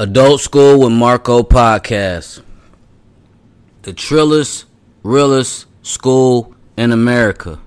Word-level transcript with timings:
Adult 0.00 0.40
School 0.40 0.78
with 0.78 0.92
Marco 0.92 1.42
podcast. 1.42 2.40
The 3.82 3.92
trillest, 3.92 4.66
realest 5.02 5.66
school 5.82 6.54
in 6.76 6.92
America. 6.92 7.58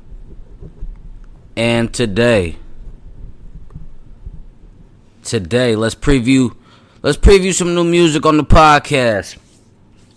And 1.57 1.93
today, 1.93 2.55
today, 5.23 5.75
let's 5.75 5.93
preview 5.93 6.55
let's 7.01 7.17
preview 7.17 7.53
some 7.53 7.75
new 7.75 7.83
music 7.83 8.25
on 8.25 8.37
the 8.37 8.45
podcast. 8.45 9.35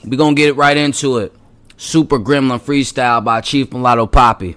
We're 0.04 0.16
gonna 0.16 0.36
get 0.36 0.54
right 0.54 0.76
into 0.76 1.18
it. 1.18 1.32
Super 1.76 2.20
Gremlin 2.20 2.60
Freestyle 2.60 3.24
by 3.24 3.40
Chief 3.40 3.72
Mulatto 3.72 4.06
Poppy. 4.06 4.56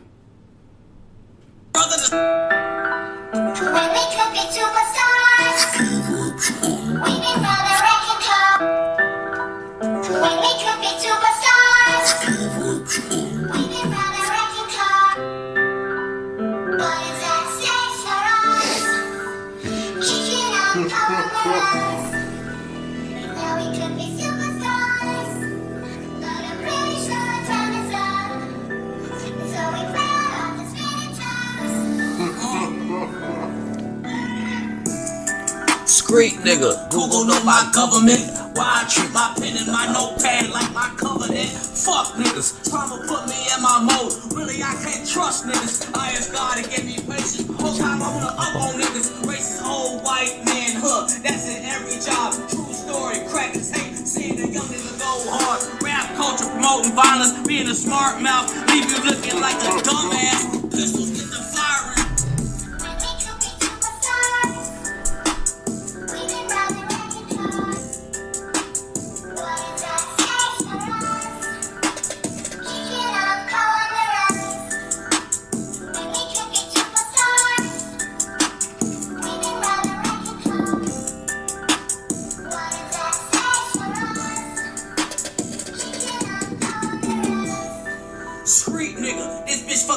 When 1.73 2.26
Screet 36.07 36.39
nigga. 36.39 36.71
Google 36.87 37.25
know 37.27 37.43
my 37.43 37.67
government. 37.75 38.23
Why 38.55 38.63
I 38.63 38.87
treat 38.87 39.11
my 39.11 39.35
pen 39.35 39.59
and 39.59 39.67
my 39.67 39.91
notepad 39.91 40.47
like 40.55 40.71
my 40.71 40.87
covenant. 40.95 41.51
Fuck 41.51 42.15
niggas, 42.15 42.63
trying 42.63 42.95
to 42.95 43.03
put 43.11 43.27
me 43.27 43.35
in 43.35 43.59
my 43.59 43.83
mode. 43.83 44.15
Really, 44.31 44.63
I 44.63 44.71
can't 44.79 45.03
trust 45.03 45.43
niggas. 45.43 45.91
I 45.91 46.15
ask 46.15 46.31
God 46.31 46.55
to 46.55 46.63
give 46.63 46.87
me 46.87 46.95
patience. 47.03 47.43
Whole 47.59 47.75
time 47.75 47.99
I 47.99 48.07
wanna 48.07 48.31
up 48.39 48.55
on 48.55 48.79
niggas. 48.79 49.19
Racist 49.27 49.67
old 49.67 49.99
white 50.07 50.47
man 50.47 50.79
hook. 50.79 51.11
That's 51.27 51.43
in 51.51 51.67
every 51.67 51.99
job. 51.99 52.39
True 52.55 52.71
story, 52.71 53.27
crack 53.27 53.59
and 53.59 53.67
tape. 53.67 53.99
Seeing 54.07 54.39
a 54.39 54.47
young 54.47 54.63
niggas 54.71 54.95
go 55.03 55.11
hard. 55.27 55.59
Rap 55.83 56.15
culture 56.15 56.47
promoting 56.55 56.95
violence. 56.95 57.35
Being 57.45 57.67
a 57.67 57.75
smart 57.75 58.23
mouth. 58.23 58.47
Leave 58.71 58.87
you 58.87 59.03
looking 59.03 59.43
like 59.43 59.59
a 59.59 59.75
dumbass. 59.83 60.71
Pistols 60.71 61.16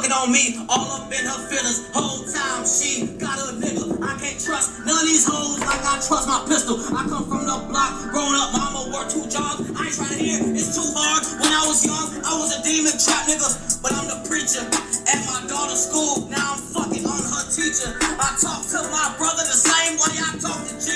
on 0.08 0.32
me, 0.32 0.56
all 0.72 0.96
up 0.96 1.12
in 1.12 1.20
her 1.28 1.40
feelings. 1.52 1.84
Whole 1.92 2.24
time 2.24 2.64
she 2.64 3.04
got 3.20 3.36
a 3.36 3.52
nigga. 3.60 4.00
I 4.00 4.16
can't 4.16 4.40
trust 4.40 4.80
none 4.88 4.96
of 4.96 5.04
these 5.04 5.28
hoes 5.28 5.60
like 5.60 5.84
I 5.84 6.00
trust 6.00 6.24
my 6.24 6.40
pistol. 6.48 6.80
I 6.96 7.04
come 7.04 7.28
from 7.28 7.44
the 7.44 7.60
block, 7.68 8.08
grown 8.08 8.32
up, 8.32 8.56
mama 8.56 8.88
worked 8.88 9.12
two 9.12 9.28
jobs. 9.28 9.68
I 9.76 9.84
ain't 9.84 9.92
trying 9.92 10.16
to 10.16 10.20
hear, 10.20 10.40
it's 10.56 10.72
too 10.72 10.88
hard. 10.96 11.20
When 11.36 11.52
I 11.52 11.68
was 11.68 11.84
young, 11.84 12.08
I 12.24 12.32
was 12.40 12.56
a 12.56 12.64
demon 12.64 12.96
trap 12.96 13.28
nigga, 13.28 13.48
but 13.84 13.92
I'm 13.92 14.08
the 14.08 14.24
preacher. 14.24 14.64
At 15.04 15.20
my 15.28 15.44
daughter's 15.44 15.84
school, 15.84 16.24
now 16.32 16.56
I'm 16.56 16.60
fucking 16.72 17.04
on 17.04 17.20
her 17.20 17.44
teacher. 17.52 17.92
I 18.00 18.32
talk 18.40 18.64
to 18.72 18.80
my 18.88 19.12
brother 19.20 19.44
the 19.44 19.58
same 19.60 20.00
way 20.00 20.16
I 20.16 20.32
talk 20.40 20.64
to. 20.64 20.89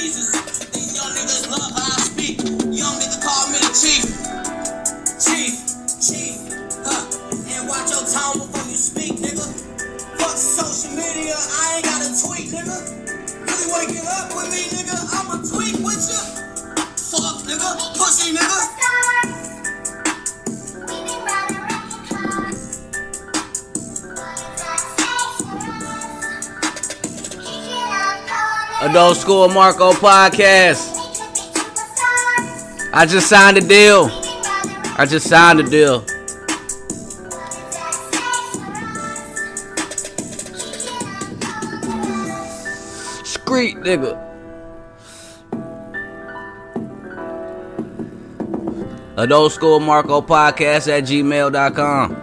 Get 13.64 14.04
up 14.04 14.28
with 14.36 14.50
me, 14.50 14.62
nigga? 14.76 14.97
I'ma 15.14 15.36
tweet 15.42 15.76
with 15.80 16.04
you. 16.10 16.20
Fuck, 16.97 17.44
nigga, 17.44 17.97
pussy, 17.97 18.34
nigga. 18.34 18.60
Adult 28.82 29.16
School 29.16 29.48
Marco 29.48 29.92
podcast. 29.92 30.92
I 32.92 33.06
just 33.06 33.28
signed 33.30 33.56
a 33.56 33.62
deal. 33.62 34.08
I 34.97 35.06
just 35.08 35.26
signed 35.26 35.60
a 35.60 35.62
deal. 35.62 36.04
Screet 43.54 43.76
nigga. 43.84 44.19
Adult 49.16 49.53
School 49.53 49.78
Marco 49.78 50.20
Podcast 50.20 50.88
at 50.88 51.04
gmail.com. 51.04 52.16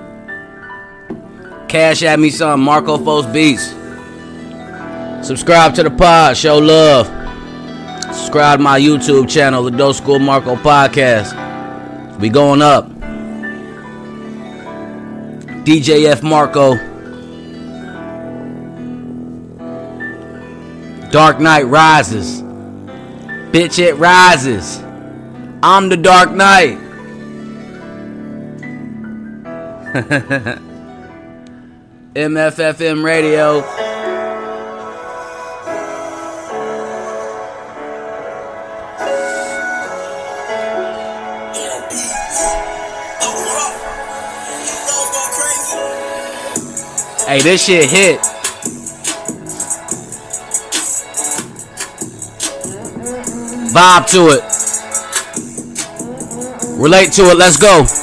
Cash 1.70 2.04
at 2.04 2.20
me 2.20 2.30
some 2.32 2.60
Marco 2.60 2.98
Fos 2.98 3.26
Beats. 3.28 3.70
Subscribe 5.26 5.74
to 5.76 5.84
the 5.84 5.92
pod, 5.92 6.36
show 6.36 6.58
love. 6.58 7.08
Subscribe 8.14 8.60
to 8.60 8.64
my 8.64 8.78
YouTube 8.78 9.30
channel, 9.30 9.66
Adult 9.68 9.96
School 9.96 10.20
Marco 10.20 10.58
Podcast. 10.58 11.32
We 12.20 12.28
going 12.28 12.62
up. 12.62 12.90
DJF 15.64 16.24
Marco. 16.24 16.91
Dark 21.12 21.42
Knight 21.42 21.64
rises. 21.64 22.42
Bitch, 23.52 23.80
it 23.80 23.96
rises. 23.96 24.82
I'm 25.62 25.90
the 25.90 25.98
Dark 25.98 26.32
Knight. 26.32 26.78
MFFM 32.16 33.04
Radio. 33.04 33.62
Hey, 47.28 47.42
this 47.42 47.66
shit 47.66 47.90
hit. 47.90 48.31
Vibe 53.74 54.06
to 54.12 54.28
it. 54.36 54.44
Relate 56.78 57.12
to 57.14 57.22
it. 57.32 57.38
Let's 57.38 57.58
go. 57.58 58.01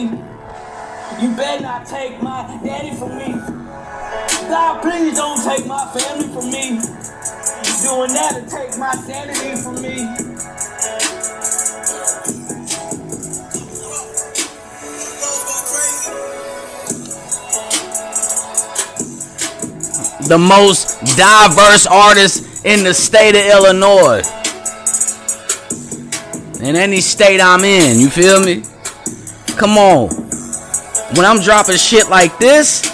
You 0.00 1.34
better 1.34 1.62
not 1.62 1.84
take 1.86 2.22
my 2.22 2.60
daddy 2.62 2.94
from 2.94 3.18
me. 3.18 3.32
God, 4.48 4.80
please 4.80 5.16
don't 5.16 5.42
take 5.42 5.66
my 5.66 5.86
family 5.92 6.28
from 6.28 6.50
me. 6.50 6.78
Doing 7.82 8.12
that 8.14 8.34
to 8.36 8.48
take 8.48 8.78
my 8.78 8.92
sanity 8.92 9.56
from 9.60 9.82
me. 9.82 9.96
The 20.28 20.38
most 20.38 21.00
diverse 21.16 21.86
artist 21.86 22.64
in 22.64 22.84
the 22.84 22.94
state 22.94 23.30
of 23.30 23.44
Illinois. 23.46 24.22
In 26.60 26.76
any 26.76 27.00
state 27.00 27.40
I'm 27.40 27.64
in, 27.64 27.98
you 27.98 28.10
feel 28.10 28.40
me? 28.44 28.62
Come 29.58 29.76
on. 29.76 30.08
When 31.16 31.26
I'm 31.26 31.40
dropping 31.40 31.78
shit 31.78 32.08
like 32.08 32.38
this, 32.38 32.84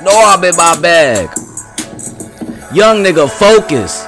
no, 0.00 0.12
I'm 0.14 0.44
in 0.44 0.54
my 0.56 0.78
bag. 0.80 1.28
Young 2.72 3.02
nigga, 3.02 3.28
focus. 3.28 4.04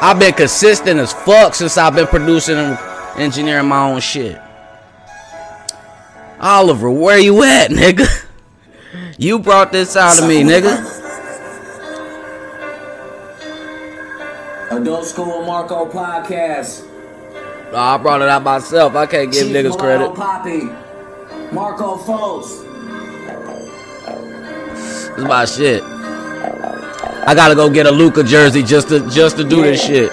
I've 0.00 0.18
been 0.18 0.32
consistent 0.32 0.98
as 0.98 1.12
fuck 1.12 1.54
since 1.54 1.76
I've 1.76 1.94
been 1.94 2.06
producing 2.06 2.56
and 2.56 2.78
engineering 3.18 3.68
my 3.68 3.90
own 3.90 4.00
shit. 4.00 4.40
Oliver, 6.40 6.90
where 6.90 7.18
you 7.18 7.42
at, 7.42 7.70
nigga? 7.70 8.08
You 9.18 9.38
brought 9.40 9.72
this 9.72 9.94
out 9.94 10.18
of 10.18 10.26
me, 10.26 10.42
nigga. 10.42 11.01
Adult 14.76 15.04
School 15.04 15.44
Marco 15.44 15.84
Podcast. 15.86 16.88
I 17.74 17.98
brought 17.98 18.22
it 18.22 18.28
out 18.28 18.42
myself. 18.42 18.94
I 18.94 19.04
can't 19.06 19.30
give 19.30 19.48
Chief 19.48 19.54
niggas 19.54 19.78
credit. 19.78 20.14
Poppy. 20.14 20.62
Marco 21.54 21.96
Foles. 21.96 22.62
This 24.74 25.18
is 25.18 25.24
my 25.24 25.44
shit. 25.44 25.82
I 25.82 27.34
gotta 27.34 27.54
go 27.54 27.68
get 27.68 27.86
a 27.86 27.90
Luka 27.90 28.24
jersey 28.24 28.62
just 28.62 28.88
to 28.88 29.06
just 29.10 29.36
to 29.36 29.44
do 29.44 29.62
this 29.62 29.84
shit. 29.84 30.10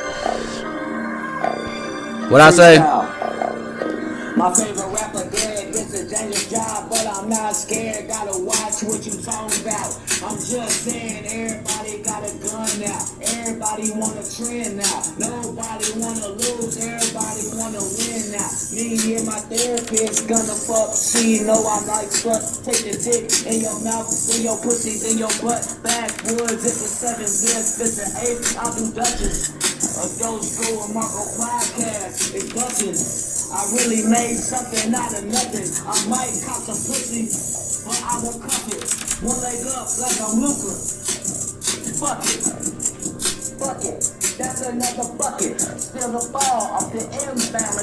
What 2.29 2.41
I 2.41 2.51
say? 2.51 2.77
My 4.37 4.53
favorite 4.53 4.78
Everybody 13.79 14.11
wanna 14.11 14.27
trend 14.27 14.75
now. 14.75 14.99
Nobody 15.15 15.87
wanna 16.03 16.35
lose. 16.35 16.75
Everybody 16.83 17.43
wanna 17.55 17.79
win 17.79 18.23
now. 18.35 18.51
Me 18.75 19.15
and 19.15 19.23
my 19.23 19.39
therapist 19.47 20.27
gonna 20.27 20.51
fuck. 20.51 20.91
She 20.91 21.47
know 21.47 21.55
I 21.63 21.79
like 21.87 22.11
slut. 22.11 22.43
Take 22.67 22.83
the 22.83 22.99
dick 22.99 23.31
in 23.47 23.63
your 23.63 23.79
mouth, 23.79 24.11
in 24.35 24.43
your 24.43 24.59
pussy, 24.59 24.99
in 25.07 25.15
your 25.15 25.31
butt. 25.39 25.63
Backwoods, 25.79 26.59
it's 26.59 26.83
a 26.83 26.89
seven, 26.91 27.23
this, 27.23 27.79
it's 27.79 28.03
an 28.03 28.11
eight. 28.27 28.43
I'll 28.59 28.75
do 28.75 28.91
Dutchess. 28.91 29.55
Adult 29.95 30.43
School 30.43 30.83
and 30.83 30.93
Marco 30.99 31.23
Podcast. 31.39 32.35
It's 32.35 32.51
Dutchess. 32.51 33.47
I 33.47 33.63
really 33.79 34.03
made 34.11 34.35
something 34.35 34.91
out 34.91 35.15
of 35.15 35.23
nothing. 35.23 35.71
I 35.87 35.95
might 36.11 36.35
cop 36.43 36.67
some 36.67 36.75
pussy, 36.83 37.31
but 37.87 37.95
I 37.95 38.19
won't 38.27 38.43
cuff 38.43 38.75
it. 38.75 39.23
One 39.23 39.39
leg 39.39 39.63
up 39.71 39.87
like 40.03 40.19
I'm 40.19 40.35
Luka. 40.35 40.75
Fuck 41.95 42.27
it. 42.27 42.68
That's 44.37 44.61
another 44.61 45.09
bucket. 45.17 45.59
Still 45.59 46.11
the 46.13 46.29
ball 46.31 46.61
off 46.73 46.91
the 46.93 47.01
fam. 47.01 47.37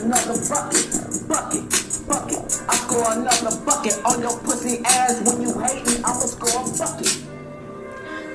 Another 0.05 0.39
bucket. 0.49 0.87
Bucket. 1.29 1.65
Bucket. 2.07 2.43
I 2.69 2.75
score 2.77 3.13
another 3.13 3.57
bucket 3.65 3.97
on 4.05 4.21
your 4.21 4.39
pussy 4.41 4.83
ass 4.85 5.23
when 5.27 5.43
you 5.43 5.59
hate 5.59 5.87
me. 5.87 5.97
I'ma 6.05 6.27
score 6.27 6.63
a 6.63 6.79
bucket. 6.79 7.27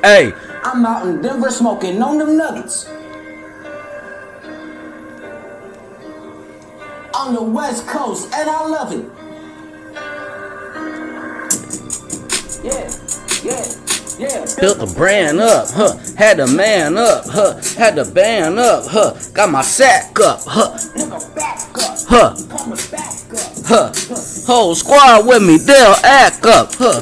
Hey, 0.03 0.33
I'm 0.63 0.85
out 0.85 1.07
in 1.07 1.21
Denver 1.21 1.51
smoking 1.51 2.01
on 2.01 2.17
them 2.17 2.37
nuggets. 2.37 2.87
On 7.13 7.33
the 7.33 7.43
West 7.43 7.87
Coast, 7.87 8.33
and 8.33 8.49
I 8.49 8.67
love 8.67 8.91
it. 8.93 9.05
Yeah, 12.63 12.89
yeah. 13.43 13.80
Built 14.21 14.77
the 14.77 14.93
brand 14.95 15.39
up, 15.39 15.67
huh? 15.71 15.97
Had 16.15 16.37
the 16.37 16.47
man 16.47 16.97
up, 16.97 17.23
huh? 17.25 17.55
Had 17.77 17.95
the 17.95 18.05
band 18.05 18.59
up, 18.59 18.83
huh? 18.87 19.15
Got 19.33 19.49
my 19.49 19.61
sack 19.61 20.19
up, 20.19 20.39
huh? 20.45 20.77
Huh? 22.07 22.35
Huh? 23.65 23.91
Whole 24.45 24.75
squad 24.75 25.25
with 25.25 25.41
me, 25.41 25.57
they'll 25.57 25.95
act 26.03 26.45
up, 26.45 26.69
huh? 26.73 27.01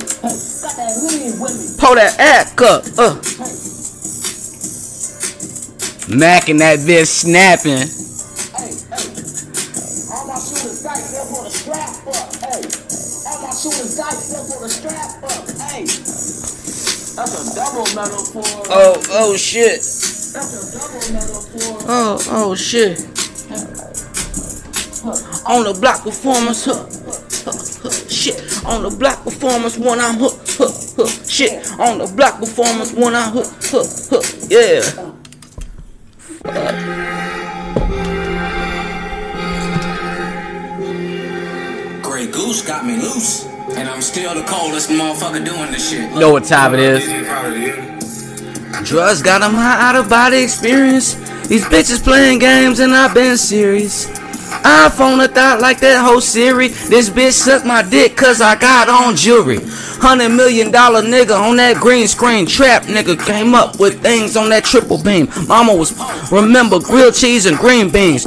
Pull 1.79 1.95
that 1.95 2.15
act 2.19 2.61
up, 2.61 2.83
uh. 2.97 3.19
Macking 6.07 6.59
that 6.59 6.79
bitch 6.79 7.07
snapping. 7.07 7.98
That's 17.19 17.51
a 17.51 17.55
double 17.55 17.83
metaphor. 17.95 18.43
Oh, 18.69 19.03
oh 19.09 19.35
shit. 19.35 19.81
That's 19.81 20.55
a 20.55 20.79
double 20.79 21.13
metaphor. 21.13 21.77
Oh, 21.89 22.17
oh 22.29 22.55
shit. 22.55 22.99
On 25.45 25.63
the 25.65 25.77
block 25.79 26.03
performance, 26.03 26.63
huh? 26.63 26.75
huh, 26.75 27.51
huh, 27.83 28.07
Shit, 28.07 28.65
on 28.65 28.83
the 28.83 28.89
block 28.89 29.23
performance 29.23 29.77
when 29.77 29.99
I'm 29.99 30.15
hook, 30.15 30.33
hook, 30.47 30.71
hook. 30.95 31.09
Shit, 31.29 31.69
on 31.79 31.97
the 31.97 32.07
block 32.15 32.39
performance 32.39 32.93
when 32.93 33.13
I'm 33.15 33.33
hook, 33.33 33.47
hook, 33.63 33.87
hook. 34.09 34.25
Yeah. 34.49 34.81
Grey 42.01 42.27
Goose 42.27 42.65
got 42.65 42.85
me 42.85 42.95
loose. 42.95 43.48
And 43.77 43.87
I'm 43.87 44.01
still 44.01 44.33
the 44.35 44.43
coldest 44.43 44.89
motherfucker 44.89 45.43
doing 45.45 45.71
this 45.71 45.89
shit. 45.89 46.11
Know 46.13 46.31
what 46.31 46.43
time 46.45 46.73
it 46.73 46.79
is? 46.79 47.05
Drugs 48.87 49.21
got 49.21 49.41
'em 49.41 49.53
high 49.53 49.89
out 49.89 49.95
of 49.95 50.09
body 50.09 50.37
experience. 50.37 51.15
These 51.47 51.65
bitches 51.65 52.03
playing 52.03 52.39
games 52.39 52.79
and 52.79 52.95
I've 52.95 53.13
been 53.13 53.37
serious. 53.37 54.07
iPhone 54.63 55.23
a 55.23 55.27
thought 55.27 55.61
like 55.61 55.79
that 55.79 56.03
whole 56.03 56.21
Siri. 56.21 56.69
This 56.69 57.09
bitch 57.09 57.33
sucked 57.33 57.65
my 57.65 57.81
dick 57.81 58.15
cause 58.15 58.41
I 58.41 58.55
got 58.55 58.89
on 58.89 59.15
jewelry. 59.15 59.59
Hundred 60.01 60.29
million 60.29 60.71
dollar 60.71 61.01
nigga 61.01 61.39
on 61.39 61.57
that 61.57 61.77
green 61.77 62.07
screen 62.07 62.45
trap 62.45 62.83
nigga 62.83 63.23
came 63.25 63.53
up 63.53 63.79
with 63.79 64.01
things 64.01 64.35
on 64.35 64.49
that 64.49 64.63
triple 64.65 65.01
beam. 65.01 65.29
Mama 65.47 65.73
was 65.75 65.93
remember 66.31 66.79
grilled 66.79 67.13
cheese 67.13 67.45
and 67.45 67.57
green 67.57 67.89
beans. 67.89 68.25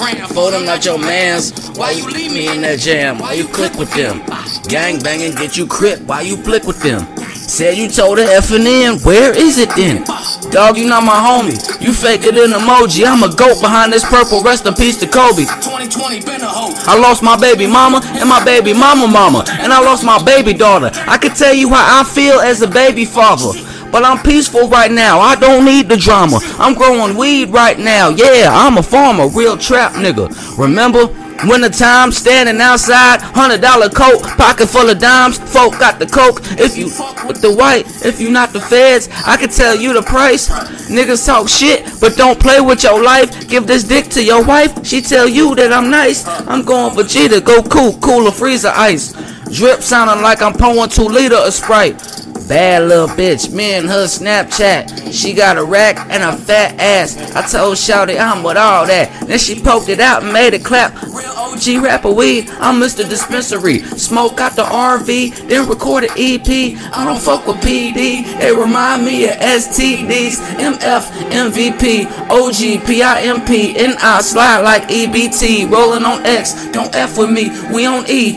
And 0.00 0.18
Instagram. 0.18 0.34
For 0.34 0.50
them 0.50 0.64
not 0.64 0.84
your 0.84 0.98
mans. 0.98 1.68
Why 1.76 1.92
you 1.92 2.06
leave 2.06 2.32
me 2.32 2.48
in 2.48 2.62
that 2.62 2.78
jam? 2.78 3.18
Why 3.18 3.34
you 3.34 3.46
click 3.48 3.74
with 3.74 3.92
them? 3.94 4.22
Gang 4.68 5.00
banging, 5.00 5.34
get 5.34 5.56
you 5.56 5.66
crip. 5.66 6.00
Why 6.02 6.22
you 6.22 6.36
flick 6.36 6.64
with 6.64 6.82
them? 6.82 7.06
Said 7.34 7.78
you 7.78 7.88
told 7.88 8.18
her 8.18 8.24
effing 8.24 8.66
in. 8.66 8.98
Where 9.00 9.36
is 9.36 9.58
it 9.58 9.70
then? 9.76 10.04
Dog, 10.50 10.76
you 10.76 10.88
not 10.88 11.04
my 11.04 11.14
homie. 11.14 11.56
You 11.80 11.92
fake 11.92 12.24
it 12.24 12.36
in 12.36 12.50
emoji. 12.50 13.06
I'm 13.06 13.22
a 13.22 13.34
goat 13.34 13.60
behind 13.60 13.92
this 13.92 14.04
purple. 14.04 14.42
Rest 14.42 14.66
in 14.66 14.74
peace 14.74 14.98
to 15.00 15.06
Kobe. 15.06 15.44
2020 15.44 16.20
been 16.22 16.40
a 16.40 16.48
hoe. 16.48 16.74
I 16.86 16.98
lost 16.98 17.22
my 17.22 17.38
baby 17.38 17.66
mama 17.66 18.00
and 18.18 18.28
my 18.28 18.44
baby 18.44 18.72
mama 18.72 19.06
mama. 19.06 19.44
And 19.48 19.72
I 19.72 19.80
lost 19.80 20.04
my 20.04 20.22
baby 20.22 20.54
daughter. 20.54 20.90
I 21.06 21.18
can 21.18 21.34
tell 21.34 21.54
you 21.54 21.68
how 21.70 22.00
I 22.00 22.04
feel 22.04 22.40
as 22.40 22.62
a 22.62 22.68
baby 22.68 23.04
father. 23.04 23.52
But 23.96 24.04
I'm 24.04 24.22
peaceful 24.22 24.68
right 24.68 24.92
now. 24.92 25.20
I 25.20 25.36
don't 25.36 25.64
need 25.64 25.88
the 25.88 25.96
drama. 25.96 26.38
I'm 26.58 26.74
growing 26.74 27.16
weed 27.16 27.48
right 27.48 27.78
now. 27.78 28.10
Yeah, 28.10 28.50
I'm 28.52 28.76
a 28.76 28.82
farmer, 28.82 29.26
real 29.26 29.56
trap 29.56 29.92
nigga. 29.92 30.28
Remember? 30.58 31.06
Winter 31.44 31.70
time, 31.70 32.12
standing 32.12 32.60
outside, 32.60 33.22
hundred 33.22 33.62
dollar 33.62 33.88
coat, 33.88 34.22
pocket 34.36 34.66
full 34.66 34.90
of 34.90 34.98
dimes. 34.98 35.38
Folk 35.38 35.78
got 35.78 35.98
the 35.98 36.04
coke. 36.04 36.40
If 36.60 36.76
you 36.76 36.88
with 37.26 37.40
the 37.40 37.54
white, 37.54 37.86
if 38.04 38.20
you 38.20 38.30
not 38.30 38.52
the 38.52 38.60
feds, 38.60 39.08
I 39.24 39.38
can 39.38 39.48
tell 39.48 39.74
you 39.74 39.94
the 39.94 40.02
price. 40.02 40.50
Niggas 40.90 41.24
talk 41.24 41.48
shit, 41.48 41.88
but 41.98 42.16
don't 42.16 42.38
play 42.38 42.60
with 42.60 42.82
your 42.82 43.02
life. 43.02 43.48
Give 43.48 43.66
this 43.66 43.82
dick 43.84 44.08
to 44.10 44.22
your 44.22 44.44
wife, 44.44 44.84
she 44.84 45.00
tell 45.00 45.26
you 45.26 45.54
that 45.54 45.72
I'm 45.72 45.88
nice. 45.88 46.26
I'm 46.46 46.66
going 46.66 46.94
for 46.94 47.02
G 47.02 47.28
to 47.28 47.40
go 47.40 47.62
cool, 47.62 47.94
cooler 48.00 48.30
freezer 48.30 48.72
ice. 48.74 49.14
Drip 49.50 49.80
sounding 49.80 50.22
like 50.22 50.42
I'm 50.42 50.52
pouring 50.52 50.90
two 50.90 51.04
liter 51.04 51.36
of 51.36 51.54
Sprite. 51.54 52.25
Bad 52.48 52.84
little 52.84 53.08
bitch, 53.08 53.52
me 53.52 53.74
and 53.74 53.88
her 53.88 54.04
Snapchat. 54.04 55.12
She 55.12 55.32
got 55.32 55.58
a 55.58 55.64
rack 55.64 55.98
and 56.10 56.22
a 56.22 56.36
fat 56.36 56.78
ass. 56.78 57.16
I 57.34 57.42
told 57.42 57.76
Shouty 57.76 58.20
I'm 58.20 58.44
with 58.44 58.56
all 58.56 58.86
that. 58.86 59.26
Then 59.26 59.38
she 59.38 59.60
poked 59.60 59.88
it 59.88 59.98
out 59.98 60.22
and 60.22 60.32
made 60.32 60.54
it 60.54 60.64
clap. 60.64 60.94
Real 61.02 61.32
OG 61.36 61.82
rapper 61.82 62.12
weed, 62.12 62.48
I'm 62.60 62.80
Mr. 62.80 63.08
Dispensary. 63.08 63.80
Smoke 63.98 64.38
out 64.38 64.54
the 64.54 64.62
RV, 64.62 65.48
then 65.48 65.68
record 65.68 66.04
an 66.04 66.10
EP. 66.16 66.78
I 66.96 67.04
don't 67.04 67.20
fuck 67.20 67.48
with 67.48 67.56
PD. 67.56 68.38
They 68.38 68.54
remind 68.54 69.04
me 69.04 69.24
of 69.24 69.34
STDs. 69.36 70.36
MF, 70.56 71.02
MVP, 71.30 72.06
OG, 72.30 72.86
PIMP, 72.86 73.76
and 73.76 73.98
I 73.98 74.20
slide 74.20 74.60
like 74.60 74.84
EBT. 74.84 75.68
Rolling 75.68 76.04
on 76.04 76.24
X, 76.24 76.66
don't 76.70 76.94
F 76.94 77.18
with 77.18 77.30
me, 77.30 77.50
we 77.74 77.86
on 77.86 78.04
E. 78.08 78.36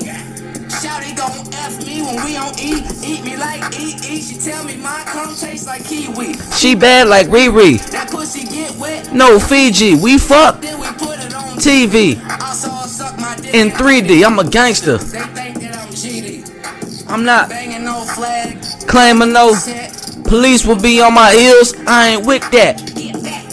tell 4.44 4.64
me 4.64 4.78
my 4.78 5.04
cum 5.06 5.36
tastes 5.36 5.68
like 5.68 5.84
kiwi. 5.86 6.34
She 6.56 6.76
bad 6.76 7.08
like 7.08 7.28
Riri. 7.28 7.80
That 7.92 8.10
pussy 8.12 8.46
get 8.46 8.76
wet, 8.78 9.14
No 9.14 9.40
Fiji, 9.40 9.96
we 9.96 10.18
fuck 10.18 10.62
then 10.62 10.80
we 10.80 10.88
put 10.94 11.20
it 11.20 11.34
on 11.34 11.58
TV 11.58 12.18
I 12.24 12.54
saw 12.54 12.82
her 12.82 12.88
suck 12.88 13.18
my 13.20 13.36
dick. 13.36 13.54
in 13.54 13.70
3D. 13.70 14.24
I'm 14.26 14.40
a 14.40 14.50
gangster. 14.50 14.98
They 14.98 15.20
think 15.20 15.60
that 15.62 15.76
I'm 15.78 15.90
GD. 15.90 17.10
I'm 17.10 17.24
not 17.26 17.50
Banging 17.50 17.84
no 17.86 18.06
flag. 18.06 18.58
claiming 18.88 19.34
no 19.34 19.54
Set. 19.54 20.24
police 20.26 20.66
will 20.66 20.80
be 20.82 21.02
on 21.02 21.14
my 21.14 21.32
heels. 21.34 21.74
I 21.88 22.10
ain't 22.16 22.26
with 22.26 22.50
that. 22.52 22.82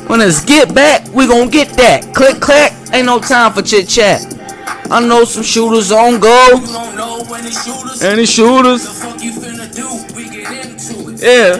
When 0.08 0.20
it's 0.20 0.44
get 0.44 0.72
back, 0.72 1.08
we 1.12 1.26
gon' 1.26 1.48
get 1.50 1.76
that. 1.78 2.14
Click 2.14 2.40
clack, 2.40 2.72
ain't 2.94 3.06
no 3.06 3.18
time 3.18 3.52
for 3.52 3.60
chit 3.62 3.88
chat. 3.88 4.22
I 4.88 5.00
know 5.04 5.24
some 5.24 5.42
shooters 5.42 5.90
on 5.90 6.20
go. 6.20 6.48
You 6.60 6.66
don't 6.66 6.94
know 6.96 7.24
when 7.24 7.42
shooters. 7.50 8.02
Any 8.04 8.24
shooters? 8.24 8.84
The 8.84 8.90
fuck 8.90 9.20
you 9.20 9.32
finna 9.32 9.66
do? 9.74 10.15
Yeah. 11.18 11.56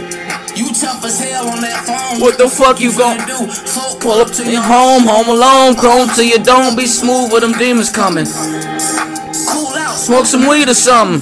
You 0.55 0.73
tough 0.73 1.05
as 1.05 1.21
hell 1.21 1.49
on 1.49 1.61
that 1.61 1.85
phone. 1.85 2.21
What 2.21 2.39
the 2.39 2.49
fuck 2.49 2.81
you 2.81 2.97
gon' 2.97 3.19
finna 3.19 3.27
do? 3.27 3.53
Folk 3.53 4.01
Pull 4.01 4.21
up 4.21 4.31
to 4.33 4.51
your 4.51 4.63
home, 4.63 5.03
home 5.05 5.29
alone, 5.29 5.77
chrome 5.77 6.09
to 6.17 6.27
your 6.27 6.39
dome. 6.39 6.77
Be 6.77 6.87
smooth 6.87 7.33
with 7.33 7.43
them 7.43 7.53
demons 7.53 7.91
coming. 7.91 8.27
Cool 8.27 9.75
out. 9.77 9.97
Smoke 9.97 10.27
some 10.27 10.47
weed 10.49 10.69
or 10.69 10.75
something. 10.75 11.21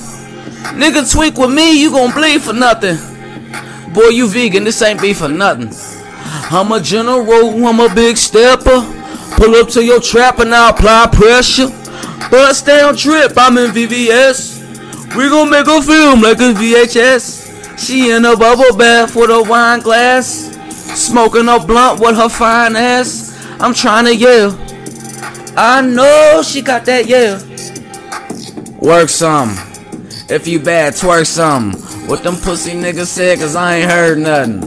Nigga 0.78 1.10
tweak 1.10 1.36
with 1.38 1.52
me, 1.52 1.80
you 1.80 1.90
gon' 1.90 2.12
bleed 2.12 2.42
for 2.42 2.52
nothing. 2.52 2.96
Boy, 3.92 4.08
you 4.08 4.28
vegan, 4.28 4.64
this 4.64 4.82
ain't 4.82 5.00
beef 5.00 5.18
for 5.18 5.28
nothing. 5.28 5.70
I'm 6.50 6.72
a 6.72 6.80
general, 6.80 7.66
I'm 7.66 7.80
a 7.80 7.94
big 7.94 8.16
stepper. 8.16 8.82
Pull 9.36 9.54
up 9.56 9.68
to 9.70 9.84
your 9.84 10.00
trap 10.00 10.40
and 10.40 10.54
I 10.54 10.70
apply 10.70 11.08
pressure. 11.12 11.68
Bust 12.30 12.66
down 12.66 12.96
trip, 12.96 13.32
I'm 13.36 13.58
in 13.58 13.70
VVS. 13.70 15.16
We 15.16 15.28
gon' 15.28 15.50
make 15.50 15.66
a 15.66 15.80
film 15.82 16.22
like 16.22 16.38
a 16.38 16.52
VHS. 16.52 17.43
She 17.76 18.10
in 18.10 18.24
a 18.24 18.36
bubble 18.36 18.76
bath 18.76 19.14
with 19.16 19.30
a 19.30 19.42
wine 19.42 19.80
glass. 19.80 20.50
Smoking 20.94 21.48
a 21.48 21.58
blunt 21.58 22.00
with 22.00 22.16
her 22.16 22.28
fine 22.28 22.76
ass. 22.76 23.32
I'm 23.60 23.74
trying 23.74 24.04
to 24.04 24.14
yell. 24.14 24.58
I 25.56 25.80
know 25.80 26.42
she 26.42 26.62
got 26.62 26.84
that 26.86 27.06
yell. 27.06 27.38
Work 28.80 29.08
some. 29.08 29.50
If 30.28 30.46
you 30.46 30.58
bad, 30.58 30.94
twerk 30.94 31.26
some. 31.26 31.72
What 32.08 32.22
them 32.22 32.36
pussy 32.36 32.72
niggas 32.72 33.06
said, 33.06 33.38
cause 33.38 33.56
I 33.56 33.76
ain't 33.76 33.90
heard 33.90 34.18
nothing. 34.18 34.62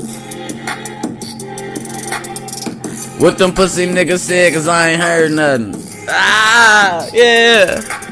What 3.19 3.37
them 3.37 3.53
pussy 3.53 3.87
niggas 3.87 4.19
said, 4.19 4.53
cause 4.53 4.67
I 4.67 4.89
ain't 4.89 5.01
heard 5.01 5.31
nothing. 5.31 5.75
Ah, 6.09 7.07
yeah. 7.13 8.06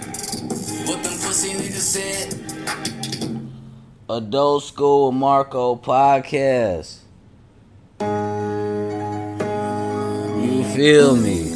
Adult 4.07 4.63
School 4.63 5.07
with 5.09 5.15
Marco 5.19 5.75
podcast. 5.75 6.97
You 10.39 10.63
feel 10.75 11.15
me? 11.15 11.49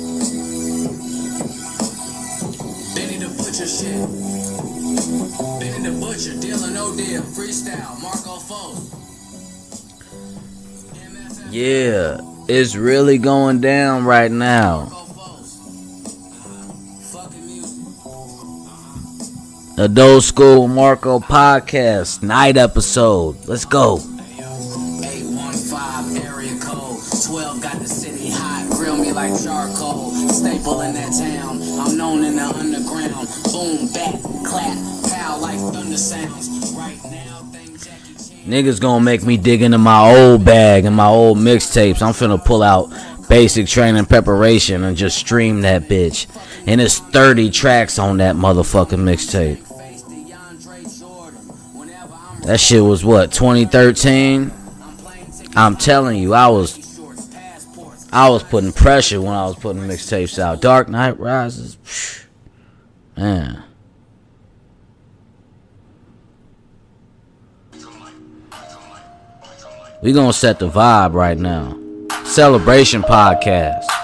Benny 2.95 3.17
the 3.17 3.29
Butcher 3.37 3.67
shit. 3.67 4.01
Benny 5.59 5.89
the 5.89 5.91
Butcher, 6.01 6.33
no 6.71 6.95
deal. 6.97 7.21
Freestyle, 7.21 8.01
Marco. 8.01 8.39
MFF, 10.95 11.51
Yeah, 11.51 12.17
it's 12.47 12.75
really 12.75 13.19
going 13.19 13.61
down 13.61 14.05
right 14.05 14.31
now. 14.31 14.98
Adult 19.79 20.23
School 20.23 20.67
Marco 20.67 21.19
podcast, 21.19 22.21
night 22.21 22.57
episode. 22.57 23.37
Let's 23.47 23.63
go. 23.63 23.95
815 23.95 26.21
area 26.21 26.59
code. 26.59 26.99
12 27.25 27.61
got 27.61 27.79
the 27.79 27.87
city 27.87 28.29
hot. 28.29 28.67
Grill 28.75 28.97
me 28.97 29.13
like 29.13 29.41
charcoal. 29.41 30.11
Staple 30.27 30.81
in 30.81 30.93
that 30.95 31.13
town. 31.17 31.61
I'm 31.79 31.95
known 31.95 32.25
in 32.25 32.35
the 32.35 32.43
underground. 32.43 33.29
Boom, 33.53 33.87
back, 33.93 34.21
clap, 34.45 34.77
like 35.39 35.57
thunder. 35.71 35.95
Niggas 38.45 38.81
gonna 38.81 39.01
make 39.01 39.23
me 39.23 39.37
dig 39.37 39.61
into 39.61 39.77
my 39.77 40.13
old 40.13 40.43
bag 40.43 40.83
and 40.83 40.97
my 40.97 41.07
old 41.07 41.37
mixtapes. 41.37 42.01
I'm 42.01 42.11
finna 42.11 42.43
pull 42.43 42.63
out 42.63 42.91
basic 43.29 43.67
training 43.67 44.07
preparation 44.07 44.83
and 44.83 44.97
just 44.97 45.17
stream 45.17 45.61
that 45.61 45.83
bitch. 45.83 46.27
And 46.67 46.81
it's 46.81 46.99
30 46.99 47.49
tracks 47.51 47.97
on 47.97 48.17
that 48.17 48.35
motherfucking 48.35 48.99
mixtape. 48.99 49.67
That 52.43 52.59
shit 52.59 52.83
was 52.83 53.03
what, 53.05 53.31
2013? 53.31 54.51
I'm 55.55 55.75
telling 55.75 56.17
you, 56.21 56.33
I 56.33 56.47
was. 56.47 56.87
I 58.11 58.27
was 58.29 58.43
putting 58.43 58.71
pressure 58.71 59.21
when 59.21 59.33
I 59.33 59.45
was 59.45 59.55
putting 59.55 59.83
mixtapes 59.83 60.39
out. 60.39 60.61
Dark 60.61 60.89
Knight 60.89 61.19
Rises. 61.19 61.77
Man. 63.15 63.63
We 70.01 70.13
gonna 70.13 70.33
set 70.33 70.59
the 70.59 70.69
vibe 70.69 71.13
right 71.13 71.37
now. 71.37 71.77
Celebration 72.23 73.03
podcast. 73.03 73.98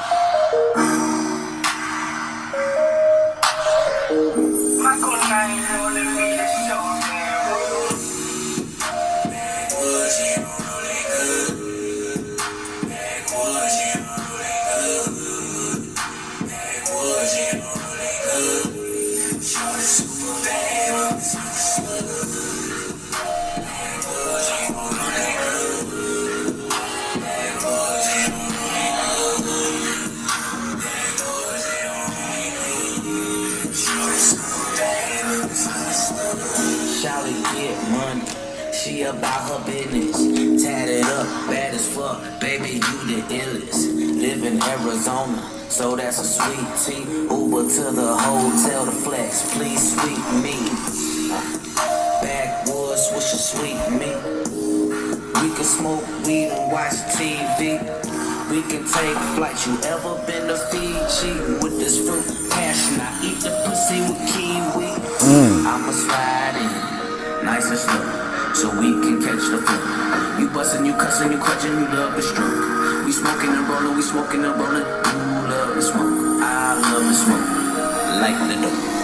Arizona, 45.05 45.69
so 45.69 45.95
that's 45.95 46.19
a 46.19 46.25
sweet 46.25 46.65
tea. 46.81 47.03
Uber 47.29 47.69
to 47.69 47.91
the 47.91 48.17
hotel 48.17 48.85
to 48.85 48.91
flex. 48.91 49.53
Please 49.53 49.93
sweet 49.93 50.17
me. 50.41 50.57
Backwoods, 52.25 53.11
what's 53.13 53.29
your 53.29 53.45
sweet 53.53 53.77
me? 53.93 54.09
We 55.41 55.53
can 55.53 55.63
smoke 55.63 56.07
weed 56.25 56.49
and 56.49 56.71
watch 56.71 56.97
TV. 57.13 57.77
We 58.49 58.63
can 58.63 58.81
take 58.81 59.17
flights. 59.37 59.67
You 59.67 59.77
ever 59.83 60.17
been 60.25 60.47
to 60.47 60.57
Fiji 60.73 61.33
with 61.61 61.77
this 61.77 62.01
fruit 62.01 62.49
passion? 62.49 62.99
I 62.99 63.21
eat 63.21 63.43
the 63.43 63.53
pussy 63.61 64.01
with 64.09 64.17
kiwi. 64.33 64.89
Mm. 65.21 65.65
I'ma 65.69 65.91
slide 65.91 66.57
in, 66.57 67.45
nice 67.45 67.69
and 67.69 67.77
slow, 67.77 68.53
so 68.55 68.71
we 68.79 68.89
can 69.05 69.21
catch 69.21 69.45
the 69.53 69.61
flow. 69.61 70.39
You 70.39 70.49
bustin', 70.49 70.83
you 70.83 70.93
cussin', 70.93 71.31
you 71.31 71.37
clutchin', 71.37 71.77
you 71.77 71.95
love 71.95 72.15
the 72.15 72.23
stroke. 72.23 72.84
We 73.05 73.11
smoking 73.11 73.49
and 73.49 73.69
rollin', 73.69 73.95
we 73.95 74.01
smoking 74.01 74.43
and 74.43 74.59
rollin'. 74.59 74.81
You 74.81 75.49
love 75.49 75.75
the 75.75 75.81
smoke, 75.81 76.41
I 76.41 76.73
love 76.73 77.03
the 77.05 77.13
smoke. 77.13 77.65
like 78.19 78.37
the 78.49 78.61
door. 78.61 78.94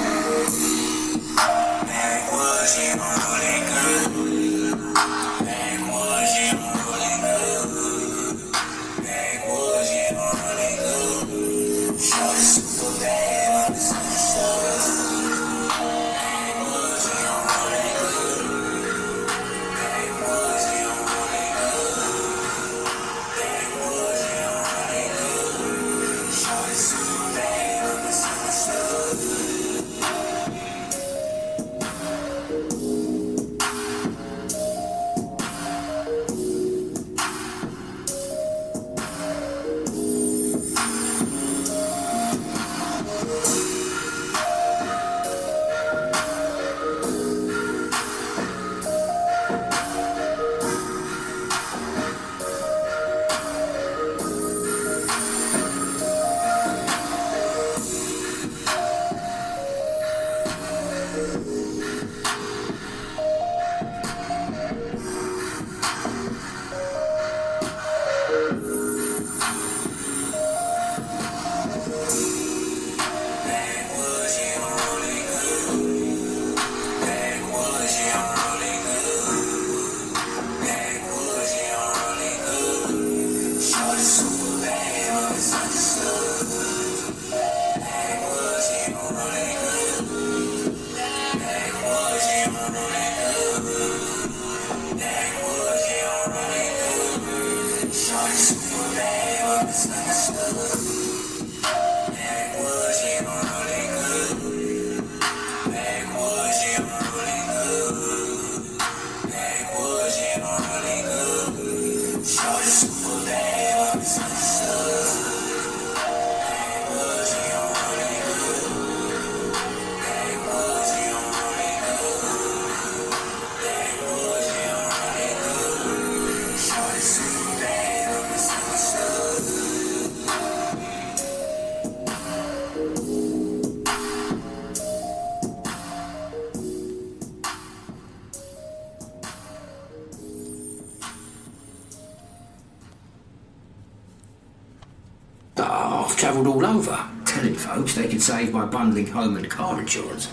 Insurance. 149.81 150.31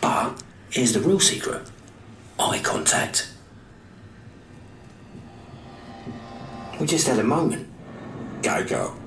But 0.00 0.42
here's 0.70 0.92
the 0.92 1.00
real 1.00 1.20
secret 1.20 1.70
eye 2.38 2.60
contact. 2.62 3.30
We 6.78 6.86
just 6.86 7.08
had 7.08 7.18
a 7.18 7.24
moment. 7.24 7.66
Geico. 8.42 8.92
Huh. 8.92 8.97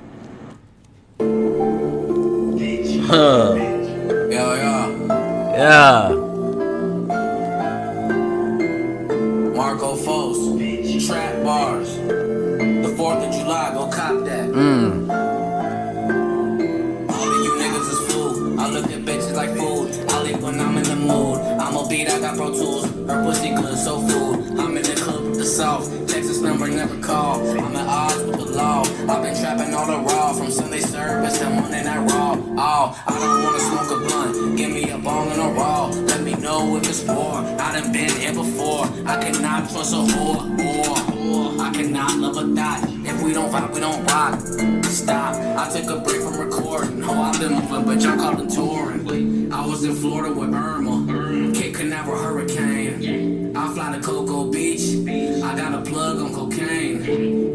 I 33.07 33.19
don't 33.19 33.43
wanna 33.43 33.59
smoke 33.59 33.91
a 33.91 33.99
blunt. 34.05 34.57
Give 34.57 34.71
me 34.71 34.89
a 34.89 34.97
bong 34.97 35.31
and 35.31 35.41
a 35.41 35.49
raw. 35.59 35.87
Let 35.87 36.21
me 36.23 36.33
know 36.35 36.75
if 36.77 36.87
it's 36.89 37.03
war. 37.03 37.37
I 37.37 37.79
done 37.79 37.91
been 37.91 38.09
here 38.09 38.33
before. 38.33 38.85
I 39.05 39.21
cannot 39.23 39.69
trust 39.69 39.93
a 39.93 39.97
whore. 39.97 40.41
Or, 40.59 41.57
or 41.57 41.61
I 41.61 41.71
cannot 41.71 42.17
love 42.17 42.37
a 42.37 42.55
thought. 42.55 42.83
If 43.05 43.21
we 43.23 43.33
don't 43.33 43.51
vibe, 43.51 43.73
we 43.73 43.79
don't 43.79 44.03
rock. 44.05 44.39
Stop. 44.85 45.35
I 45.35 45.71
took 45.71 45.89
a 45.89 45.99
break 45.99 46.21
from 46.21 46.37
recording. 46.39 47.03
Oh, 47.03 47.21
I've 47.21 47.39
been 47.39 47.53
moving, 47.53 47.85
but 47.85 48.01
y'all 48.01 48.17
called 48.17 48.41
it 48.41 48.53
touring. 48.53 49.51
I 49.51 49.65
was 49.65 49.83
in 49.83 49.95
Florida 49.95 50.33
with 50.33 50.53
Irma. 50.53 51.53
Cape 51.53 51.75
Canaveral 51.75 52.21
hurricane. 52.21 53.40
To 53.81 53.99
Cocoa 53.99 54.45
Beach. 54.45 55.05
I 55.43 55.53
got 55.57 55.73
a 55.73 55.81
plug 55.81 56.21
on 56.21 56.33
cocaine. 56.33 57.01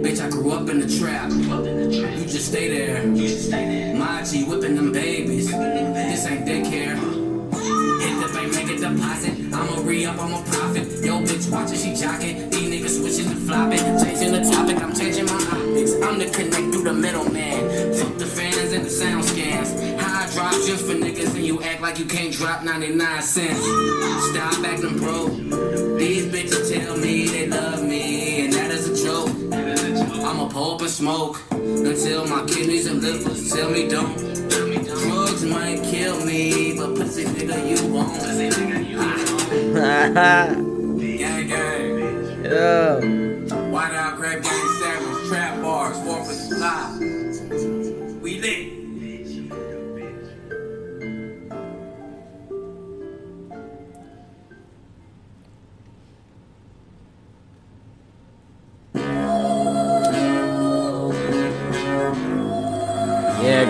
Bitch, 0.02 0.20
I 0.20 0.28
grew 0.28 0.50
up 0.50 0.68
in 0.68 0.80
the 0.80 0.98
trap. 0.98 1.30
You 1.30 2.26
just 2.26 2.48
stay 2.48 2.68
there. 2.68 3.06
Machi 3.96 4.44
whipping 4.44 4.74
them 4.74 4.92
babies. 4.92 5.50
This 5.50 6.26
ain't 6.26 6.44
daycare. 6.44 6.96
Hit 8.02 8.20
the 8.20 8.28
bank, 8.34 8.52
make 8.52 8.68
a 8.68 8.76
deposit. 8.76 9.38
I'ma 9.54 9.80
re 9.82 10.04
up, 10.04 10.18
I'ma 10.18 10.42
profit. 10.42 11.02
Yo, 11.02 11.20
bitch, 11.22 11.50
watching, 11.50 11.78
she 11.78 11.92
jocking. 11.92 12.50
These 12.50 12.68
niggas 12.68 13.00
switching 13.00 13.30
and 13.30 13.40
flopping. 13.46 13.78
Changing 14.04 14.32
the 14.32 14.50
topic, 14.50 14.76
I'm 14.82 14.94
changing 14.94 15.24
my 15.26 15.32
optics. 15.32 15.94
I'm 16.02 16.18
the 16.18 16.26
connect 16.26 16.72
through 16.72 16.84
the 16.84 16.92
middleman. 16.92 17.94
Fuck 17.94 18.18
the 18.18 18.26
fans 18.26 18.72
and 18.72 18.84
the 18.84 18.90
sound 18.90 19.24
scans. 19.24 19.95
Drop 20.36 20.52
just 20.52 20.84
for 20.84 20.92
niggas, 20.92 21.34
and 21.34 21.46
you 21.46 21.62
act 21.62 21.80
like 21.80 21.98
you 21.98 22.04
can't 22.04 22.30
drop 22.30 22.62
99 22.62 23.22
cents. 23.22 23.58
Stop 24.28 24.62
acting 24.66 24.98
bro. 24.98 25.28
These 25.96 26.26
bitches 26.26 26.74
tell 26.74 26.94
me 26.98 27.26
they 27.26 27.46
love 27.46 27.82
me, 27.82 28.44
and 28.44 28.52
that 28.52 28.70
is 28.70 28.86
a 28.90 28.94
joke. 29.02 29.30
I'ma 29.50 30.46
pull 30.48 30.74
up 30.74 30.82
and 30.82 30.90
smoke 30.90 31.40
until 31.52 32.26
my 32.26 32.44
kidneys 32.44 32.84
and 32.84 33.02
livers 33.02 33.50
tell 33.50 33.70
me 33.70 33.88
don't. 33.88 34.14
Drugs 34.84 35.42
might 35.46 35.82
kill 35.82 36.22
me, 36.26 36.76
but 36.76 36.94
pussy 36.96 37.24
nigga 37.24 37.66
you 37.66 37.86
won't. 37.90 38.20
Gang 41.00 41.48
gang, 41.48 42.44
yeah. 42.44 43.00
white 43.70 43.94
out 43.94 44.18
grape 44.18 44.42
gang 44.42 45.28
trap 45.28 45.62
bars, 45.62 45.96
fourth 46.04 46.30
of 46.30 46.48
July. 46.50 46.95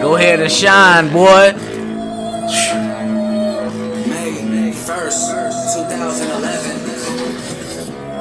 Go 0.01 0.17
ahead 0.17 0.41
and 0.41 0.53
shine, 0.53 1.09
boy. 1.09 1.53
May 4.07 4.73
1st, 4.73 5.75
2011. 5.75 6.81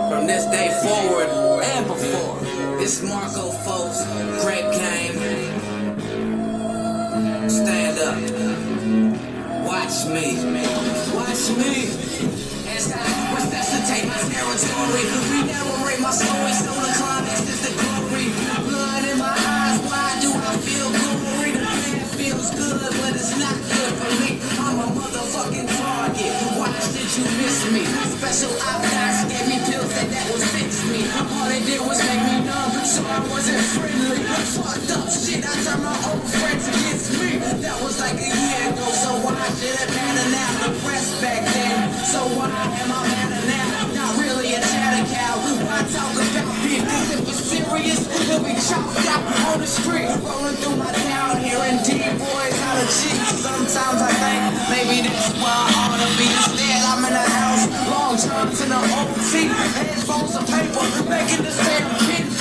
From 0.10 0.26
this 0.26 0.46
day 0.46 0.70
forward 0.82 1.28
and 1.64 1.86
before, 1.86 2.40
it's 2.82 3.02
Marco 3.04 3.52
folks, 3.52 4.06
Grape 4.42 4.72
Gang. 4.72 5.14
Stand 7.50 8.00
up. 8.00 8.18
watch 9.68 10.06
me, 10.08 10.40
watch 11.14 11.50
me. 11.60 11.92
As 12.72 12.92
I 12.92 13.04
resuscitate 13.36 14.08
my 14.08 14.18
territory, 14.32 15.04
re-narrate 15.32 16.00
my 16.02 16.12
story, 16.12 16.54
so 16.54 16.72
the 16.72 16.94
climax 16.98 17.15
you 27.16 27.24
miss 27.40 27.64
me? 27.72 27.88
Special 28.20 28.52
options 28.60 29.32
gave 29.32 29.48
me 29.48 29.58
pills 29.64 29.88
that 29.96 30.12
that 30.12 30.26
would 30.28 30.44
fix 30.52 30.84
me. 30.92 31.08
All 31.16 31.48
they 31.48 31.64
did 31.64 31.80
was 31.80 32.00
make 32.04 32.20
me 32.28 32.44
numb, 32.44 32.76
so 32.84 33.00
I 33.08 33.24
wasn't 33.32 33.64
friendly. 33.72 34.20
Fucked 34.60 34.92
up 34.92 35.08
shit, 35.08 35.40
I 35.48 35.56
turned 35.64 35.84
my 35.84 35.96
old 36.12 36.28
friends 36.28 36.68
against 36.68 37.16
me. 37.16 37.40
That 37.64 37.80
was 37.80 38.04
like 38.04 38.20
a 38.20 38.28
year 38.28 38.68
ago, 38.68 38.88
so 38.92 39.16
why 39.24 39.40
did 39.64 39.80
it 39.80 39.90
matter 39.96 40.28
now? 40.28 40.52
The 40.68 40.72
press 40.84 41.16
back 41.24 41.40
then, 41.56 41.88
so 42.04 42.20
why 42.36 42.52
am 42.52 42.92
I 42.92 43.00
better 43.08 43.44
now? 43.48 43.96
Not 43.96 44.12
really 44.20 44.52
a 44.52 44.60
chatter 44.60 45.08
cow. 45.08 45.40
Why 45.40 45.88
talk 45.96 46.12
about? 46.20 46.56
Cause 46.76 47.12
if 47.16 47.24
it's 47.32 47.44
serious, 47.48 48.02
he'll 48.28 48.44
be 48.44 48.60
chopped 48.60 49.08
out 49.08 49.24
on 49.56 49.64
the 49.64 49.68
street. 49.68 50.12
Rolling 50.20 50.60
through 50.60 50.76
my 50.76 50.92
town, 50.92 51.40
hearing 51.40 51.80
D-boys 51.88 52.58
out 52.60 52.78
of 52.84 52.90
cheeks. 52.92 53.40
Sometimes 53.40 54.04
I 54.04 54.12
think 54.12 54.44
maybe 54.68 55.08
that's 55.08 55.32
why 55.40 55.48
I 55.48 55.96
ought 55.96 56.00
to 56.04 56.10
be. 56.20 56.55
Johns 58.18 58.62
in 58.62 58.70
the 58.70 58.76
OT, 58.76 59.48
headphones 59.48 60.36
of 60.36 60.48
paper, 60.48 61.10
making 61.10 61.44
this 61.44 61.58
damn 61.58 62.00
kid. 62.00 62.35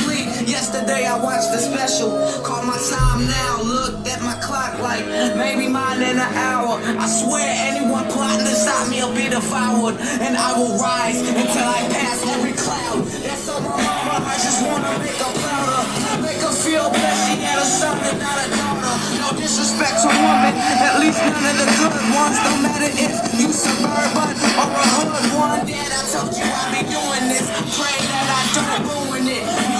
Yesterday 0.45 1.07
I 1.09 1.17
watched 1.17 1.53
the 1.53 1.59
special, 1.59 2.13
called 2.45 2.69
my 2.69 2.77
time 2.77 3.25
now, 3.25 3.65
looked 3.65 4.05
at 4.07 4.21
my 4.21 4.37
clock 4.45 4.77
like 4.79 5.05
maybe 5.41 5.69
mine 5.73 6.05
in 6.05 6.21
an 6.21 6.33
hour. 6.37 6.77
I 7.01 7.09
swear 7.09 7.49
anyone 7.73 8.05
plotting 8.13 8.45
to 8.45 8.53
stop 8.53 8.93
me 8.93 9.01
will 9.01 9.17
be 9.17 9.33
devoured, 9.33 9.97
and 10.21 10.37
I 10.37 10.53
will 10.53 10.77
rise 10.77 11.25
until 11.25 11.65
I 11.65 11.81
pass 11.89 12.21
every 12.29 12.53
cloud. 12.53 13.09
That's 13.25 13.49
on 13.49 13.65
my 13.65 13.73
mama, 13.73 14.21
I 14.21 14.37
just 14.37 14.61
wanna 14.61 14.93
make 15.01 15.17
her 15.17 15.33
prouder, 15.33 15.83
make 16.21 16.41
her 16.45 16.53
feel 16.53 16.93
blessed. 16.93 17.25
She 17.25 17.41
had 17.41 17.59
a 17.59 17.65
son 17.65 17.97
and 18.05 18.21
not 18.21 18.37
a 18.37 18.47
daughter. 18.53 18.95
No 19.25 19.29
disrespect 19.41 20.05
to 20.05 20.13
women, 20.13 20.53
at 20.61 21.01
least 21.01 21.25
none 21.25 21.41
of 21.41 21.57
the 21.57 21.69
good 21.73 21.97
ones. 22.13 22.37
No 22.37 22.53
matter 22.61 22.93
if 22.93 23.13
you 23.41 23.49
suburban 23.49 24.37
or 24.61 24.69
a 24.77 24.85
hood 24.93 25.25
one. 25.41 25.65
Dad, 25.65 25.89
I 25.89 26.05
told 26.13 26.37
you 26.37 26.45
I'd 26.45 26.69
be 26.77 26.83
doing 26.85 27.33
this. 27.33 27.49
Pray 27.81 27.97
that 28.13 28.29
I 28.29 28.43
don't 28.53 28.83
ruin 28.93 29.25
it. 29.25 29.74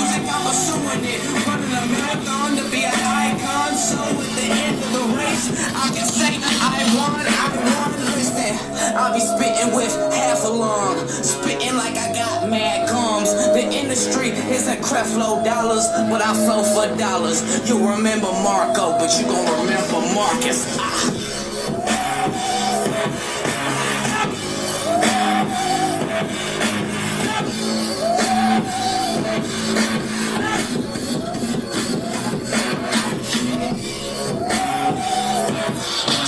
Pursuing 0.45 1.05
it. 1.09 1.21
Running 1.49 1.73
a 1.73 1.85
marathon 1.89 2.57
to 2.57 2.65
be 2.71 2.85
an 2.85 2.93
icon. 2.93 3.73
So 3.75 3.97
at 3.97 4.31
the 4.37 4.49
end 4.53 4.77
of 4.77 4.93
the 4.93 5.05
race, 5.17 5.49
I 5.73 5.89
can 5.89 6.07
say 6.07 6.37
I 6.61 6.85
won. 6.93 7.25
I 7.25 7.49
won. 7.65 7.91
Listen, 8.13 8.53
I'll 8.95 9.15
be 9.15 9.21
spitting 9.21 9.75
with 9.75 9.93
half 10.13 10.45
a 10.45 10.49
lung, 10.49 11.09
spitting 11.09 11.75
like 11.77 11.97
I 11.97 12.13
got 12.13 12.51
mad 12.51 12.89
gums. 12.89 13.33
The 13.57 13.65
industry 13.65 14.31
isn't 14.53 14.83
Creflo 14.83 15.43
dollars, 15.45 15.89
but 16.11 16.21
I 16.21 16.35
flow 16.35 16.63
for 16.63 16.95
dollars. 16.99 17.41
You'll 17.69 17.89
remember 17.89 18.31
Marco, 18.45 18.93
but 18.99 19.11
you 19.19 19.25
gon' 19.25 19.49
remember 19.65 20.01
Marcus. 20.15 20.77
Ah. 20.79 21.44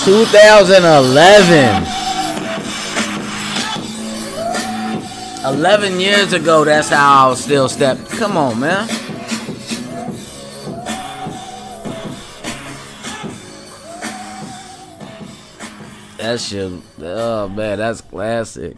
Two 0.07 0.23
thousand 0.27 0.85
eleven. 0.85 1.83
Eleven 5.43 5.99
years 5.99 6.31
ago, 6.31 6.63
that's 6.63 6.87
how 6.87 7.25
I 7.25 7.29
was 7.29 7.43
still 7.43 7.67
step. 7.67 7.97
Come 8.11 8.37
on, 8.37 8.57
man. 8.57 8.87
That 16.17 16.39
shit. 16.39 16.71
Oh 17.01 17.49
man, 17.49 17.77
that's 17.77 17.99
classic. 17.99 18.77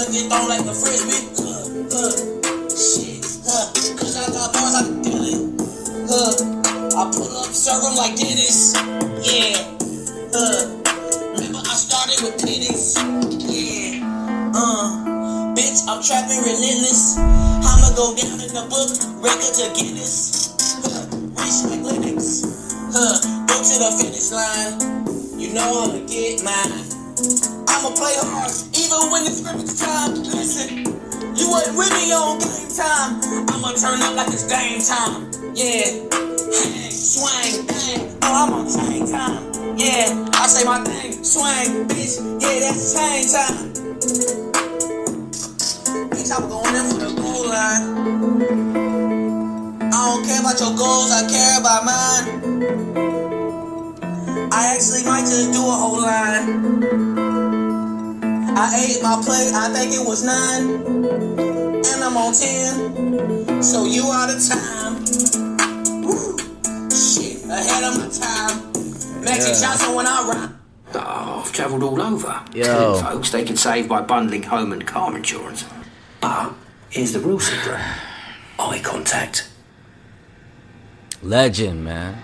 I'ma 0.00 0.12
get 0.12 0.32
thrown 0.32 0.48
like 0.48 0.64
a 0.64 0.72
frisbee. 0.72 1.28
Huh. 1.36 1.60
Huh. 1.92 2.08
Shit. 2.72 3.20
Huh. 3.44 3.68
Cause 4.00 4.16
I 4.16 4.32
got 4.32 4.48
bars 4.48 4.74
I 4.74 4.82
can 4.88 5.02
deal 5.04 5.20
it. 5.28 5.44
Huh. 6.08 6.32
I 6.96 7.12
pull 7.12 7.28
up, 7.36 7.52
serve 7.52 7.84
'em 7.84 7.96
like 8.00 8.16
Dennis. 8.16 8.72
Yeah. 9.20 9.60
Huh. 10.32 10.72
Remember 11.36 11.60
I 11.60 11.74
started 11.76 12.16
with 12.24 12.40
pennies. 12.40 12.96
Yeah. 13.44 14.00
Uh. 14.56 15.52
Bitch, 15.52 15.84
I'm 15.84 16.00
trapping 16.00 16.48
relentless. 16.48 17.18
I'ma 17.20 17.92
go 17.92 18.16
down 18.16 18.40
in 18.40 18.56
the 18.56 18.64
book, 18.72 18.88
record 19.20 19.52
to 19.52 19.68
Guinness. 19.76 20.56
Huh. 20.80 21.12
Reach 21.36 21.60
like 21.68 21.84
Linux. 21.84 22.48
Huh, 22.88 23.20
go 23.44 23.56
to 23.60 23.74
the 23.84 23.90
finish 24.00 24.32
line. 24.32 24.80
You 25.36 25.52
know 25.52 25.84
I'ma 25.84 26.00
get 26.08 26.40
mine. 26.40 26.88
I'ma 27.68 27.92
play 27.92 28.16
hard, 28.16 28.48
even 28.90 29.10
when 29.10 29.22
it's 29.26 29.38
scrimmage 29.38 29.78
time. 29.78 30.14
Listen, 30.14 30.78
you 31.36 31.48
wasn't 31.48 31.78
with 31.78 31.92
me 31.94 32.12
on 32.12 32.38
game 32.38 32.68
time. 32.74 33.20
I'ma 33.50 33.72
turn 33.78 34.02
up 34.02 34.16
like 34.16 34.28
it's 34.28 34.50
game 34.50 34.80
time. 34.82 35.30
Yeah, 35.54 36.10
swing, 36.90 37.66
bang. 37.66 38.18
Oh, 38.22 38.34
I'm 38.34 38.52
on 38.52 38.66
chain 38.66 39.06
time. 39.06 39.46
Yeah, 39.78 40.26
I 40.34 40.46
say 40.46 40.64
my 40.64 40.82
thing, 40.82 41.22
swing, 41.22 41.86
bitch. 41.86 42.18
Yeah, 42.42 42.60
that's 42.66 42.94
chain 42.94 43.28
time. 43.30 43.70
Bitch, 46.10 46.30
I'm 46.34 46.48
going 46.48 46.74
in 46.74 46.84
for 46.90 46.98
the 46.98 47.10
goal 47.14 47.46
line. 47.48 47.84
I 49.82 49.90
don't 49.90 50.24
care 50.26 50.40
about 50.40 50.58
your 50.58 50.74
goals, 50.76 51.12
I 51.12 51.28
care 51.28 51.60
about 51.60 51.84
mine. 51.84 52.26
I 54.52 54.74
actually 54.74 55.04
might 55.04 55.20
just 55.22 55.52
do 55.52 55.60
a 55.60 55.70
whole 55.70 56.00
line. 56.00 57.19
I 58.62 58.76
ate 58.76 59.02
my 59.02 59.16
plate, 59.24 59.54
I 59.54 59.72
think 59.72 59.94
it 59.94 60.06
was 60.06 60.22
nine. 60.22 60.64
And 61.80 62.04
I'm 62.04 62.14
on 62.14 62.34
ten. 62.34 63.62
So 63.62 63.86
you 63.86 64.04
out 64.12 64.28
of 64.28 64.38
time. 64.46 64.96
Woo. 66.02 66.36
Shit, 66.90 67.44
ahead 67.48 67.84
of 67.84 67.96
my 67.96 68.08
time. 68.12 69.24
Magic 69.24 69.54
Yeah. 69.54 69.60
Johnson 69.62 69.94
when 69.94 70.06
I 70.06 70.28
rhyme. 70.28 70.60
Oh, 70.92 71.42
I've 71.42 71.52
travelled 71.52 71.82
all 71.82 72.02
over. 72.02 72.38
Yo. 72.52 72.64
Telling 72.64 73.02
folks 73.02 73.30
they 73.30 73.44
can 73.44 73.56
save 73.56 73.88
by 73.88 74.02
bundling 74.02 74.42
home 74.42 74.74
and 74.74 74.86
car 74.86 75.16
insurance. 75.16 75.64
But 76.20 76.52
here's 76.90 77.12
the 77.14 77.20
real 77.20 77.40
secret 77.40 77.80
eye 78.58 78.80
contact. 78.84 79.48
Legend, 81.22 81.82
man. 81.82 82.22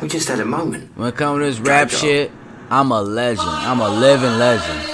We 0.00 0.08
just 0.08 0.26
had 0.28 0.40
a 0.40 0.44
moment. 0.44 0.90
When 0.96 1.06
it 1.08 1.16
comes 1.16 1.38
to 1.38 1.44
this 1.44 1.60
rap 1.60 1.88
shit, 1.90 2.32
I'm 2.68 2.90
a 2.90 3.00
legend. 3.00 3.48
I'm 3.48 3.78
a 3.78 3.88
living 3.90 4.38
legend. 4.40 4.88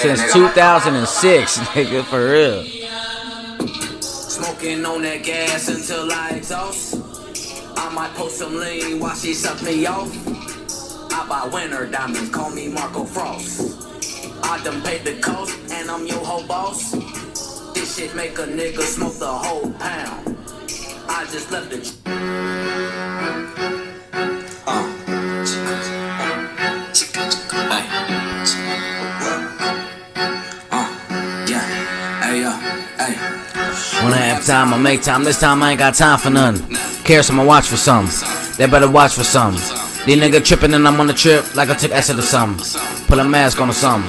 Since 0.00 0.32
2006, 0.32 1.58
nigga, 1.74 2.04
for 2.04 2.30
real. 2.30 2.64
Smoking 4.00 4.84
on 4.84 5.02
that 5.02 5.22
gas 5.22 5.68
until 5.68 6.10
I 6.10 6.30
exhaust. 6.30 6.96
I 7.76 7.92
might 7.94 8.14
post 8.14 8.38
some 8.38 8.56
lean 8.56 9.00
while 9.00 9.14
she 9.14 9.34
suck 9.34 9.62
me 9.62 9.86
off. 9.86 10.10
I 11.12 11.26
buy 11.28 11.48
winter 11.52 11.86
diamonds, 11.86 12.30
call 12.30 12.50
me 12.50 12.68
Marco 12.68 13.04
Frost. 13.04 13.88
I 14.44 14.62
done 14.64 14.82
paid 14.82 15.04
the 15.04 15.20
cost, 15.20 15.56
and 15.70 15.90
I'm 15.90 16.06
your 16.06 16.24
whole 16.24 16.46
boss. 16.46 16.92
This 17.74 17.96
shit 17.96 18.14
make 18.16 18.38
a 18.38 18.46
nigga 18.46 18.82
smoke 18.82 19.18
the 19.18 19.26
whole 19.26 19.70
pound. 19.72 20.36
I 21.08 21.24
just 21.30 21.50
left 21.50 21.70
the. 21.70 23.31
When 34.02 34.12
I 34.12 34.16
have 34.16 34.44
time, 34.44 34.74
I 34.74 34.78
make 34.78 35.02
time. 35.02 35.22
This 35.22 35.38
time 35.38 35.62
I 35.62 35.70
ain't 35.70 35.78
got 35.78 35.94
time 35.94 36.18
for 36.18 36.28
none. 36.28 36.58
Care 37.04 37.22
some, 37.22 37.38
I'ma 37.38 37.48
watch 37.48 37.68
for 37.68 37.76
some. 37.76 38.08
They 38.56 38.66
better 38.66 38.90
watch 38.90 39.14
for 39.14 39.22
some. 39.22 39.54
These 39.54 40.18
nigga 40.18 40.44
tripping 40.44 40.74
and 40.74 40.88
I'm 40.88 41.00
on 41.00 41.06
the 41.06 41.14
trip 41.14 41.54
like 41.54 41.68
I 41.68 41.74
took 41.74 41.92
acid 41.92 42.18
or 42.18 42.22
some. 42.22 42.56
Put 43.06 43.20
a 43.20 43.24
mask 43.24 43.60
on 43.60 43.70
or 43.70 43.72
some. 43.72 44.02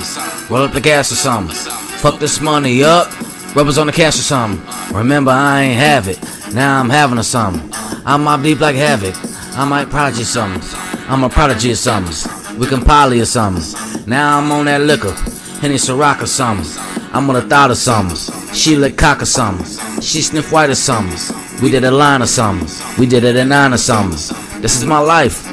Roll 0.49 0.63
up 0.63 0.73
the 0.73 0.81
gas 0.81 1.11
or 1.11 1.15
some. 1.15 1.47
Fuck 1.49 2.19
this 2.19 2.41
money 2.41 2.83
up. 2.83 3.07
Rubbers 3.55 3.77
on 3.77 3.85
the 3.85 3.93
cash 3.93 4.17
or 4.17 4.23
some. 4.23 4.65
Remember, 4.91 5.29
I 5.29 5.61
ain't 5.61 5.79
have 5.79 6.07
it. 6.07 6.19
Now 6.55 6.79
I'm 6.79 6.89
having 6.89 7.19
a 7.19 7.23
some. 7.23 7.69
I'm 8.03 8.25
Mobb 8.25 8.41
Deep 8.41 8.59
like 8.59 8.75
havoc. 8.75 9.13
I 9.55 9.63
might 9.63 9.91
prodigy 9.91 10.23
some. 10.23 10.59
I'm 11.07 11.23
a 11.23 11.29
prodigy 11.29 11.69
of 11.69 11.77
something. 11.77 12.59
We 12.59 12.65
can 12.65 12.81
poly 12.81 13.21
or 13.21 13.25
something. 13.25 13.63
Now 14.07 14.39
I'm 14.39 14.51
on 14.51 14.65
that 14.65 14.81
liquor. 14.81 15.13
Henny 15.61 15.75
Ciroc 15.75 16.23
or 16.23 16.25
something. 16.25 16.65
I'm 17.13 17.29
on 17.29 17.35
a 17.35 17.41
thought 17.41 17.69
or 17.69 17.75
something. 17.75 18.17
She 18.55 18.75
lick 18.75 18.97
cock 18.97 19.21
or 19.21 19.25
something. 19.25 19.65
She 20.03 20.21
sniff 20.21 20.51
white 20.51 20.69
or 20.69 20.75
something. 20.75 21.17
We 21.61 21.71
did 21.71 21.85
a 21.85 21.91
line 21.91 22.21
or 22.21 22.25
something. 22.25 22.67
We 22.99 23.07
did 23.07 23.23
it 23.23 23.37
a 23.37 23.45
nine 23.45 23.73
or 23.73 23.77
something. 23.77 24.61
This 24.61 24.75
is 24.75 24.85
my 24.85 24.99
life. 24.99 25.47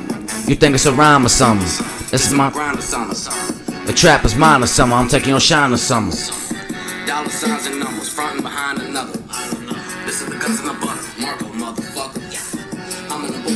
You 0.49 0.57
think 0.57 0.75
it's 0.75 0.87
a 0.87 0.93
rhyme 0.93 1.25
or 1.25 1.29
something. 1.29 1.67
This 2.11 2.27
is 2.27 2.33
my 2.33 2.51
Grind 2.51 2.79
or 2.79 2.83
something. 2.83 3.87
the 3.87 3.93
trap 3.93 4.25
is 4.25 4.35
mine 4.35 4.65
or 4.65 4.67
something. 4.67 4.99
I'm 4.99 5.09
taking 5.09 5.31
your 5.31 5.41
shine 5.41 5.73
or 5.73 5.77
something. 5.77 6.19
Dollar 7.07 7.29
signs 7.29 7.67
and 7.67 7.79
numbers, 7.79 8.13
front 8.13 8.35
and 8.35 8.43
behind 8.43 8.83
another. 8.83 9.19
This 10.05 10.21
is 10.21 10.29
the 10.29 10.39
cousin 10.39 10.69
of. 10.69 10.90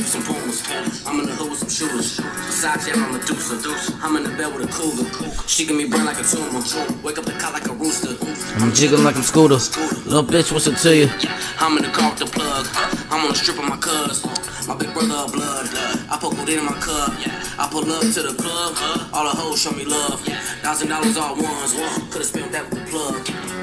I'm 0.05 0.21
in 0.21 0.21
the 0.21 0.27
booth 0.27 0.45
with 0.45 0.59
some 0.59 0.69
pumas. 0.69 1.07
I'm 1.07 1.19
in 1.19 1.25
the 1.25 1.33
hood 1.33 1.49
with 1.49 1.59
some 1.59 1.69
shooters. 1.69 2.19
Versace, 2.21 2.93
I'm 2.93 3.09
a 3.09 3.17
Medusa. 3.17 3.57
I'm 4.05 4.15
in 4.17 4.23
the 4.23 4.29
bed 4.37 4.53
with 4.53 4.69
a 4.69 4.71
cougar. 4.71 5.09
She 5.47 5.65
can 5.65 5.77
be 5.77 5.89
burn 5.89 6.05
like 6.05 6.19
a 6.19 6.23
tumor. 6.23 6.61
Wake 7.01 7.17
up 7.17 7.25
the 7.25 7.33
cot 7.41 7.53
like 7.53 7.65
a 7.65 7.73
rooster. 7.73 8.13
I'm 8.61 8.71
jiggling 8.71 9.03
like 9.03 9.15
I'm 9.15 9.23
Scooter. 9.23 9.57
Little 10.05 10.21
bitch, 10.21 10.51
what's 10.51 10.67
it 10.67 10.77
to 10.77 10.95
you? 10.95 11.09
I'm 11.57 11.77
in 11.77 11.83
the 11.83 11.89
car 11.89 12.11
with 12.11 12.19
the 12.19 12.29
plug. 12.29 12.67
I'm 13.09 13.25
on 13.25 13.33
the 13.33 13.37
strip 13.37 13.57
of 13.57 13.65
my 13.65 13.77
cuz. 13.77 14.21
My 14.67 14.75
big 14.77 14.93
brother 14.93 15.25
of 15.25 15.33
blood. 15.33 15.73
I 15.73 16.17
put 16.21 16.37
codeine 16.37 16.59
in 16.59 16.65
my 16.65 16.77
cup. 16.77 17.09
I 17.57 17.65
pull 17.65 17.89
up 17.89 18.01
to 18.01 18.21
the 18.21 18.35
club. 18.37 18.77
All 19.09 19.25
the 19.25 19.33
hoes 19.33 19.61
show 19.61 19.71
me 19.71 19.85
love. 19.85 20.21
Thousand 20.61 20.89
dollars 20.89 21.17
all 21.17 21.33
ones. 21.33 21.73
Could've 22.13 22.29
spent 22.29 22.51
that 22.51 22.69
with 22.69 22.77
the 22.77 22.85
plug. 22.93 23.54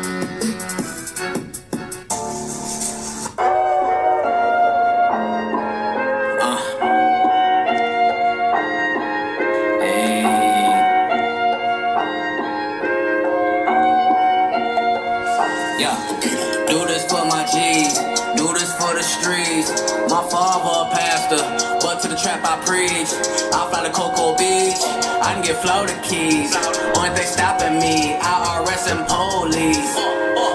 The 19.02 19.08
streets. 19.08 19.70
My 20.08 20.22
father 20.30 20.62
a 20.62 20.94
pastor, 20.94 21.42
but 21.82 22.00
to 22.02 22.08
the 22.08 22.14
trap 22.16 22.40
I 22.44 22.54
preach. 22.64 23.10
I 23.50 23.66
fly 23.68 23.82
to 23.82 23.90
Cocoa 23.90 24.36
Beach, 24.38 24.78
I 25.18 25.34
can 25.34 25.42
get 25.42 25.56
Florida 25.58 25.94
keys. 26.06 26.54
Only 26.94 27.10
thing 27.10 27.26
stopping 27.26 27.78
me, 27.82 28.14
IRS 28.14 28.84
and 28.94 29.02
police. 29.10 29.94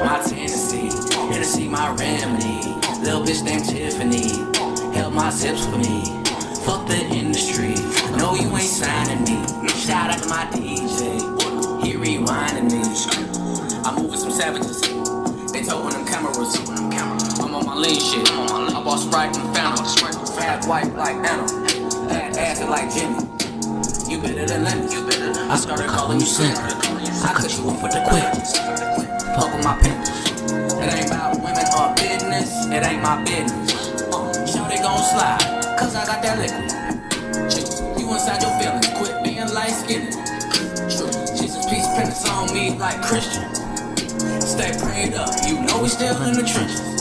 My 0.07 0.23
Tennessee, 0.23 0.89
Tennessee 1.11 1.67
my 1.67 1.91
remedy. 1.95 2.71
Little 3.03 3.23
bitch 3.23 3.43
named 3.43 3.65
Tiffany, 3.65 4.31
held 4.95 5.13
my 5.13 5.29
zips 5.29 5.65
for 5.65 5.77
me. 5.77 6.03
Fuck 6.63 6.87
the 6.87 6.99
industry, 7.11 7.75
no 8.15 8.35
you 8.35 8.47
ain't 8.55 8.63
signing 8.63 9.23
me. 9.27 9.67
Shout 9.69 10.09
out 10.11 10.23
to 10.23 10.29
my 10.29 10.45
DJ, 10.55 11.19
he 11.83 11.93
rewinding 11.93 12.71
me. 12.71 12.81
I'm 13.83 13.95
moving 13.95 14.19
some 14.19 14.31
savages. 14.31 14.81
They 15.51 15.63
told 15.63 15.91
toting 15.91 16.05
them 16.05 16.07
cameras. 16.07 16.59
when 16.67 16.77
I'm 16.77 17.16
on 17.57 17.65
my 17.65 17.75
lean 17.75 17.99
shit. 17.99 18.29
I 18.29 18.83
bought 18.83 18.99
Sprite 18.99 19.35
and 19.35 19.55
Fanta. 19.55 19.81
Fat 20.37 20.65
white 20.65 20.93
like 20.93 21.15
Anna. 21.15 21.47
Fat 22.07 22.37
ass 22.37 22.61
like 22.61 22.93
Jimmy. 22.93 23.25
You 24.09 24.21
better 24.21 24.45
than 24.45 24.63
Lenny. 24.63 24.93
You 24.93 25.01
better. 25.07 25.33
I 25.49 25.55
started 25.57 25.87
calling 25.87 26.19
you 26.19 26.25
Slim. 26.25 26.53
I 26.53 27.33
cut 27.33 27.51
you 27.57 27.69
off 27.69 27.81
with 27.81 27.93
the 27.93 28.01
quickness. 28.05 28.57
Fuck 29.35 29.49
with 29.55 29.65
my 29.65 29.73
penis. 29.81 30.09
It 30.77 30.93
ain't 30.93 31.07
about 31.09 31.41
women 31.41 31.65
or 31.73 31.93
business. 31.97 32.49
It 32.67 32.85
ain't 32.85 33.01
my 33.01 33.23
business. 33.23 33.73
Uh, 34.13 34.29
Shawty 34.45 34.77
gon' 34.81 35.01
slide. 35.01 35.41
Cause 35.79 35.95
I 35.95 36.05
got 36.05 36.21
that 36.21 36.37
liquid. 36.37 36.69
Chick, 37.49 37.65
You 37.97 38.05
inside 38.13 38.41
your 38.41 38.53
feelings. 38.61 38.87
Quit 39.01 39.23
being 39.23 39.49
light 39.53 39.73
skinned. 39.73 40.13
Jesus 41.37 41.65
peace 41.65 41.87
prints 41.95 42.27
on 42.29 42.53
me 42.53 42.77
like 42.77 43.01
Christian. 43.01 43.49
Stay 44.41 44.71
prayed 44.79 45.13
up, 45.13 45.29
you 45.45 45.59
know 45.61 45.81
we 45.83 45.89
still 45.89 46.19
in 46.23 46.33
the 46.33 46.41
trenches. 46.41 46.96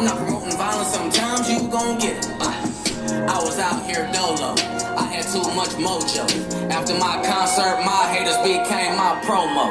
I'm 0.00 0.06
not 0.06 0.16
promoting 0.16 0.56
violence, 0.56 0.94
sometimes 0.94 1.50
you 1.50 1.68
gon' 1.68 1.98
get 1.98 2.24
it. 2.24 2.40
I 2.40 3.38
was 3.44 3.58
out 3.58 3.84
here 3.84 4.08
dolo, 4.14 4.54
I 4.96 5.04
had 5.12 5.26
too 5.26 5.44
much 5.52 5.76
mojo. 5.76 6.24
After 6.70 6.94
my 6.94 7.22
concert, 7.22 7.84
my 7.84 8.08
haters 8.08 8.38
became 8.38 8.96
my 8.96 9.20
promo. 9.26 9.68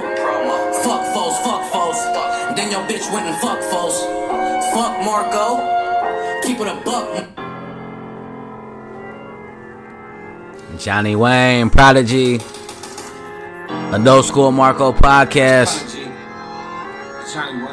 Fuck 0.83 1.01
foes, 1.15 1.35
fuck 1.39 1.65
foes. 1.73 1.97
Then 2.55 2.69
your 2.69 2.81
bitch 2.81 3.11
went 3.11 3.25
and 3.25 3.41
fuck 3.41 3.59
foes. 3.71 4.03
Fuck 4.71 5.03
Marco, 5.03 5.57
keep 6.43 6.59
it 6.59 6.67
a 6.67 6.79
buck. 6.85 7.25
Johnny 10.77 11.15
Wayne, 11.15 11.71
Prodigy, 11.71 12.39
Adult 13.91 14.25
School 14.25 14.51
Marco 14.51 14.93
Podcast. 14.93 15.95
Johnny 17.33 17.63
Wayne. 17.63 17.68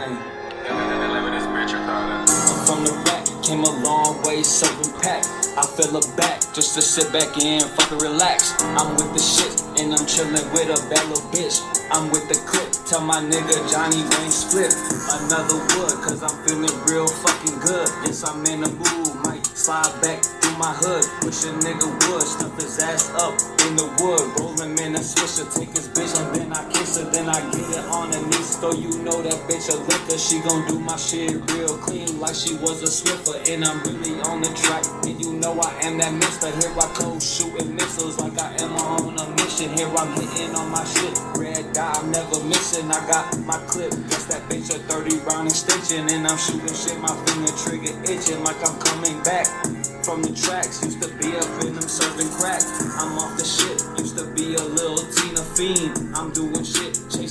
Came 3.46 3.62
a 3.62 3.70
long 3.86 4.20
way, 4.24 4.42
serving 4.42 4.92
pack. 5.00 5.22
I 5.56 5.62
fell 5.78 5.96
a 5.96 6.02
back 6.16 6.40
just 6.52 6.74
to 6.74 6.82
sit 6.82 7.12
back 7.12 7.30
and 7.38 7.62
fucking 7.62 7.98
relax. 7.98 8.60
I'm 8.74 8.96
with 8.96 9.12
the 9.14 9.22
shit 9.22 9.62
and 9.78 9.94
I'm 9.94 10.04
chillin' 10.04 10.42
with 10.52 10.66
a 10.66 10.78
bad 10.90 11.06
little 11.06 11.22
bitch. 11.30 11.62
I'm 11.92 12.10
with 12.10 12.26
the 12.28 12.34
clip, 12.42 12.74
tell 12.90 13.02
my 13.02 13.22
nigga 13.22 13.54
Johnny 13.70 14.02
Wayne 14.02 14.34
split. 14.34 14.74
Another 15.22 15.62
wood, 15.78 15.94
cause 16.02 16.22
I'm 16.26 16.36
feeling 16.44 16.74
real 16.90 17.06
fucking 17.06 17.60
good. 17.60 17.88
Yes, 18.02 18.24
I'm 18.26 18.44
in 18.46 18.62
the 18.62 18.68
mood, 18.68 19.14
might 19.22 19.46
slide 19.46 19.94
back 20.02 20.24
my 20.58 20.72
hood. 20.72 21.04
Wish 21.24 21.44
a 21.44 21.52
nigga 21.60 21.86
would 22.08 22.22
stuff 22.22 22.54
his 22.56 22.78
ass 22.80 23.10
up 23.20 23.36
in 23.68 23.76
the 23.76 23.86
wood. 24.00 24.24
Rollin' 24.40 24.78
in 24.80 24.96
a 24.96 25.00
swisher, 25.00 25.44
take 25.52 25.70
his 25.76 25.88
bitch 25.88 26.16
and 26.16 26.34
then 26.34 26.52
I 26.52 26.64
kiss 26.72 26.96
her. 26.96 27.04
Then 27.10 27.28
I 27.28 27.40
get 27.52 27.68
it 27.76 27.84
on 27.92 28.12
her 28.12 28.22
knees, 28.26 28.58
so 28.58 28.72
you 28.72 28.90
know 29.04 29.22
that 29.22 29.36
bitch 29.48 29.68
a 29.68 29.76
liquor. 29.76 30.18
She 30.18 30.40
gon' 30.40 30.66
do 30.66 30.78
my 30.78 30.96
shit 30.96 31.36
real 31.52 31.76
clean 31.78 32.18
like 32.20 32.34
she 32.34 32.54
was 32.56 32.82
a 32.82 32.90
Swiffer. 32.90 33.36
And 33.52 33.64
I'm 33.64 33.80
really 33.84 34.20
on 34.22 34.40
the 34.40 34.48
track, 34.56 34.84
and 35.04 35.20
you 35.20 35.34
know 35.34 35.58
I 35.60 35.72
am 35.84 35.98
that 35.98 36.12
mister. 36.12 36.48
Here 36.48 36.72
I 36.72 36.88
go 36.98 37.18
shooting 37.20 37.74
missiles 37.74 38.18
like 38.18 38.38
I 38.38 38.56
am 38.64 38.72
on 38.76 39.18
a 39.18 39.26
mission. 39.36 39.70
Here 39.76 39.88
I'm 39.88 40.12
hitting 40.16 40.54
on 40.56 40.70
my 40.70 40.84
shit. 40.84 41.18
Red 41.36 41.72
dot, 41.72 41.98
I'm 41.98 42.10
never 42.10 42.42
missing. 42.44 42.90
I 42.90 43.00
got 43.06 43.36
my 43.44 43.58
clip, 43.68 43.90
guess 44.08 44.24
that 44.26 44.48
bitch 44.48 44.72
a 44.74 44.78
30 44.88 45.18
round 45.28 45.48
extension. 45.48 46.08
And 46.08 46.26
I'm 46.26 46.38
shooting 46.38 46.72
shit, 46.72 46.98
my 47.00 47.12
finger 47.26 47.52
trigger 47.60 47.94
itching 48.08 48.42
like 48.42 48.60
I'm 48.66 48.78
coming 48.80 49.22
back. 49.22 49.75
From 50.06 50.22
the 50.22 50.30
tracks, 50.30 50.84
used 50.84 51.02
to 51.02 51.08
be 51.18 51.34
up 51.34 51.50
in 51.66 51.74
them 51.74 51.82
serving 51.82 52.30
crack. 52.38 52.62
I'm 52.94 53.18
off 53.18 53.36
the 53.36 53.42
shit, 53.42 53.82
used 53.98 54.16
to 54.16 54.24
be 54.38 54.54
a 54.54 54.62
little 54.62 55.02
Tina 55.02 55.42
fiend. 55.42 56.14
I'm 56.14 56.30
doing 56.30 56.62
shit, 56.62 56.85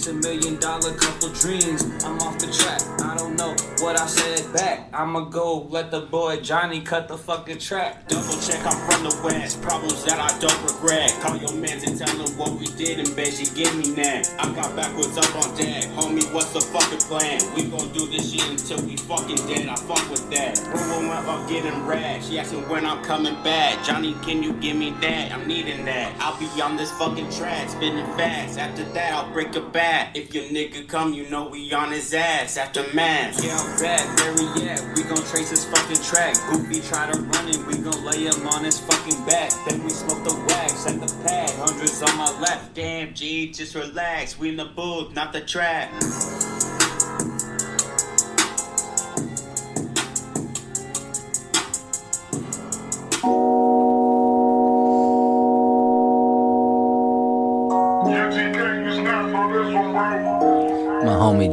a 0.07 0.13
million 0.13 0.59
dollar 0.59 0.93
couple 0.93 1.29
dreams. 1.29 1.83
I'm 2.03 2.19
off 2.19 2.37
the 2.37 2.47
track, 2.51 2.81
I 3.01 3.15
don't 3.17 3.35
know 3.35 3.55
what 3.79 3.99
I 3.99 4.05
said 4.05 4.53
back. 4.53 4.89
I'ma 4.93 5.21
go 5.25 5.67
let 5.69 5.89
the 5.91 6.01
boy 6.01 6.39
Johnny 6.41 6.81
cut 6.81 7.07
the 7.07 7.17
fucking 7.17 7.59
track. 7.59 8.07
Double 8.07 8.39
check, 8.41 8.61
I'm 8.65 8.77
from 8.89 9.03
the 9.03 9.21
west. 9.23 9.61
Problems 9.61 10.03
that 10.05 10.19
I 10.19 10.37
don't 10.39 10.61
regret. 10.63 11.11
Call 11.21 11.37
your 11.37 11.53
mans 11.53 11.83
and 11.83 11.97
tell 11.97 12.15
them 12.17 12.37
what 12.37 12.53
we 12.59 12.67
did 12.77 12.99
and 12.99 13.15
bed. 13.15 13.33
She 13.33 13.45
give 13.55 13.75
me 13.75 13.95
that. 14.01 14.29
I 14.39 14.53
got 14.53 14.75
backwards 14.75 15.17
up 15.17 15.35
on 15.35 15.57
deck. 15.57 15.83
Homie, 15.97 16.31
what's 16.33 16.53
the 16.53 16.61
fucking 16.61 16.99
plan? 16.99 17.41
We 17.55 17.63
gon' 17.63 17.91
do 17.91 18.07
this 18.07 18.31
shit 18.31 18.47
until 18.49 18.85
we 18.85 18.97
fucking 18.97 19.41
dead. 19.47 19.67
I 19.69 19.75
fuck 19.75 20.09
with 20.09 20.29
that. 20.31 20.59
Rumor 20.73 21.13
up, 21.13 21.27
I'm 21.27 21.49
getting 21.49 21.85
rad. 21.85 22.23
She 22.23 22.37
asking 22.37 22.67
when 22.69 22.85
I'm 22.85 23.03
coming 23.03 23.41
back. 23.43 23.83
Johnny, 23.83 24.13
can 24.23 24.43
you 24.43 24.53
give 24.53 24.77
me 24.77 24.91
that? 25.01 25.31
I'm 25.31 25.47
needing 25.47 25.83
that. 25.85 26.13
I'll 26.19 26.39
be 26.39 26.47
on 26.61 26.77
this 26.77 26.91
fucking 26.91 27.31
track, 27.31 27.69
spinning 27.69 28.05
fast. 28.17 28.59
After 28.59 28.83
that, 28.83 29.13
I'll 29.13 29.31
break 29.33 29.55
a 29.55 29.61
back. 29.61 29.94
If 30.13 30.33
your 30.33 30.45
nigga 30.45 30.87
come, 30.87 31.13
you 31.13 31.29
know 31.29 31.47
we 31.47 31.71
on 31.73 31.91
his 31.91 32.13
ass. 32.13 32.57
After 32.57 32.83
mass. 32.93 33.43
Yeah, 33.43 33.57
I'm 33.57 33.79
back, 33.79 34.19
where 34.19 34.33
we 34.33 34.69
at? 34.69 34.81
We 34.95 35.03
gon' 35.03 35.23
trace 35.25 35.49
his 35.49 35.65
fucking 35.65 36.03
track. 36.03 36.35
Goofy 36.51 36.81
try 36.81 37.11
to 37.11 37.19
run 37.19 37.49
it, 37.49 37.65
we 37.67 37.77
gon' 37.77 38.03
lay 38.03 38.25
him 38.25 38.47
on 38.47 38.63
his 38.63 38.79
fucking 38.79 39.25
back. 39.25 39.51
Then 39.67 39.83
we 39.83 39.89
smoke 39.89 40.23
the 40.23 40.35
wax 40.47 40.87
at 40.87 40.99
the 40.99 41.07
pad, 41.23 41.51
hundreds 41.57 42.01
on 42.01 42.17
my 42.17 42.39
left. 42.39 42.73
Damn, 42.73 43.13
G, 43.13 43.51
just 43.51 43.75
relax. 43.75 44.37
We 44.37 44.49
in 44.49 44.57
the 44.57 44.65
booth, 44.65 45.13
not 45.13 45.33
the 45.33 45.41
track. 45.41 45.91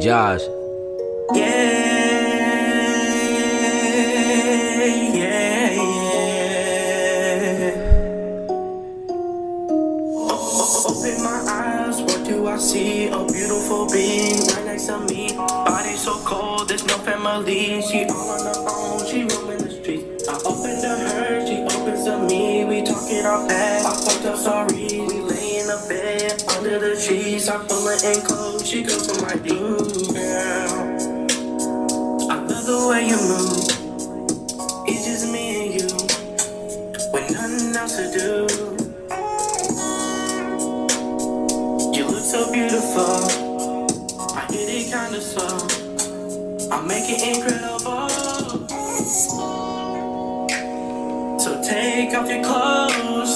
Josh. 0.03 0.41
Yeah, 1.33 1.39
yeah, 5.15 5.71
yeah. 7.55 8.03
Open 10.85 11.23
my 11.23 11.39
eyes, 11.47 12.01
what 12.01 12.25
do 12.25 12.47
I 12.47 12.57
see? 12.57 13.07
A 13.07 13.25
beautiful 13.25 13.87
being 13.89 14.45
right 14.47 14.65
next 14.65 14.87
to 14.87 14.99
me. 14.99 15.33
Body 15.37 15.95
so 15.95 16.19
cold, 16.25 16.67
there's 16.67 16.85
no 16.85 16.97
family. 16.97 17.81
She 17.83 18.03
all 18.05 18.29
on 18.31 18.43
her 18.43 18.55
own, 18.67 19.05
she 19.07 19.23
roaming 19.23 19.59
the 19.59 19.71
streets. 19.71 20.27
I 20.27 20.35
open 20.35 20.81
to 20.81 20.89
her, 20.89 21.47
she 21.47 21.61
opens 21.63 22.03
to 22.03 22.19
me. 22.27 22.65
We 22.65 22.83
talking 22.83 23.25
our 23.25 23.47
past, 23.47 23.85
I 23.85 23.95
fucked 24.03 24.25
up 24.25 24.37
sorry. 24.37 24.99
We 24.99 25.21
lay 25.21 25.59
in 25.59 25.67
the 25.67 25.79
bed 25.87 26.43
under 26.57 26.77
the 26.79 26.95
trees. 27.01 27.47
I 27.47 27.57
pull 27.65 27.87
her 27.87 27.97
in 28.13 28.21
close, 28.25 28.67
she 28.67 28.83
goes 28.83 29.07
to 29.07 29.21
my 29.21 29.33
room, 29.33 29.92
girl. 30.43 30.75
I 32.29 32.35
love 32.49 32.65
the 32.65 32.79
way 32.89 33.01
you 33.11 33.19
move. 33.31 33.67
It's 34.87 35.05
just 35.05 35.31
me 35.31 35.43
and 35.61 35.71
you. 35.77 35.87
With 37.13 37.27
nothing 37.31 37.75
else 37.81 37.95
to 37.99 38.05
do. 38.19 38.33
You 41.97 42.03
look 42.07 42.25
so 42.35 42.51
beautiful. 42.51 43.17
I 44.39 44.41
hit 44.51 44.67
it 44.77 44.85
kinda 44.91 45.21
slow. 45.21 45.57
I 46.75 46.77
make 46.91 47.07
it 47.15 47.21
incredible. 47.31 48.09
So 51.39 51.49
take 51.63 52.13
off 52.17 52.27
your 52.33 52.43
clothes. 52.43 53.33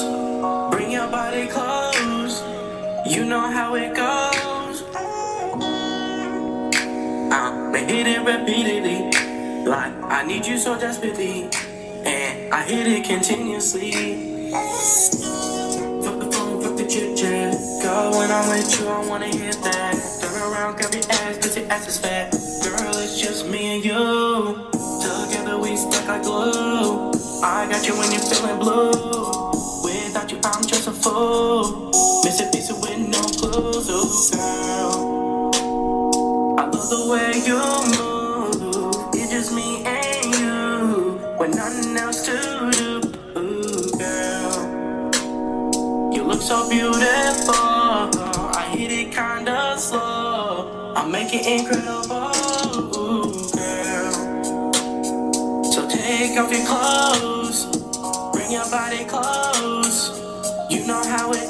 Bring 0.72 0.92
your 0.92 1.08
body 1.08 1.48
close. 1.48 2.36
You 3.06 3.24
know 3.26 3.46
how 3.58 3.76
it 3.76 3.96
goes. 3.96 4.27
Hit 7.88 8.08
it 8.08 8.20
repeatedly. 8.20 9.12
Like 9.66 9.94
I 10.04 10.24
need 10.24 10.46
you 10.46 10.58
so 10.58 10.78
desperately. 10.80 11.50
And 12.06 12.54
I 12.54 12.64
hit 12.64 12.88
it 12.88 13.06
continuously. 13.06 13.92
Fuck 16.04 16.20
the 16.20 16.30
phone, 16.32 16.62
fuck 16.62 16.78
the 16.78 16.86
chit 16.88 17.18
chat. 17.18 17.56
Girl, 17.82 18.12
when 18.12 18.30
I'm 18.32 18.50
with 18.50 18.80
you, 18.80 18.88
I 18.88 19.08
wanna 19.08 19.28
hit 19.28 19.58
that. 19.64 19.96
Turn 20.22 20.36
around, 20.52 20.78
grab 20.78 20.94
your 20.94 21.04
ass, 21.12 21.38
cause 21.38 21.58
your 21.58 21.72
ass 21.72 21.88
is 21.88 21.98
fat. 22.00 22.32
Girl, 22.32 22.98
it's 22.98 23.20
just 23.20 23.48
me 23.48 23.76
and 23.76 23.86
you. 23.86 24.70
Together 25.02 25.58
we 25.58 25.78
stuck 25.78 26.08
like 26.08 26.24
glue. 26.24 27.12
I 27.44 27.68
got 27.70 27.88
you 27.88 27.98
when 27.98 28.12
you're 28.12 28.22
feeling 28.22 28.60
blue. 28.60 28.92
Without 29.84 30.32
you, 30.32 30.40
I'm 30.44 30.66
just 30.66 30.88
a 30.88 30.92
fool. 30.92 31.92
Missing 32.24 32.52
love 36.90 37.00
the 37.00 37.06
way 37.12 37.32
you 37.46 37.60
move. 38.00 39.14
It's 39.14 39.32
just 39.32 39.54
me 39.54 39.84
and 39.86 40.36
you. 40.36 41.20
With 41.40 41.56
nothing 41.56 41.98
else 41.98 42.26
to 42.26 42.72
do, 42.72 43.02
ooh, 43.38 43.92
girl. 43.98 44.54
You 46.14 46.24
look 46.24 46.42
so 46.42 46.70
beautiful. 46.70 47.56
I 48.56 48.70
hit 48.72 48.92
it 48.92 49.12
kinda 49.14 49.76
slow. 49.78 50.94
I 50.96 51.06
make 51.08 51.34
it 51.34 51.46
incredible, 51.46 52.32
ooh, 52.98 53.32
girl. 53.56 54.12
So 55.64 55.88
take 55.90 56.38
off 56.38 56.52
your 56.52 56.66
clothes. 56.66 57.66
Bring 58.34 58.52
your 58.52 58.70
body 58.70 59.06
close. 59.06 60.22
You 60.70 60.86
know 60.86 61.04
how 61.04 61.32
it 61.32 61.47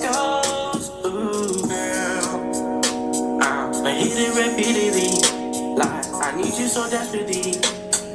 you 6.60 6.67
so 6.67 6.89
desperately. 6.89 7.54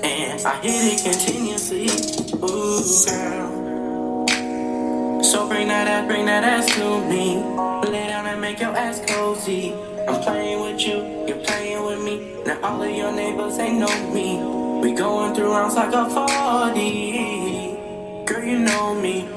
And 0.02 0.44
I 0.44 0.56
hit 0.62 0.94
it 0.94 1.02
continuously, 1.04 1.86
ooh, 2.42 2.82
girl. 3.06 3.70
So 5.22 5.46
bring 5.48 5.68
that 5.68 5.86
ass, 5.86 6.06
bring 6.06 6.26
that 6.26 6.42
ass 6.42 6.66
to 6.74 7.00
me. 7.08 7.36
Lay 7.88 8.08
down 8.08 8.26
and 8.26 8.40
make 8.40 8.58
your 8.58 8.76
ass 8.76 9.00
cozy. 9.06 9.72
I'm 10.08 10.20
playing 10.22 10.60
with 10.60 10.80
you, 10.80 11.26
you're 11.28 11.38
playing 11.44 11.84
with 11.84 12.02
me. 12.02 12.42
Now 12.44 12.58
all 12.62 12.82
of 12.82 12.90
your 12.90 13.12
neighbors, 13.12 13.56
they 13.56 13.70
know 13.72 14.12
me. 14.12 14.42
We 14.82 14.92
going 14.92 15.32
through 15.34 15.52
rounds 15.52 15.76
like 15.76 15.94
a 15.94 16.10
40. 16.10 17.76
Girl, 18.26 18.44
you 18.44 18.58
know 18.58 18.94
me. 18.94 19.28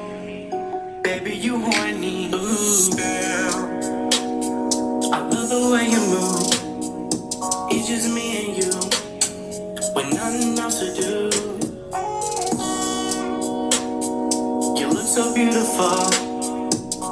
Baby, 1.02 1.36
you 1.36 1.58
horny. 1.60 2.26
Ooh, 2.34 2.90
girl. 2.96 3.92
I 5.12 5.18
love 5.20 5.48
the 5.48 5.70
way 5.72 5.86
you 5.88 6.00
move. 6.00 6.45
So 15.16 15.34
beautiful. 15.34 16.12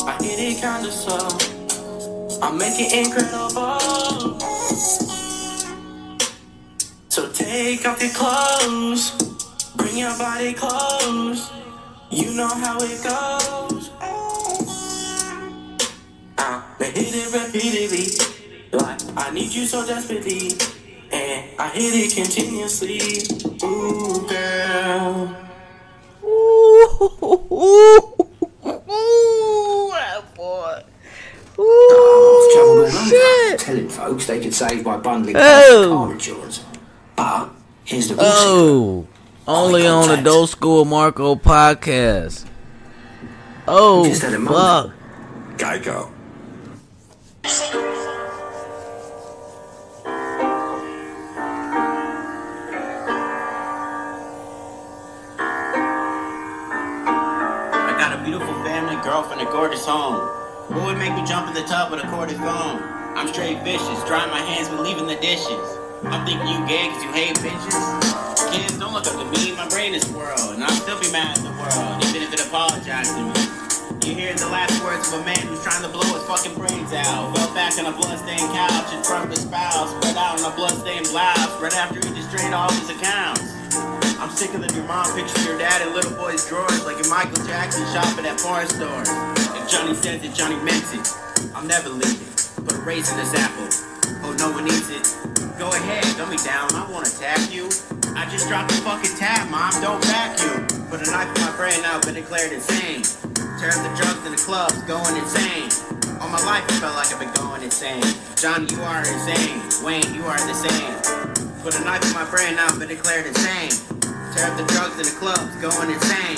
I 0.07 0.19
hit 0.21 0.39
it 0.39 0.61
kinda 0.61 0.93
slow. 0.93 1.27
I 2.43 2.51
make 2.53 2.77
it 2.79 2.93
incredible. 2.93 4.39
So 7.09 7.33
take 7.33 7.89
off 7.89 8.03
your 8.03 8.13
clothes. 8.13 9.13
Bring 9.77 9.97
your 9.97 10.15
body 10.19 10.53
close. 10.53 11.51
You 12.11 12.35
know 12.35 12.53
how 12.65 12.77
it 12.83 13.03
goes. 13.03 13.89
I'ma 16.37 16.85
hit 16.85 17.15
it 17.23 17.33
repeatedly. 17.33 18.07
Like 18.71 19.01
I 19.17 19.31
need 19.31 19.51
you 19.51 19.65
so 19.65 19.87
desperately. 19.87 20.53
And 21.11 21.59
I 21.59 21.69
hit 21.71 21.95
it 21.95 22.15
continuously. 22.15 23.01
Ooh, 23.65 24.29
girl. 24.29 25.44
I've 27.51 28.15
travelled 30.37 30.85
all 31.57 32.81
over 32.81 32.91
shit. 32.91 33.59
telling 33.61 33.89
folks 33.89 34.27
they 34.27 34.41
could 34.41 34.55
save 34.55 34.85
by 34.85 34.97
bundling 34.97 35.37
Oh. 35.39 35.95
car 35.97 36.13
insurance. 36.13 36.65
But 37.17 37.51
here's 37.85 38.09
the 38.09 38.17
Oh, 38.19 39.07
only 39.47 39.87
on 39.87 40.03
the 40.03 40.07
contact. 40.09 40.25
Dope 40.25 40.49
School 40.49 40.85
Marco 40.85 41.37
podcast. 41.37 42.45
Oh, 43.69 44.05
Just 44.05 44.23
had 44.23 44.35
a 44.35 44.39
moment. 44.39 44.95
fuck. 45.57 45.59
Geico. 45.59 46.11
Family, 59.25 59.45
girlfriend, 59.45 59.49
a 59.49 59.53
gorgeous 59.53 59.87
home. 59.87 60.21
What 60.69 60.87
would 60.87 60.99
make 60.99 61.15
me 61.15 61.25
jump 61.27 61.49
in 61.49 61.55
the 61.55 61.67
tub 61.69 61.91
with 61.91 62.03
a 62.03 62.09
corded 62.09 62.37
phone? 62.37 62.83
I'm 63.17 63.29
straight 63.29 63.63
vicious, 63.63 64.03
drying 64.05 64.31
my 64.31 64.41
hands 64.41 64.69
when 64.69 64.83
leaving 64.83 65.07
the 65.07 65.17
dishes. 65.17 65.79
I'm 66.05 66.27
thinking 66.27 66.49
you 66.49 66.61
gay 66.67 66.89
cause 66.89 67.03
you 67.03 67.13
hate 67.13 67.37
bitches. 67.41 68.53
Kids, 68.53 68.79
don't 68.79 68.93
look 68.93 69.07
up 69.07 69.17
to 69.17 69.27
me, 69.39 69.55
my 69.57 69.69
brain 69.69 69.95
is 69.95 70.03
swirled, 70.05 70.55
and 70.55 70.65
I'll 70.65 70.77
still 70.77 71.01
be 71.01 71.11
mad 71.13 71.39
at 71.39 71.45
the 71.45 71.55
world, 71.57 72.05
even 72.05 72.23
if 72.23 72.33
it 72.33 72.47
apologizes 72.47 73.15
to 73.15 73.23
me. 73.25 73.41
You 74.05 74.15
hear 74.15 74.35
the 74.35 74.49
last 74.53 74.77
words 74.85 75.09
of 75.13 75.21
a 75.21 75.25
man 75.25 75.41
who's 75.49 75.63
trying 75.63 75.83
to 75.83 75.89
blow 75.89 76.05
his 76.13 76.25
fucking 76.29 76.55
brains 76.59 76.93
out. 76.93 77.33
Fell 77.37 77.55
back 77.55 77.79
on 77.79 77.87
a 77.87 77.97
bloodstained 77.97 78.53
couch 78.53 78.93
in 78.93 79.03
front 79.03 79.25
of 79.25 79.31
his 79.31 79.41
spouse, 79.41 79.91
spread 79.97 80.17
out 80.17 80.41
on 80.41 80.53
a 80.53 80.55
bloodstained 80.57 81.09
blouse, 81.09 81.55
right 81.63 81.77
after 81.77 81.97
he 81.97 82.13
just 82.13 82.31
drained 82.31 82.53
all 82.53 82.71
his 82.73 82.91
accounts. 82.91 83.64
I'm 84.35 84.39
sicker 84.51 84.59
than 84.59 84.75
your 84.75 84.83
mom 84.91 85.07
pictures 85.15 85.47
your 85.47 85.57
dad 85.63 85.87
in 85.87 85.95
little 85.95 86.11
boy's 86.19 86.43
drawers, 86.49 86.85
like 86.85 86.99
in 86.99 87.09
Michael 87.09 87.39
Jackson 87.47 87.87
shopping 87.95 88.27
at 88.27 88.35
porn 88.43 88.67
stores. 88.67 89.07
If 89.55 89.71
Johnny 89.71 89.95
says 89.95 90.27
it, 90.27 90.35
Johnny 90.35 90.59
meant 90.59 90.83
it. 90.91 91.07
I'll 91.55 91.63
never 91.63 91.87
leave 91.89 92.19
it. 92.19 92.51
Put 92.67 92.75
a 92.75 92.83
raise 92.83 93.07
in 93.15 93.17
this 93.23 93.31
apple. 93.31 93.71
Oh, 94.27 94.35
no 94.35 94.51
one 94.51 94.67
eats 94.67 94.91
it. 94.91 95.07
Go 95.55 95.71
ahead, 95.71 96.03
dumb 96.19 96.35
me 96.35 96.37
down. 96.43 96.67
I 96.75 96.83
won't 96.91 97.07
attack 97.07 97.55
you. 97.55 97.71
I 98.19 98.27
just 98.27 98.51
dropped 98.51 98.75
the 98.75 98.83
fucking 98.83 99.15
tab, 99.15 99.47
mom. 99.55 99.71
Don't 99.79 100.03
vacuum. 100.03 100.67
Put 100.91 101.07
a 101.07 101.11
knife 101.15 101.31
in 101.31 101.39
my 101.39 101.55
brain 101.55 101.79
now, 101.87 102.03
been 102.03 102.19
declared 102.19 102.51
insane. 102.51 103.07
Tear 103.63 103.71
up 103.71 103.87
the 103.87 103.95
drugs 103.95 104.27
in 104.27 104.35
the 104.35 104.43
clubs, 104.43 104.83
going 104.91 105.15
insane. 105.15 105.71
All 106.19 106.27
my 106.27 106.43
life, 106.43 106.67
I 106.67 106.83
felt 106.83 106.99
like 106.99 107.07
I've 107.15 107.23
been 107.23 107.31
going 107.39 107.63
insane. 107.63 108.03
Johnny, 108.35 108.67
you 108.67 108.83
are 108.83 108.99
insane. 108.99 109.63
Wayne, 109.87 110.11
you 110.11 110.27
are 110.27 110.43
the 110.43 110.59
same. 110.59 110.91
Put 111.63 111.79
a 111.79 111.85
knife 111.87 112.03
in 112.03 112.13
my 112.19 112.27
brain 112.27 112.59
now, 112.59 112.67
been 112.77 112.91
declared 112.91 113.31
insane. 113.31 113.71
Tear 114.35 114.51
up 114.51 114.59
the 114.59 114.67
drugs 114.67 114.99
in 114.99 115.07
the 115.07 115.17
clubs, 115.21 115.55
going 115.63 115.91
insane. 115.95 116.37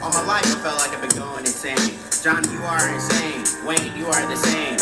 All 0.00 0.12
my 0.14 0.22
life, 0.22 0.46
I 0.46 0.62
felt 0.62 0.78
like 0.78 0.94
I've 0.94 1.02
been 1.02 1.18
going 1.18 1.44
insane. 1.44 1.98
Johnny, 2.22 2.48
you 2.52 2.62
are 2.62 2.94
insane. 2.94 3.66
Wayne, 3.66 3.96
you 3.98 4.06
are 4.06 4.26
the 4.30 4.36
same. 4.36 4.78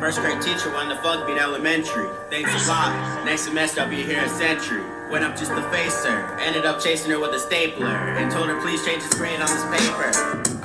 First 0.00 0.18
grade 0.18 0.42
teacher 0.42 0.72
wanted 0.72 0.96
to 0.96 1.02
fuck 1.02 1.28
me 1.28 1.38
elementary. 1.38 2.08
Thanks 2.28 2.50
a 2.50 2.68
lot. 2.68 3.24
Next 3.24 3.42
semester 3.42 3.82
I'll 3.82 3.88
be 3.88 4.02
here 4.02 4.24
a 4.24 4.28
century. 4.28 4.82
Went 5.08 5.24
up 5.24 5.36
just 5.36 5.52
to 5.52 5.62
face 5.70 6.04
her. 6.04 6.36
Ended 6.40 6.66
up 6.66 6.80
chasing 6.80 7.12
her 7.12 7.20
with 7.20 7.30
a 7.30 7.38
stapler. 7.38 7.86
And 7.86 8.28
told 8.32 8.48
her 8.48 8.60
please 8.60 8.84
change 8.84 9.04
the 9.04 9.14
screen 9.14 9.40
on 9.40 9.46
this 9.46 9.64
paper. 9.70 10.10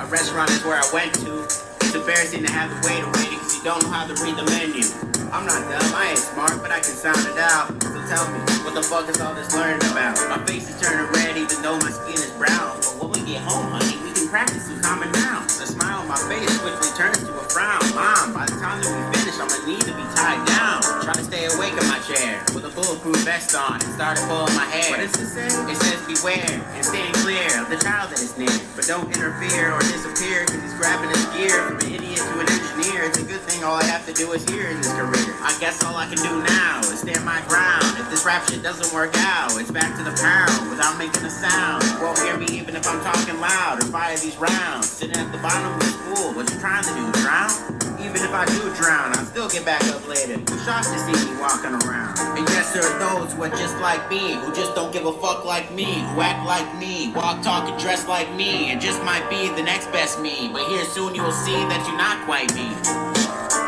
A 0.02 0.06
restaurant 0.06 0.50
is 0.50 0.64
where 0.64 0.80
I 0.82 0.90
went 0.92 1.14
to. 1.14 1.65
It's 1.86 1.94
embarrassing 1.94 2.42
to 2.42 2.50
have 2.50 2.66
the 2.66 2.82
waiter 2.82 3.06
waiting 3.14 3.38
because 3.38 3.54
you 3.54 3.62
don't 3.62 3.78
know 3.86 3.94
how 3.94 4.10
to 4.10 4.14
read 4.18 4.34
the 4.34 4.42
menu. 4.50 4.82
I'm 5.30 5.46
not 5.46 5.62
dumb, 5.70 5.94
I 5.94 6.10
ain't 6.10 6.18
smart, 6.18 6.58
but 6.58 6.74
I 6.74 6.82
can 6.82 6.90
sound 6.90 7.22
it 7.30 7.38
out. 7.38 7.70
So 7.78 7.94
tell 8.10 8.26
me, 8.34 8.42
what 8.66 8.74
the 8.74 8.82
fuck 8.82 9.06
is 9.06 9.22
all 9.22 9.38
this 9.38 9.54
learning 9.54 9.86
about? 9.94 10.18
My 10.26 10.42
face 10.50 10.66
is 10.66 10.74
turning 10.82 11.06
red 11.14 11.38
even 11.38 11.62
though 11.62 11.78
my 11.78 11.94
skin 11.94 12.18
is 12.18 12.34
brown. 12.34 12.74
But 12.98 13.06
when 13.06 13.10
we 13.14 13.22
get 13.22 13.46
home, 13.46 13.70
honey, 13.70 14.02
we 14.02 14.10
can 14.10 14.26
practice 14.26 14.66
some 14.66 14.82
common 14.82 15.14
nouns. 15.14 15.62
A 15.62 15.66
smile 15.70 16.02
on 16.02 16.10
my 16.10 16.18
face 16.26 16.58
quickly 16.58 16.90
turns 16.98 17.22
to 17.22 17.30
a 17.30 17.44
frown. 17.54 17.78
Mom, 17.94 18.34
by 18.34 18.50
the 18.50 18.58
time 18.58 18.82
that 18.82 18.90
we 18.90 19.15
finish, 19.36 19.52
I'ma 19.52 19.66
need 19.66 19.80
to 19.82 19.94
be 19.94 20.02
tied 20.14 20.44
down. 20.46 20.82
Trying 21.02 21.16
to 21.16 21.24
stay 21.24 21.44
awake 21.46 21.72
in 21.72 21.86
my 21.88 21.98
chair 22.00 22.42
with 22.54 22.64
a 22.64 22.72
bulletproof 22.74 23.16
vest 23.24 23.54
on 23.54 23.74
and 23.74 23.92
started 23.94 24.24
pulling 24.28 24.54
my 24.54 24.64
hair. 24.66 24.90
What 24.90 25.00
does 25.00 25.14
it 25.20 25.28
say? 25.28 25.46
It 25.46 25.76
says 25.76 26.00
beware 26.06 26.62
and 26.74 26.84
stand 26.84 27.14
clear 27.22 27.46
of 27.60 27.68
the 27.68 27.78
child 27.78 28.10
that 28.10 28.20
is 28.20 28.36
near. 28.38 28.52
But 28.74 28.86
don't 28.86 29.08
interfere 29.08 29.72
or 29.72 29.80
disappear 29.80 30.44
because 30.46 30.62
he's 30.62 30.74
grabbing 30.74 31.10
his 31.10 31.24
gear 31.36 31.54
from 31.68 31.78
an 31.80 31.92
idiot 31.92 32.18
to 32.18 32.34
an 32.40 32.48
engineer. 32.48 33.04
It's 33.06 33.18
a 33.18 33.24
good 33.24 33.40
thing 33.46 33.64
all 33.64 33.76
I 33.76 33.84
have 33.84 34.06
to 34.06 34.14
do 34.14 34.32
is 34.32 34.44
here 34.48 34.68
in 34.68 34.78
this 34.78 34.92
career. 34.92 35.34
I 35.42 35.54
guess 35.60 35.82
all 35.84 35.96
I 35.96 36.06
can 36.06 36.18
do 36.18 36.42
now 36.42 36.80
is 36.90 37.00
stand 37.00 37.24
my 37.24 37.40
ground. 37.48 37.84
If 37.98 38.10
this 38.10 38.24
rap 38.24 38.48
shit 38.48 38.62
doesn't 38.62 38.92
work 38.94 39.14
out, 39.18 39.54
it's 39.60 39.70
back 39.70 39.96
to 39.98 40.04
the 40.04 40.14
pound 40.18 40.70
without 40.70 40.98
making 40.98 41.24
a 41.24 41.30
sound. 41.30 41.84
You 41.84 42.02
won't 42.02 42.18
hear 42.18 42.36
me 42.36 42.46
even 42.58 42.76
if 42.76 42.86
I'm 42.86 43.02
talking 43.02 43.38
loud 43.40 43.82
or 43.82 43.86
fire 43.86 44.16
these 44.16 44.36
rounds. 44.36 44.88
Sitting 44.88 45.16
at 45.16 45.30
the 45.30 45.38
bottom 45.38 45.72
of 45.74 45.80
the 45.80 45.92
pool, 46.04 46.32
what 46.34 46.50
you 46.50 46.58
trying 46.58 46.84
to 46.84 46.92
do, 46.94 47.04
drown? 47.22 47.85
Even 48.00 48.20
if 48.20 48.32
I 48.32 48.44
do 48.44 48.60
drown, 48.76 49.16
I'll 49.16 49.24
still 49.24 49.48
get 49.48 49.64
back 49.64 49.82
up 49.88 50.06
later. 50.06 50.36
Who 50.36 50.58
shocked 50.64 50.92
to 50.92 50.98
see 51.00 51.16
me 51.16 51.40
walking 51.40 51.72
around? 51.72 52.18
And 52.36 52.46
yes, 52.52 52.72
there 52.72 52.84
are 52.84 52.98
those 53.00 53.32
who 53.32 53.42
are 53.42 53.54
just 53.56 53.76
like 53.80 54.10
me, 54.10 54.34
who 54.34 54.52
just 54.52 54.74
don't 54.74 54.92
give 54.92 55.06
a 55.06 55.12
fuck 55.12 55.44
like 55.44 55.72
me, 55.72 56.04
who 56.12 56.20
act 56.20 56.44
like 56.44 56.68
me, 56.78 57.12
walk, 57.16 57.42
talk, 57.42 57.68
and 57.68 57.78
dress 57.80 58.06
like 58.06 58.32
me, 58.34 58.70
and 58.70 58.80
just 58.80 59.02
might 59.02 59.24
be 59.30 59.48
the 59.56 59.62
next 59.62 59.90
best 59.92 60.20
me. 60.20 60.50
But 60.52 60.68
here 60.68 60.84
soon 60.84 61.14
you 61.14 61.22
will 61.22 61.32
see 61.32 61.56
that 61.72 61.80
you're 61.88 61.96
not 61.96 62.20
quite 62.28 62.52
me. 62.52 62.68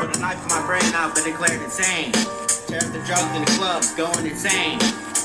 Put 0.04 0.16
a 0.16 0.20
knife 0.20 0.42
in 0.44 0.48
my 0.52 0.60
brain, 0.66 0.84
I've 0.92 1.14
been 1.14 1.24
declared 1.24 1.62
insane. 1.62 2.12
Tear 2.68 2.84
up 2.84 2.92
the 2.92 3.00
drugs 3.08 3.32
in 3.32 3.44
the 3.48 3.52
clubs, 3.56 3.94
going 3.96 4.26
insane. 4.26 4.76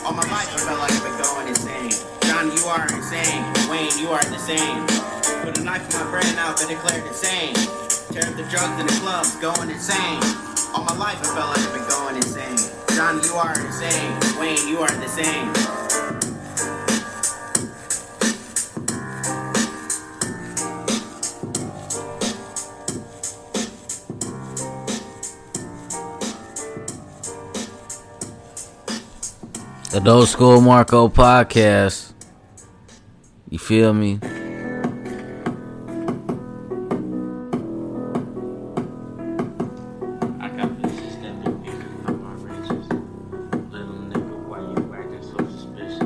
All 0.07 0.15
my 0.15 0.23
life 0.31 0.47
I 0.55 0.59
felt 0.63 0.79
like 0.79 0.95
I've 0.95 1.03
been 1.03 1.19
going 1.19 1.47
insane. 1.51 1.91
John, 2.23 2.55
you 2.55 2.63
are 2.71 2.87
insane. 2.87 3.43
Wayne, 3.67 3.91
you 3.99 4.15
are 4.15 4.23
the 4.23 4.39
same. 4.39 4.87
Put 5.43 5.59
a 5.59 5.63
knife 5.63 5.83
in 5.91 5.99
my 5.99 6.07
brain, 6.09 6.39
I've 6.39 6.55
been 6.55 6.69
declared 6.71 7.05
insane. 7.05 7.82
Tear 8.14 8.30
up 8.30 8.38
the 8.38 8.43
drugs 8.43 8.80
in 8.80 8.86
the 8.86 8.93
clubs, 9.01 9.36
going 9.38 9.72
insane. 9.72 10.22
All 10.76 10.84
my 10.86 10.95
life 10.95 11.18
I 11.22 11.34
felt 11.34 11.49
like 11.49 11.66
I've 11.66 11.74
been 11.74 11.88
going 11.89 12.16
insane. 12.16 12.57
Johnny, 12.95 13.26
you 13.26 13.34
are 13.34 13.59
insane. 13.59 14.39
Wayne, 14.39 14.68
you 14.68 14.78
are 14.78 14.91
the 14.91 15.07
same. 15.07 15.51
Old 30.07 30.28
School 30.28 30.61
Marco 30.61 31.07
podcast. 31.07 32.14
You 33.49 33.57
feel 33.57 33.93
me? 33.93 34.20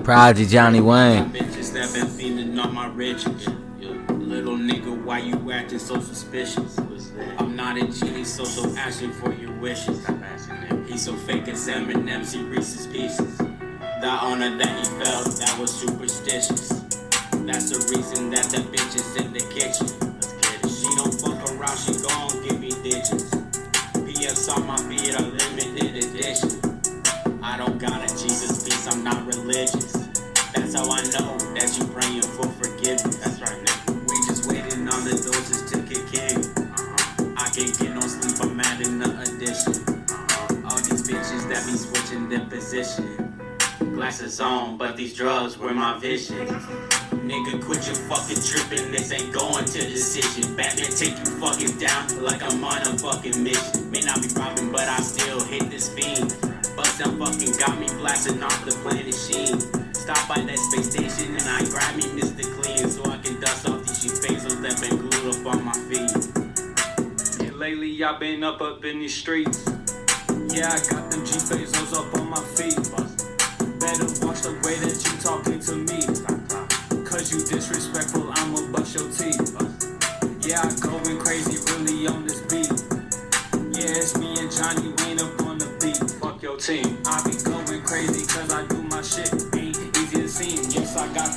Prodigy 0.07 0.45
Johnny 0.45 0.79
Wayne. 0.79 1.29
Bitches 1.31 1.73
that 1.73 1.93
been 1.93 2.07
feeding 2.07 2.57
on 2.57 2.73
my 2.73 2.87
riches. 2.87 3.45
You 3.77 4.05
Little 4.07 4.55
nigga, 4.55 5.03
why 5.03 5.19
you 5.19 5.51
acting 5.51 5.79
so 5.79 5.99
suspicious? 5.99 6.79
I'm 7.37 7.57
not 7.57 7.75
a 7.77 7.85
genie, 7.87 8.23
so 8.23 8.45
so 8.45 8.73
asking 8.77 9.11
for 9.11 9.33
your 9.33 9.51
wishes. 9.59 10.07
He's 10.87 11.03
so 11.03 11.13
fake 11.13 11.49
as 11.49 11.67
M&M's, 11.67 12.31
he 12.31 12.41
Reese's 12.41 12.87
Pieces. 12.87 13.37
The 13.37 14.07
honor 14.07 14.55
that 14.55 14.79
he 14.79 14.85
felt, 15.03 15.25
that 15.39 15.57
was 15.59 15.77
superstitious. 15.77 16.69
That's 17.43 17.69
the 17.71 17.93
reason 17.93 18.29
that 18.29 18.45
the 18.45 18.59
bitch 18.71 18.95
is 18.95 19.13
in 19.17 19.33
the 19.33 19.41
kitchen. 19.51 19.87
She 20.69 20.87
don't 20.95 21.13
fuck 21.19 21.51
around, 21.51 21.77
she 21.79 21.91
gon' 22.07 22.43
give 22.47 22.61
me 22.61 22.69
digits. 22.81 23.35
PS 24.07 24.47
on 24.47 24.67
my 24.67 24.77
feet, 24.77 25.13
a 25.15 25.21
limited 25.21 26.01
edition. 26.01 26.77
I 27.43 27.57
don't 27.57 27.77
got 27.77 28.09
a 28.09 28.23
Jesus 28.23 28.63
piece, 28.63 28.87
I'm 28.87 29.03
not 29.03 29.25
religious. 29.25 29.86
Switching 42.67 43.05
their 43.07 43.17
position. 43.17 43.93
Glasses 43.93 44.39
on, 44.39 44.77
but 44.77 44.95
these 44.95 45.13
drugs 45.13 45.57
were 45.57 45.73
my 45.73 45.97
vision. 45.99 46.47
Nigga, 47.25 47.63
quit 47.63 47.85
your 47.85 47.95
fucking 47.95 48.41
tripping. 48.43 48.91
This 48.91 49.11
ain't 49.11 49.33
going 49.33 49.65
to 49.65 49.79
decision. 49.79 50.55
Batman 50.55 50.91
take 50.91 51.17
you 51.17 51.25
fucking 51.39 51.77
down 51.77 52.23
like 52.23 52.43
I'm 52.43 52.63
on 52.63 52.81
a 52.81 52.97
fucking 52.97 53.43
mission. 53.43 53.91
May 53.91 54.01
not 54.01 54.21
be 54.21 54.27
robbing, 54.35 54.71
but 54.71 54.87
I 54.87 54.97
still 54.99 55.43
hit 55.43 55.69
this 55.69 55.89
fiend. 55.89 56.35
Bust 56.75 56.99
down 56.99 57.17
fucking 57.19 57.57
got 57.57 57.79
me 57.79 57.87
blasting 57.99 58.41
off 58.43 58.65
the 58.65 58.71
planet 58.83 59.13
Sheen. 59.13 59.59
Stop 59.93 60.27
by 60.27 60.41
that 60.41 60.57
space 60.57 60.91
station 60.91 61.35
and 61.35 61.43
I 61.43 61.65
grab 61.69 61.95
me 61.95 62.03
Mr. 62.19 62.43
Clean 62.61 62.89
so 62.89 63.03
I 63.05 63.17
can 63.17 63.39
dust 63.41 63.67
off 63.67 63.83
these 63.83 64.19
bezels 64.19 64.61
that 64.61 64.79
been 64.79 64.97
glued 64.97 65.35
up 65.35 65.55
on 65.55 65.65
my 65.65 65.73
feet. 65.89 67.47
And 67.47 67.57
lately 67.57 68.03
I've 68.03 68.19
been 68.19 68.43
up 68.43 68.61
up 68.61 68.85
in 68.85 68.99
these 68.99 69.15
streets. 69.15 69.65
Yeah, 70.49 70.71
I 70.71 70.79
got 70.89 71.11
them 71.11 71.26
Bezos 71.49 71.93
up 71.95 72.13
on 72.19 72.29
my 72.29 72.41
feet. 72.59 72.75
Better 73.79 74.03
watch 74.25 74.41
the 74.41 74.51
way 74.67 74.75
that 74.83 74.99
you 74.99 75.13
talking 75.23 75.59
to 75.63 75.75
me. 75.87 76.03
Cause 77.05 77.31
you 77.31 77.39
disrespectful, 77.39 78.27
I'ma 78.33 78.69
bust 78.73 78.95
your 78.95 79.07
teeth. 79.07 79.55
Yeah, 80.45 80.59
I 80.59 80.67
going 80.83 81.17
crazy 81.19 81.55
really 81.71 82.05
on 82.07 82.25
this 82.27 82.41
beat. 82.51 82.67
Yeah, 83.71 83.95
it's 83.95 84.17
me 84.17 84.35
and 84.39 84.51
Johnny 84.51 84.91
Wayne 84.99 85.21
up 85.21 85.41
on 85.47 85.57
the 85.57 85.71
beat. 85.79 85.95
Fuck 86.19 86.43
your 86.43 86.57
team. 86.57 86.99
I 87.05 87.23
be 87.23 87.31
going 87.41 87.81
crazy 87.83 88.27
cause 88.27 88.51
I 88.51 88.67
do 88.67 88.83
my 88.83 89.01
shit. 89.01 89.31
Ain't 89.55 89.77
easy 89.97 90.17
to 90.19 90.27
see. 90.27 90.55
Yes, 90.67 90.97
I 90.97 91.07
got 91.13 91.36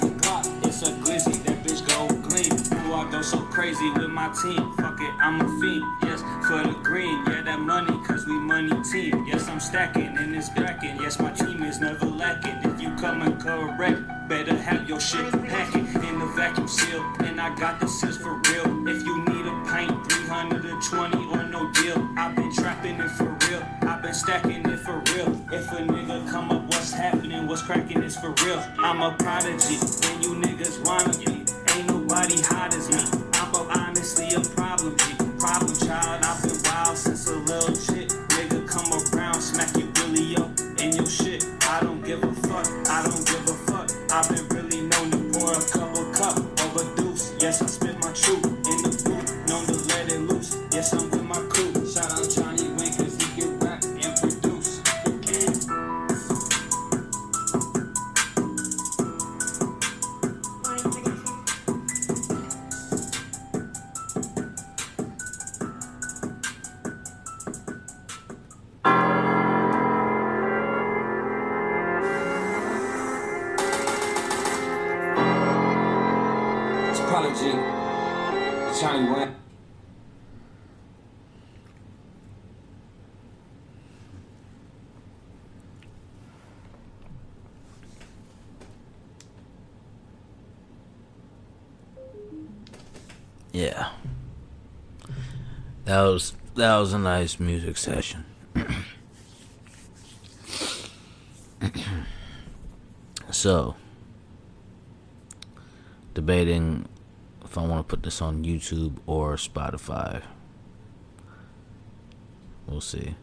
so 3.23 3.39
crazy 3.39 3.91
with 3.91 4.09
my 4.09 4.29
team? 4.43 4.73
Fuck 4.73 5.01
it, 5.01 5.15
I'm 5.21 5.41
a 5.41 5.61
fiend. 5.61 5.85
Yes, 6.03 6.23
for 6.47 6.63
the 6.63 6.79
green. 6.83 7.25
Yeah, 7.27 7.43
that 7.43 7.61
money 7.61 7.99
cause 8.07 8.27
we 8.27 8.39
money 8.39 8.73
team. 8.91 9.27
Yes, 9.27 9.49
I'm 9.49 9.61
stacking 9.61 10.17
and 10.17 10.35
it's 10.35 10.49
cracking. 10.49 10.97
Yes, 11.01 11.19
my 11.19 11.31
team 11.33 11.63
is 11.63 11.81
never 11.81 12.07
lacking. 12.07 12.59
If 12.71 12.81
you 12.81 12.95
coming 12.97 13.37
correct, 13.39 14.01
better 14.29 14.57
have 14.57 14.89
your 14.89 15.01
shit 15.01 15.31
packing 15.33 15.87
in 15.87 16.19
the 16.19 16.27
vacuum 16.37 16.69
seal. 16.69 17.03
And 17.21 17.41
I 17.41 17.55
got 17.57 17.81
the 17.81 17.89
seals 17.89 18.17
for 18.17 18.35
real. 18.37 18.89
If 18.89 19.05
you 19.05 19.25
need 19.25 19.47
a 19.47 19.65
pint, 19.67 19.91
320 20.11 21.27
or 21.27 21.45
no 21.45 21.71
deal. 21.73 22.09
I've 22.17 22.35
been 22.35 22.53
trapping 22.53 23.01
it 23.01 23.11
for 23.11 23.37
real. 23.49 23.63
I've 23.83 24.03
been 24.03 24.15
stacking 24.15 24.65
it 24.67 24.81
for 24.81 25.03
real. 25.15 25.29
If 25.53 25.71
a 25.73 25.83
nigga 25.83 26.31
come 26.31 26.51
up, 26.51 26.63
what's 26.67 26.93
happening? 26.93 27.47
What's 27.47 27.63
cracking 27.63 28.03
is 28.03 28.17
for 28.17 28.31
real. 28.45 28.65
I'm 28.79 29.03
a 29.03 29.15
prodigy. 29.17 29.77
When 29.77 30.23
you 30.23 30.35
niggas 30.37 30.85
wanna 30.87 31.17
be, 31.19 31.40
nobody 32.11 32.43
hot 32.43 32.75
as 32.75 32.89
me. 32.89 32.97
I'm 33.35 33.55
a 33.55 33.59
honest 33.71 34.19
obviously 34.19 34.35
a 34.35 34.41
problem. 34.55 34.97
Problem 35.39 35.77
child, 35.77 36.25
I've 36.25 36.43
been 36.43 36.59
wild 36.65 36.97
since 36.97 37.29
a 37.29 37.37
little 37.37 37.75
shit. 37.75 38.09
Nigga, 38.35 38.67
come 38.67 38.91
around, 38.93 39.41
smack 39.41 39.77
you 39.77 39.91
really 40.03 40.37
up 40.37 40.51
in 40.81 40.97
your 40.97 41.07
shit. 41.07 41.45
I 41.63 41.81
don't 41.81 42.05
give 42.05 42.23
a 42.23 42.33
fuck, 42.47 42.67
I 42.89 43.03
don't 43.05 43.25
give 43.27 43.49
a 43.49 43.55
fuck. 43.71 43.91
I've 44.13 44.29
been 44.29 44.50
Yeah. 93.61 93.91
That 95.85 96.01
was 96.01 96.33
that 96.55 96.79
was 96.79 96.95
a 96.95 96.99
nice 96.99 97.39
music 97.39 97.77
session. 97.77 98.25
so, 103.31 103.75
debating 106.15 106.89
if 107.45 107.59
I 107.59 107.67
want 107.67 107.87
to 107.87 107.91
put 107.97 108.03
this 108.03 108.23
on 108.23 108.45
YouTube 108.45 108.97
or 109.07 109.35
Spotify. 109.35 110.23
We'll 112.67 112.81
see. 112.81 113.15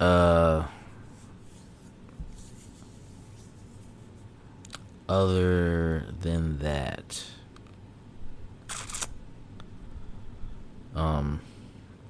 Uh 0.00 0.64
other 5.08 6.08
than 6.20 6.58
that, 6.58 7.24
um, 10.96 11.40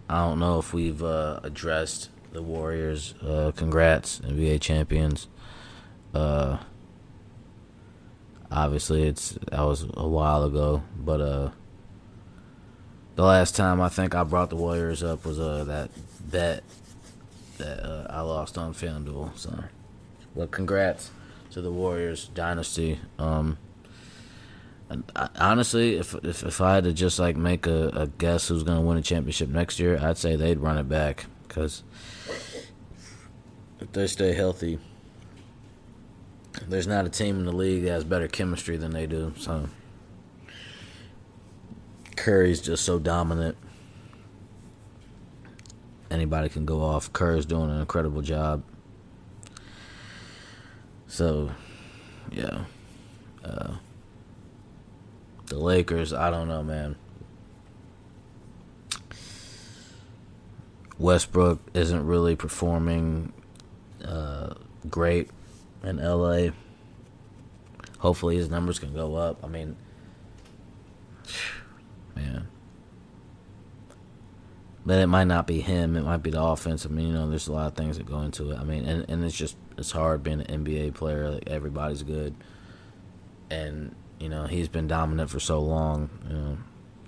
I 0.09 0.21
don't 0.21 0.39
know 0.39 0.61
if 0.61 0.66
we've 0.77 1.03
uh, 1.03 1.41
addressed 1.43 2.11
the 2.33 2.43
Warriors. 2.43 3.15
Uh, 3.23 3.51
congrats, 3.57 4.21
NBA 4.21 4.61
champions. 4.61 5.27
Uh, 6.13 6.59
obviously, 8.51 9.05
it's 9.05 9.39
that 9.51 9.63
was 9.63 9.87
a 9.95 10.07
while 10.07 10.45
ago, 10.45 10.83
but 10.99 11.23
uh, 11.23 11.51
the 13.15 13.23
last 13.23 13.57
time 13.57 13.81
I 13.81 13.89
think 13.89 14.15
I 14.15 14.23
brought 14.23 14.51
the 14.51 14.57
Warriors 14.57 15.03
up 15.03 15.25
was 15.25 15.41
uh 15.41 15.65
that 15.65 15.89
bet 16.31 16.63
that 17.57 17.83
uh, 17.83 18.07
I 18.11 18.21
lost 18.21 18.59
on 18.59 18.75
FanDuel. 18.75 19.35
So, 19.35 19.65
well, 20.35 20.47
congrats 20.47 21.11
to 21.53 21.63
the 21.63 21.73
Warriors 21.73 22.29
dynasty. 22.29 23.01
Um, 23.19 23.57
honestly, 25.39 25.97
if, 25.97 26.15
if 26.25 26.43
if 26.43 26.61
I 26.61 26.75
had 26.77 26.85
to 26.85 26.93
just 26.93 27.19
like 27.19 27.37
make 27.37 27.67
a, 27.67 27.89
a 27.89 28.07
guess 28.07 28.49
who's 28.49 28.63
gonna 28.63 28.81
win 28.81 28.97
a 28.97 29.03
championship 29.03 29.49
next 29.49 29.79
year, 29.79 29.99
I'd 30.01 30.19
say 30.19 30.37
they'd 30.37 30.59
run 30.59 30.79
it 30.79 30.89
back 30.89 31.27
because 31.47 31.83
if 33.81 33.93
they 33.93 34.07
stay 34.07 34.35
healthy, 34.35 34.79
there's 36.69 36.87
not 36.87 37.07
a 37.07 37.09
team 37.09 37.39
in 37.39 37.45
the 37.45 37.53
league 37.53 37.85
that 37.85 37.91
has 37.91 38.05
better 38.05 38.29
chemistry 38.29 38.77
than 38.77 38.93
they 38.93 39.07
do. 39.07 39.35
So 39.39 39.69
Curry's 42.17 42.61
just 42.61 42.85
so 42.85 42.99
dominant. 42.99 43.57
Anybody 46.11 46.49
can 46.49 46.65
go 46.65 46.83
off. 46.83 47.13
Kerr's 47.13 47.47
doing 47.47 47.71
an 47.71 47.81
incredible 47.81 48.23
job. 48.23 48.63
So, 51.07 51.51
yeah. 52.31 52.65
Uh, 53.45 53.77
the 55.47 55.59
Lakers, 55.59 56.13
I 56.13 56.31
don't 56.31 56.49
know, 56.49 56.63
man. 56.63 56.97
Westbrook 60.99 61.61
isn't 61.75 62.07
really 62.07 62.37
performing 62.37 63.33
uh, 64.05 64.55
great 64.89 65.31
in 65.83 65.99
LA. 65.99 66.49
Hopefully 67.99 68.37
his 68.37 68.51
numbers 68.51 68.79
can 68.79 68.95
go 68.95 69.15
up. 69.15 69.45
I 69.45 69.49
mean, 69.49 69.77
man. 72.15 72.49
But 74.85 75.01
it 75.01 75.09
might 75.09 75.25
not 75.25 75.47
be 75.47 75.61
him. 75.61 75.97
It 75.97 76.03
might 76.03 76.23
be 76.23 76.31
the 76.31 76.43
offense. 76.43 76.87
I 76.87 76.89
mean, 76.89 77.09
you 77.09 77.13
know, 77.13 77.29
there's 77.29 77.49
a 77.49 77.53
lot 77.53 77.67
of 77.67 77.75
things 77.75 77.99
that 77.99 78.07
go 78.07 78.21
into 78.21 78.53
it. 78.53 78.59
I 78.59 78.65
mean, 78.65 78.85
and, 78.87 79.05
and 79.09 79.25
it's 79.25 79.37
just 79.37 79.57
it's 79.77 79.91
hard 79.91 80.23
being 80.23 80.41
an 80.41 80.65
NBA 80.65 80.95
player. 80.95 81.31
Like 81.31 81.49
everybody's 81.49 82.05
good, 82.05 82.35
and 83.51 83.95
you 84.19 84.29
know 84.29 84.47
he's 84.47 84.69
been 84.69 84.87
dominant 84.87 85.31
for 85.31 85.41
so 85.41 85.61
long. 85.61 86.11
You 86.29 86.35
know, 86.35 86.59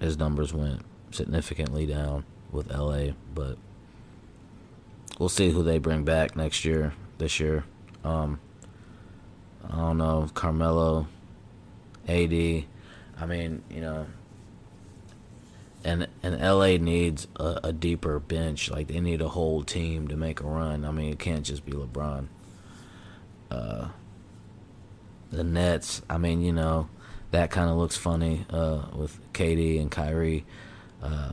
his 0.01 0.19
numbers 0.19 0.53
went 0.53 0.83
significantly 1.11 1.87
down 1.87 2.25
with 2.51 2.73
LA, 2.73 3.13
but 3.35 3.59
we'll 5.19 5.29
see 5.29 5.51
who 5.51 5.63
they 5.63 5.79
bring 5.79 6.05
back 6.05 6.37
next 6.37 6.65
year. 6.65 6.95
This 7.19 7.41
year, 7.41 7.65
um, 8.05 8.39
I 9.69 9.77
don't 9.77 9.99
know 9.99 10.31
Carmelo, 10.35 11.09
AD. 12.07 12.33
I 13.21 13.27
mean, 13.27 13.63
you 13.71 13.81
know, 13.81 14.07
and 15.85 16.07
and 16.23 16.41
LA 16.41 16.77
needs 16.77 17.27
a, 17.37 17.61
a 17.65 17.73
deeper 17.73 18.19
bench. 18.21 18.71
Like 18.71 18.89
they 18.89 19.01
need 19.01 19.21
a 19.21 19.29
whole 19.29 19.65
team 19.65 20.09
to 20.09 20.17
make 20.17 20.41
a 20.41 20.45
run. 20.45 20.85
I 20.85 20.91
mean, 20.91 21.13
it 21.13 21.19
can't 21.19 21.45
just 21.45 21.65
be 21.67 21.73
LeBron. 21.73 22.27
Uh, 23.51 23.89
the 25.31 25.45
Nets. 25.45 26.03
I 26.09 26.19
mean, 26.19 26.43
you 26.43 26.53
know, 26.53 26.89
that 27.31 27.51
kind 27.51 27.71
of 27.71 27.77
looks 27.77 27.97
funny 27.97 28.47
uh, 28.51 28.87
with 28.95 29.19
KD 29.33 29.81
and 29.81 29.91
Kyrie. 29.91 30.45
Uh, 31.03 31.33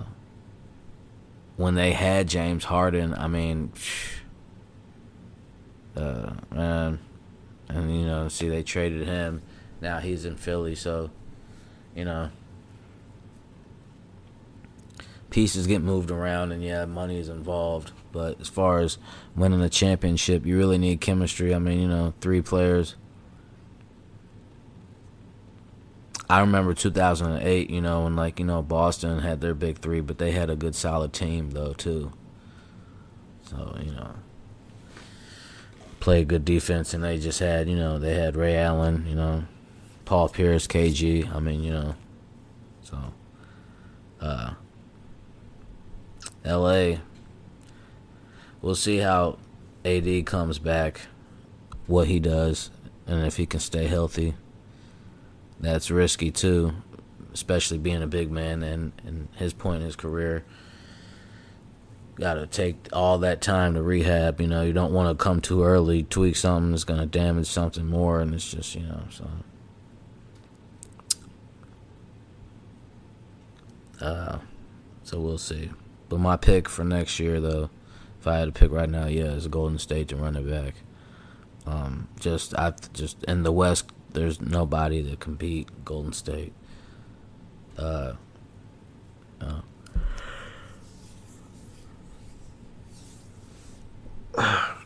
when 1.58 1.76
they 1.76 1.94
had 1.94 2.28
James 2.28 2.66
Harden, 2.66 3.14
I 3.14 3.28
mean, 3.28 3.72
uh, 5.96 6.34
man, 6.52 7.00
and 7.70 7.98
you 7.98 8.06
know, 8.06 8.28
see 8.28 8.50
they 8.50 8.64
traded 8.64 9.08
him. 9.08 9.42
Now 9.82 10.00
he's 10.00 10.26
in 10.26 10.36
Philly, 10.36 10.76
so 10.76 11.12
you 11.96 12.06
know 12.06 12.30
pieces 15.36 15.68
get 15.68 15.82
moved 15.82 16.12
around 16.12 16.54
and 16.54 16.64
yeah, 16.64 16.86
money 16.86 17.20
is 17.20 17.28
involved. 17.28 17.92
But 18.14 18.40
as 18.40 18.48
far 18.48 18.80
as 18.80 18.98
winning 19.36 19.62
a 19.62 19.68
championship, 19.68 20.46
you 20.46 20.58
really 20.58 20.78
need 20.78 21.02
chemistry. 21.02 21.54
I 21.54 21.60
mean, 21.60 21.82
you 21.82 21.90
know, 21.90 22.14
three 22.22 22.42
players. 22.42 22.96
I 26.30 26.40
remember 26.40 26.74
2008, 26.74 27.70
you 27.70 27.82
know, 27.82 28.04
when 28.04 28.16
like, 28.16 28.40
you 28.40 28.46
know, 28.46 28.62
Boston 28.62 29.20
had 29.20 29.42
their 29.42 29.54
big 29.54 29.78
three, 29.80 30.02
but 30.02 30.18
they 30.18 30.32
had 30.32 30.50
a 30.50 30.56
good 30.56 30.76
solid 30.76 31.14
team 31.14 31.52
though 31.52 31.74
too. 31.74 32.12
So, 33.44 33.78
you 33.80 33.92
know, 33.92 34.16
played 36.00 36.28
good 36.28 36.46
defense 36.46 36.94
and 36.94 37.04
they 37.04 37.20
just 37.20 37.40
had, 37.40 37.70
you 37.70 37.76
know, 37.76 38.00
they 38.00 38.16
had 38.16 38.36
Ray 38.36 38.58
Allen, 38.58 39.06
you 39.08 39.16
know, 39.16 39.46
Paul 40.06 40.30
Pierce, 40.30 40.68
KG. 40.68 41.34
I 41.34 41.40
mean, 41.40 41.64
you 41.64 41.74
know, 41.74 41.96
so 42.82 42.98
uh 44.20 44.54
LA. 46.44 46.98
We'll 48.62 48.76
see 48.76 48.98
how 48.98 49.38
AD 49.84 50.26
comes 50.26 50.60
back, 50.60 51.02
what 51.88 52.08
he 52.08 52.20
does, 52.20 52.72
and 53.06 53.26
if 53.26 53.38
he 53.38 53.46
can 53.46 53.60
stay 53.60 53.86
healthy. 53.86 54.36
That's 55.60 55.90
risky 55.90 56.32
too, 56.32 56.74
especially 57.34 57.78
being 57.78 58.02
a 58.04 58.08
big 58.08 58.32
man 58.32 58.64
and, 58.64 58.92
and 59.06 59.28
his 59.36 59.54
point 59.54 59.82
in 59.82 59.86
his 59.86 59.96
career. 59.96 60.44
Got 62.16 62.36
to 62.36 62.48
take 62.48 62.88
all 62.94 63.18
that 63.20 63.42
time 63.42 63.74
to 63.74 63.84
rehab. 63.84 64.40
You 64.40 64.48
know, 64.48 64.62
you 64.62 64.74
don't 64.74 64.94
want 64.94 65.18
to 65.18 65.22
come 65.22 65.42
too 65.42 65.64
early, 65.64 66.04
tweak 66.04 66.36
something 66.36 66.72
that's 66.72 66.86
going 66.86 67.00
to 67.00 67.06
damage 67.06 67.48
something 67.48 67.86
more, 67.86 68.22
and 68.22 68.34
it's 68.34 68.50
just, 68.50 68.76
you 68.76 68.84
know, 68.84 69.04
so. 69.10 69.30
Uh, 74.02 74.40
so 75.04 75.20
we'll 75.20 75.38
see. 75.38 75.72
But 76.10 76.20
my 76.20 76.38
pick 76.38 76.70
for 76.70 76.84
next 76.84 77.20
year, 77.20 77.42
though, 77.42 77.70
if 78.20 78.28
I 78.28 78.38
had 78.38 78.46
to 78.46 78.52
pick 78.60 78.72
right 78.72 78.90
now, 78.90 79.08
yeah, 79.08 79.26
is 79.26 79.48
Golden 79.48 79.80
State 79.80 80.08
to 80.10 80.16
run 80.16 80.36
it 80.36 80.50
back. 80.50 80.76
Um, 81.66 82.08
just 82.20 82.54
I 82.56 82.74
just 82.94 83.24
in 83.26 83.44
the 83.44 83.52
West, 83.52 83.92
there's 84.16 84.42
nobody 84.42 85.04
to 85.10 85.16
compete 85.18 85.68
Golden 85.86 86.14
State. 86.14 86.54
uh, 87.78 88.14
uh 89.42 89.62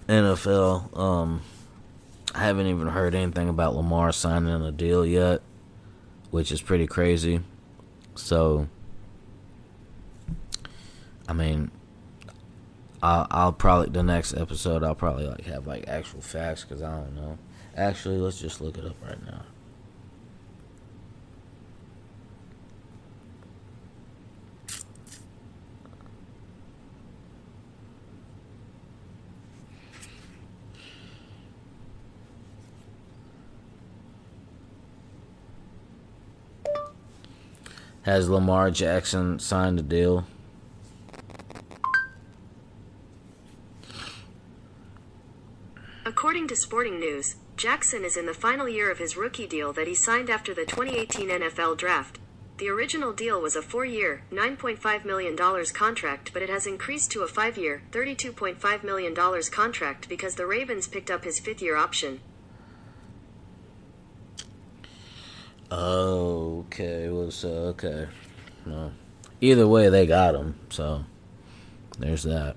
NFL. 0.09 0.97
Um, 0.97 1.41
I 2.33 2.39
haven't 2.39 2.67
even 2.67 2.87
heard 2.87 3.13
anything 3.15 3.47
about 3.47 3.75
Lamar 3.75 4.11
signing 4.11 4.49
a 4.49 4.71
deal 4.71 5.05
yet, 5.05 5.41
which 6.31 6.51
is 6.51 6.61
pretty 6.61 6.87
crazy. 6.87 7.41
So, 8.15 8.67
I 11.27 11.33
mean, 11.33 11.71
I'll, 13.01 13.27
I'll 13.29 13.53
probably 13.53 13.89
the 13.89 14.03
next 14.03 14.33
episode 14.33 14.83
I'll 14.83 14.95
probably 14.95 15.27
like 15.27 15.45
have 15.45 15.67
like 15.67 15.87
actual 15.87 16.21
facts 16.21 16.63
because 16.63 16.81
I 16.81 16.91
don't 16.91 17.15
know. 17.15 17.37
Actually, 17.79 18.17
let's 18.17 18.37
just 18.37 18.59
look 18.59 18.77
it 18.77 18.83
up 18.83 18.97
right 19.01 19.25
now. 19.25 19.41
Has 38.01 38.27
Lamar 38.27 38.71
Jackson 38.71 39.39
signed 39.39 39.79
a 39.79 39.83
deal? 39.83 40.25
To 46.49 46.55
Sporting 46.55 46.99
News, 46.99 47.35
Jackson 47.57 48.03
is 48.03 48.17
in 48.17 48.25
the 48.25 48.33
final 48.33 48.67
year 48.67 48.89
of 48.89 48.97
his 48.97 49.15
rookie 49.15 49.45
deal 49.45 49.71
that 49.73 49.85
he 49.85 49.93
signed 49.93 50.31
after 50.31 50.51
the 50.51 50.65
2018 50.65 51.29
NFL 51.29 51.77
Draft. 51.77 52.17
The 52.57 52.69
original 52.69 53.13
deal 53.13 53.39
was 53.39 53.55
a 53.55 53.61
four 53.61 53.85
year, 53.85 54.23
$9.5 54.31 55.05
million 55.05 55.37
contract, 55.37 56.33
but 56.33 56.41
it 56.41 56.49
has 56.49 56.65
increased 56.65 57.11
to 57.11 57.21
a 57.21 57.27
five 57.27 57.55
year, 57.55 57.83
$32.5 57.91 58.83
million 58.83 59.15
contract 59.51 60.09
because 60.09 60.35
the 60.35 60.47
Ravens 60.47 60.87
picked 60.87 61.11
up 61.11 61.23
his 61.23 61.39
fifth 61.39 61.61
year 61.61 61.77
option. 61.77 62.19
Okay. 65.71 67.09
Well, 67.09 67.29
so 67.29 67.49
okay. 67.49 68.07
No. 68.65 68.91
Either 69.39 69.67
way, 69.67 69.89
they 69.89 70.07
got 70.07 70.33
him. 70.33 70.59
So 70.69 71.05
there's 71.99 72.23
that. 72.23 72.55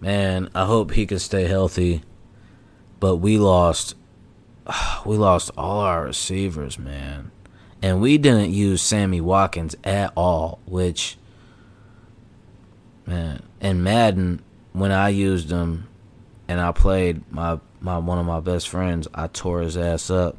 Man, 0.00 0.50
I 0.54 0.64
hope 0.64 0.92
he 0.92 1.06
can 1.06 1.18
stay 1.18 1.44
healthy. 1.44 2.02
But 2.98 3.16
we 3.16 3.38
lost. 3.38 3.94
We 5.06 5.16
lost 5.16 5.50
all 5.56 5.80
our 5.80 6.04
receivers, 6.04 6.78
man, 6.78 7.30
and 7.80 8.02
we 8.02 8.18
didn't 8.18 8.52
use 8.52 8.82
Sammy 8.82 9.20
Watkins 9.20 9.74
at 9.82 10.12
all. 10.14 10.60
Which, 10.66 11.16
man, 13.06 13.42
and 13.62 13.82
Madden, 13.82 14.42
when 14.72 14.92
I 14.92 15.08
used 15.08 15.50
him, 15.50 15.88
and 16.46 16.60
I 16.60 16.72
played 16.72 17.22
my 17.32 17.58
my 17.80 17.96
one 17.96 18.18
of 18.18 18.26
my 18.26 18.40
best 18.40 18.68
friends, 18.68 19.08
I 19.14 19.26
tore 19.28 19.62
his 19.62 19.78
ass 19.78 20.10
up. 20.10 20.36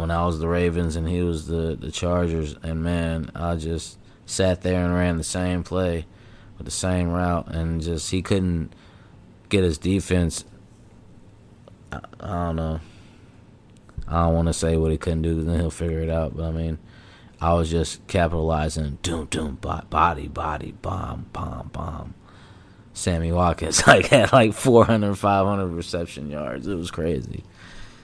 when 0.00 0.10
I 0.10 0.24
was 0.24 0.38
the 0.38 0.48
Ravens 0.48 0.96
and 0.96 1.06
he 1.06 1.22
was 1.22 1.46
the 1.46 1.76
the 1.78 1.90
Chargers, 1.90 2.56
and 2.62 2.82
man, 2.82 3.30
I 3.34 3.56
just 3.56 3.98
sat 4.30 4.62
there 4.62 4.84
and 4.84 4.94
ran 4.94 5.18
the 5.18 5.24
same 5.24 5.62
play 5.62 6.06
with 6.56 6.64
the 6.64 6.70
same 6.70 7.10
route, 7.10 7.48
and 7.48 7.80
just 7.80 8.10
he 8.10 8.22
couldn't 8.22 8.72
get 9.48 9.64
his 9.64 9.78
defense. 9.78 10.44
I, 11.92 12.00
I 12.20 12.44
don't 12.44 12.56
know. 12.56 12.80
I 14.06 14.24
don't 14.24 14.34
want 14.34 14.48
to 14.48 14.52
say 14.52 14.76
what 14.76 14.90
he 14.90 14.98
couldn't 14.98 15.22
do, 15.22 15.42
then 15.42 15.60
he'll 15.60 15.70
figure 15.70 16.00
it 16.00 16.10
out. 16.10 16.36
But 16.36 16.44
I 16.46 16.50
mean, 16.52 16.78
I 17.40 17.54
was 17.54 17.70
just 17.70 18.06
capitalizing, 18.06 18.98
doom, 19.02 19.26
doom, 19.26 19.56
body, 19.56 20.28
body, 20.28 20.72
bomb, 20.82 21.26
bomb, 21.32 21.68
bomb. 21.72 22.14
Sammy 22.92 23.32
Watkins 23.32 23.84
like 23.86 24.06
had 24.06 24.32
like 24.32 24.52
400, 24.52 25.16
500 25.16 25.66
reception 25.68 26.30
yards. 26.30 26.66
It 26.66 26.74
was 26.74 26.90
crazy. 26.90 27.44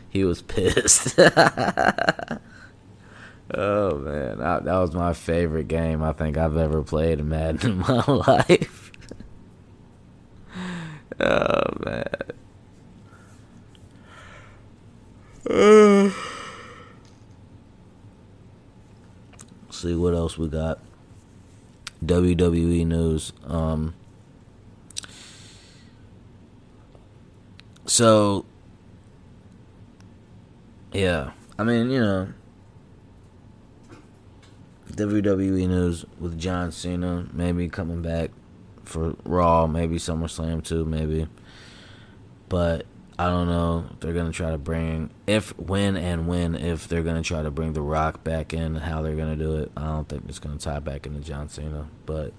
He 0.09 0.25
was 0.25 0.43
pissed. 0.43 1.19
oh 3.55 3.99
man, 3.99 4.39
that, 4.39 4.65
that 4.65 4.79
was 4.79 4.93
my 4.95 5.13
favorite 5.13 5.69
game 5.69 6.03
I 6.03 6.13
think 6.13 6.37
I've 6.37 6.57
ever 6.57 6.83
played 6.83 7.21
in 7.21 7.29
Madden 7.29 7.71
in 7.71 7.79
my 7.87 8.05
life. 8.07 8.93
oh 11.21 11.63
man. 11.85 12.05
see 19.71 19.95
what 19.95 20.15
else 20.15 20.37
we 20.37 20.49
got. 20.49 20.81
WWE 22.05 22.87
news. 22.87 23.33
Um, 23.47 23.95
so, 27.87 28.45
yeah, 30.93 31.31
I 31.59 31.65
mean, 31.65 31.91
you 31.91 32.01
know, 32.01 32.29
WWE 34.97 35.69
news 35.69 36.05
with 36.19 36.39
John 36.39 36.73
Cena 36.73 37.27
maybe 37.33 37.69
coming 37.69 38.03
back 38.03 38.31
for 38.85 39.15
Raw, 39.25 39.67
maybe 39.67 39.97
SummerSlam 39.97 40.65
too, 40.65 40.85
maybe. 40.85 41.29
But 42.49 42.87
I 43.19 43.27
don't 43.27 43.47
know 43.47 43.87
they're 44.01 44.13
gonna 44.13 44.33
try 44.33 44.51
to 44.51 44.59
bring 44.59 45.11
if 45.27 45.57
when 45.59 45.97
and 45.97 46.27
when 46.27 46.55
if 46.55 46.89
they're 46.89 47.03
gonna 47.03 47.23
try 47.23 47.43
to 47.43 47.51
bring 47.51 47.73
The 47.73 47.83
Rock 47.83 48.25
back 48.25 48.55
in 48.55 48.77
how 48.77 49.03
they're 49.03 49.17
gonna 49.17 49.37
do 49.37 49.57
it. 49.57 49.71
I 49.77 49.85
don't 49.85 50.09
think 50.09 50.25
it's 50.29 50.39
gonna 50.39 50.59
tie 50.59 50.81
back 50.81 51.07
into 51.07 51.21
John 51.21 51.49
Cena, 51.49 51.89
but 52.07 52.33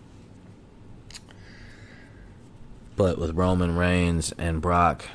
but 2.95 3.19
with 3.19 3.35
Roman 3.35 3.75
Reigns 3.75 4.33
and 4.39 4.61
Brock, 4.61 5.05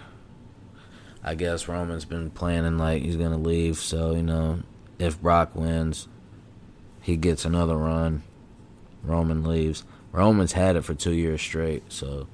I 1.24 1.34
guess 1.34 1.66
Roman's 1.66 2.04
been 2.04 2.30
planning 2.30 2.78
like 2.78 3.02
he's 3.02 3.16
gonna 3.16 3.38
leave. 3.38 3.78
So 3.78 4.14
you 4.14 4.22
know, 4.22 4.60
if 4.98 5.20
Brock 5.20 5.56
wins, 5.56 6.06
he 7.02 7.16
gets 7.16 7.44
another 7.44 7.76
run. 7.76 8.22
Roman 9.02 9.42
leaves. 9.44 9.84
Roman's 10.12 10.52
had 10.52 10.76
it 10.76 10.82
for 10.82 10.94
two 10.94 11.12
years 11.12 11.42
straight, 11.42 11.92
so. 11.92 12.28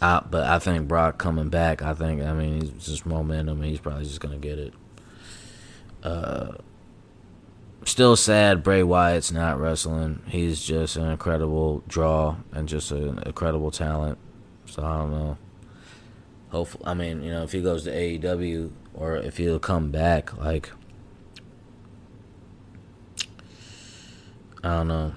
I, 0.00 0.22
but 0.28 0.44
I 0.44 0.58
think 0.58 0.88
Brock 0.88 1.18
coming 1.18 1.50
back. 1.50 1.82
I 1.82 1.94
think 1.94 2.22
I 2.22 2.32
mean 2.32 2.60
he's 2.60 2.86
just 2.86 3.06
momentum. 3.06 3.62
He's 3.62 3.78
probably 3.78 4.04
just 4.04 4.20
gonna 4.20 4.38
get 4.38 4.58
it. 4.58 4.74
Uh, 6.02 6.52
still 7.84 8.16
sad 8.16 8.62
Bray 8.62 8.82
Wyatt's 8.82 9.32
not 9.32 9.58
wrestling. 9.58 10.22
He's 10.26 10.62
just 10.62 10.96
an 10.96 11.10
incredible 11.10 11.82
draw 11.88 12.36
and 12.52 12.68
just 12.68 12.90
an 12.90 13.18
incredible 13.24 13.70
talent. 13.70 14.18
So 14.66 14.82
I 14.84 14.98
don't 14.98 15.10
know. 15.10 15.38
Hopefully, 16.50 16.84
I 16.86 16.94
mean 16.94 17.22
you 17.22 17.30
know 17.30 17.42
if 17.42 17.52
he 17.52 17.62
goes 17.62 17.84
to 17.84 17.90
AEW 17.90 18.70
or 18.94 19.16
if 19.16 19.38
he'll 19.38 19.58
come 19.58 19.90
back, 19.90 20.36
like 20.36 20.70
I 24.64 24.78
don't 24.78 24.88
know. 24.88 25.12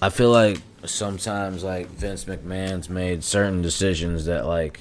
I 0.00 0.08
feel 0.08 0.30
like 0.30 0.62
sometimes 0.86 1.62
like 1.62 1.88
Vince 1.88 2.24
McMahon's 2.24 2.88
made 2.88 3.22
certain 3.22 3.60
decisions 3.60 4.24
that 4.24 4.46
like 4.46 4.80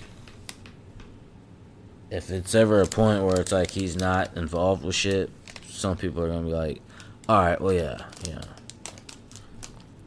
if 2.10 2.30
it's 2.30 2.56
ever 2.56 2.82
a 2.82 2.86
point 2.86 3.24
where 3.24 3.42
it's 3.42 3.52
like 3.52 3.72
he's 3.72 3.98
not 3.98 4.38
involved 4.38 4.86
with 4.86 4.96
shit, 4.96 5.30
some 5.68 5.98
people 5.98 6.24
are 6.24 6.30
gonna 6.30 6.48
be 6.48 6.54
like, 6.54 6.82
All 7.28 7.42
right, 7.42 7.60
well 7.60 7.74
yeah, 7.74 7.98
yeah. 8.26 8.42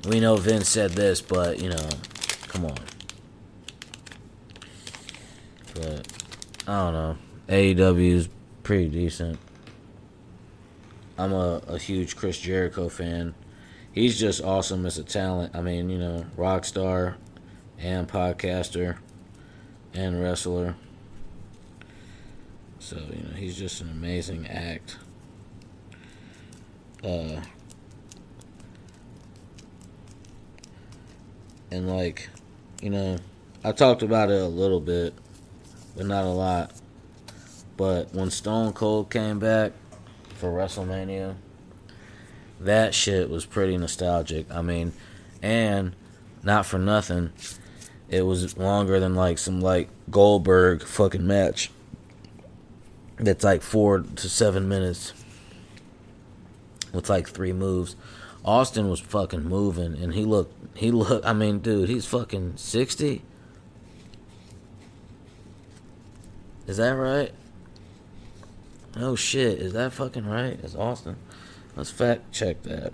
We 0.08 0.18
know 0.18 0.36
Vince 0.36 0.68
said 0.70 0.92
this, 0.92 1.20
but 1.20 1.60
you 1.60 1.68
know, 1.68 1.88
come 2.46 2.64
on. 2.64 2.78
But 5.74 6.08
I 6.66 6.84
don't 6.84 6.92
know. 6.94 7.18
AEW 7.50 8.12
is 8.12 8.28
pretty 8.62 8.88
decent. 8.88 9.38
I'm 11.18 11.32
a, 11.32 11.60
a 11.66 11.78
huge 11.78 12.14
Chris 12.14 12.38
Jericho 12.38 12.88
fan. 12.88 13.34
He's 13.90 14.18
just 14.18 14.40
awesome 14.40 14.86
as 14.86 14.98
a 14.98 15.02
talent. 15.02 15.56
I 15.56 15.60
mean, 15.60 15.90
you 15.90 15.98
know, 15.98 16.26
rock 16.36 16.64
star 16.64 17.16
and 17.76 18.08
podcaster 18.08 18.98
and 19.92 20.22
wrestler. 20.22 20.76
So, 22.78 22.96
you 22.96 23.24
know, 23.24 23.34
he's 23.34 23.58
just 23.58 23.80
an 23.80 23.90
amazing 23.90 24.46
act. 24.46 24.96
Uh 27.02 27.40
and 31.72 31.88
like, 31.88 32.30
you 32.80 32.90
know, 32.90 33.18
I 33.64 33.72
talked 33.72 34.02
about 34.02 34.30
it 34.30 34.40
a 34.40 34.46
little 34.46 34.80
bit, 34.80 35.14
but 35.96 36.06
not 36.06 36.24
a 36.24 36.28
lot. 36.28 36.72
But 37.76 38.14
when 38.14 38.30
Stone 38.30 38.74
Cold 38.74 39.10
came 39.10 39.40
back 39.40 39.72
for 40.38 40.50
WrestleMania, 40.50 41.34
that 42.60 42.94
shit 42.94 43.28
was 43.28 43.44
pretty 43.44 43.76
nostalgic. 43.76 44.46
I 44.50 44.62
mean, 44.62 44.92
and 45.42 45.94
not 46.42 46.64
for 46.64 46.78
nothing, 46.78 47.32
it 48.08 48.22
was 48.22 48.56
longer 48.56 49.00
than 49.00 49.14
like 49.14 49.38
some 49.38 49.60
like 49.60 49.88
Goldberg 50.10 50.82
fucking 50.82 51.26
match. 51.26 51.70
That's 53.16 53.44
like 53.44 53.62
four 53.62 54.00
to 54.00 54.28
seven 54.28 54.68
minutes 54.68 55.12
with 56.92 57.10
like 57.10 57.28
three 57.28 57.52
moves. 57.52 57.96
Austin 58.44 58.88
was 58.88 59.00
fucking 59.00 59.42
moving, 59.44 60.00
and 60.00 60.14
he 60.14 60.24
looked. 60.24 60.54
He 60.78 60.90
looked. 60.92 61.26
I 61.26 61.32
mean, 61.32 61.58
dude, 61.58 61.88
he's 61.88 62.06
fucking 62.06 62.56
sixty. 62.56 63.22
Is 66.68 66.76
that 66.76 66.92
right? 66.92 67.32
Oh 68.96 69.14
shit, 69.14 69.58
is 69.58 69.72
that 69.74 69.92
fucking 69.92 70.26
right? 70.26 70.58
It's 70.62 70.74
Austin? 70.74 71.16
Let's 71.76 71.90
fact 71.90 72.32
check 72.32 72.62
that. 72.62 72.92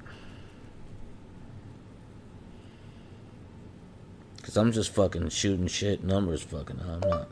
Cause 4.42 4.56
I'm 4.58 4.72
just 4.72 4.94
fucking 4.94 5.30
shooting 5.30 5.68
shit 5.68 6.04
numbers 6.04 6.42
fucking 6.42 6.80
I'm 6.80 7.00
not. 7.00 7.28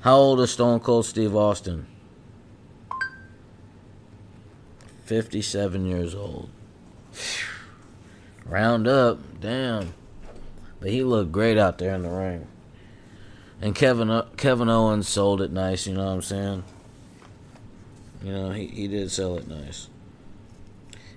How 0.00 0.16
old 0.16 0.40
is 0.40 0.50
Stone 0.50 0.80
Cold 0.80 1.06
Steve 1.06 1.34
Austin? 1.36 1.86
57 5.04 5.86
years 5.86 6.14
old. 6.14 6.50
Round 8.44 8.86
up, 8.86 9.20
damn. 9.40 9.94
But 10.80 10.90
he 10.90 11.02
looked 11.02 11.32
great 11.32 11.56
out 11.56 11.78
there 11.78 11.94
in 11.94 12.02
the 12.02 12.10
ring. 12.10 12.46
And 13.60 13.74
Kevin 13.74 14.22
Kevin 14.36 14.68
Owens 14.68 15.08
sold 15.08 15.40
it 15.40 15.50
nice, 15.50 15.86
you 15.86 15.94
know 15.94 16.04
what 16.04 16.12
I'm 16.12 16.22
saying? 16.22 16.64
You 18.22 18.32
know, 18.32 18.50
he, 18.50 18.66
he 18.66 18.88
did 18.88 19.10
sell 19.10 19.36
it 19.36 19.48
nice. 19.48 19.88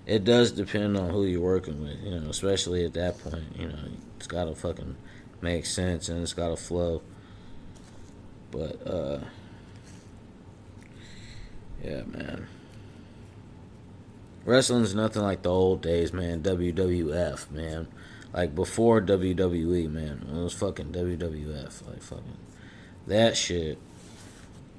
It 0.06 0.24
does 0.24 0.52
depend 0.52 0.98
on 0.98 1.10
who 1.10 1.26
you're 1.26 1.42
working 1.42 1.82
with, 1.82 2.02
you 2.04 2.20
know, 2.20 2.30
especially 2.30 2.86
at 2.86 2.94
that 2.94 3.20
point, 3.20 3.44
you 3.58 3.68
know, 3.68 3.78
it's 4.18 4.28
gotta 4.28 4.56
fucking 4.56 4.96
make 5.42 5.66
sense 5.66 6.10
and 6.10 6.22
it's 6.22 6.34
gotta 6.34 6.58
flow. 6.58 7.02
But 8.52 8.86
uh 8.86 9.20
yeah, 11.84 12.04
man. 12.04 12.48
Wrestling's 14.44 14.96
nothing 14.96 15.22
like 15.22 15.44
the 15.44 15.52
old 15.52 15.82
days, 15.82 16.14
man. 16.14 16.42
WWF, 16.42 17.52
man. 17.52 17.88
Like 18.34 18.56
before 18.56 19.02
WWE, 19.02 19.90
man. 19.90 20.28
It 20.30 20.36
was 20.36 20.54
fucking 20.54 20.92
WWF. 20.92 21.88
Like 21.88 22.02
fucking 22.02 22.38
that 23.08 23.38
shit. 23.38 23.78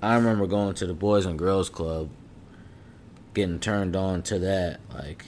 I 0.03 0.16
remember 0.16 0.48
going 0.48 0.74
to 0.74 0.86
the 0.86 0.94
Boys 0.94 1.26
and 1.26 1.38
Girls 1.38 1.70
Club, 1.70 2.11
getting 3.34 3.61
turned 3.61 3.94
on 3.94 4.22
to 4.24 4.38
that, 4.40 4.80
like 4.92 5.26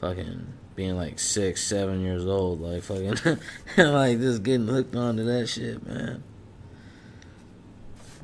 fucking 0.00 0.54
being 0.74 0.96
like 0.96 1.20
six, 1.20 1.62
seven 1.62 2.00
years 2.00 2.26
old, 2.26 2.60
like 2.60 2.82
fucking 2.82 3.38
like 3.76 4.18
just 4.18 4.42
getting 4.42 4.66
hooked 4.66 4.96
onto 4.96 5.22
that 5.24 5.48
shit, 5.48 5.86
man. 5.86 6.24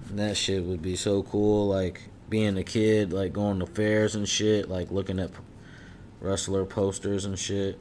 And 0.09 0.19
that 0.19 0.37
shit 0.37 0.65
would 0.65 0.83
be 0.83 0.97
so 0.97 1.23
cool, 1.23 1.69
like 1.69 2.03
being 2.29 2.59
a 2.59 2.65
kid, 2.65 3.13
like 3.13 3.33
going 3.33 3.61
to 3.61 3.67
fairs 3.67 4.17
and 4.17 4.29
shit, 4.29 4.69
like 4.69 4.91
looking 4.91 5.21
at 5.21 5.31
wrestler 6.21 6.65
posters 6.65 7.25
and 7.25 7.39
shit. 7.39 7.79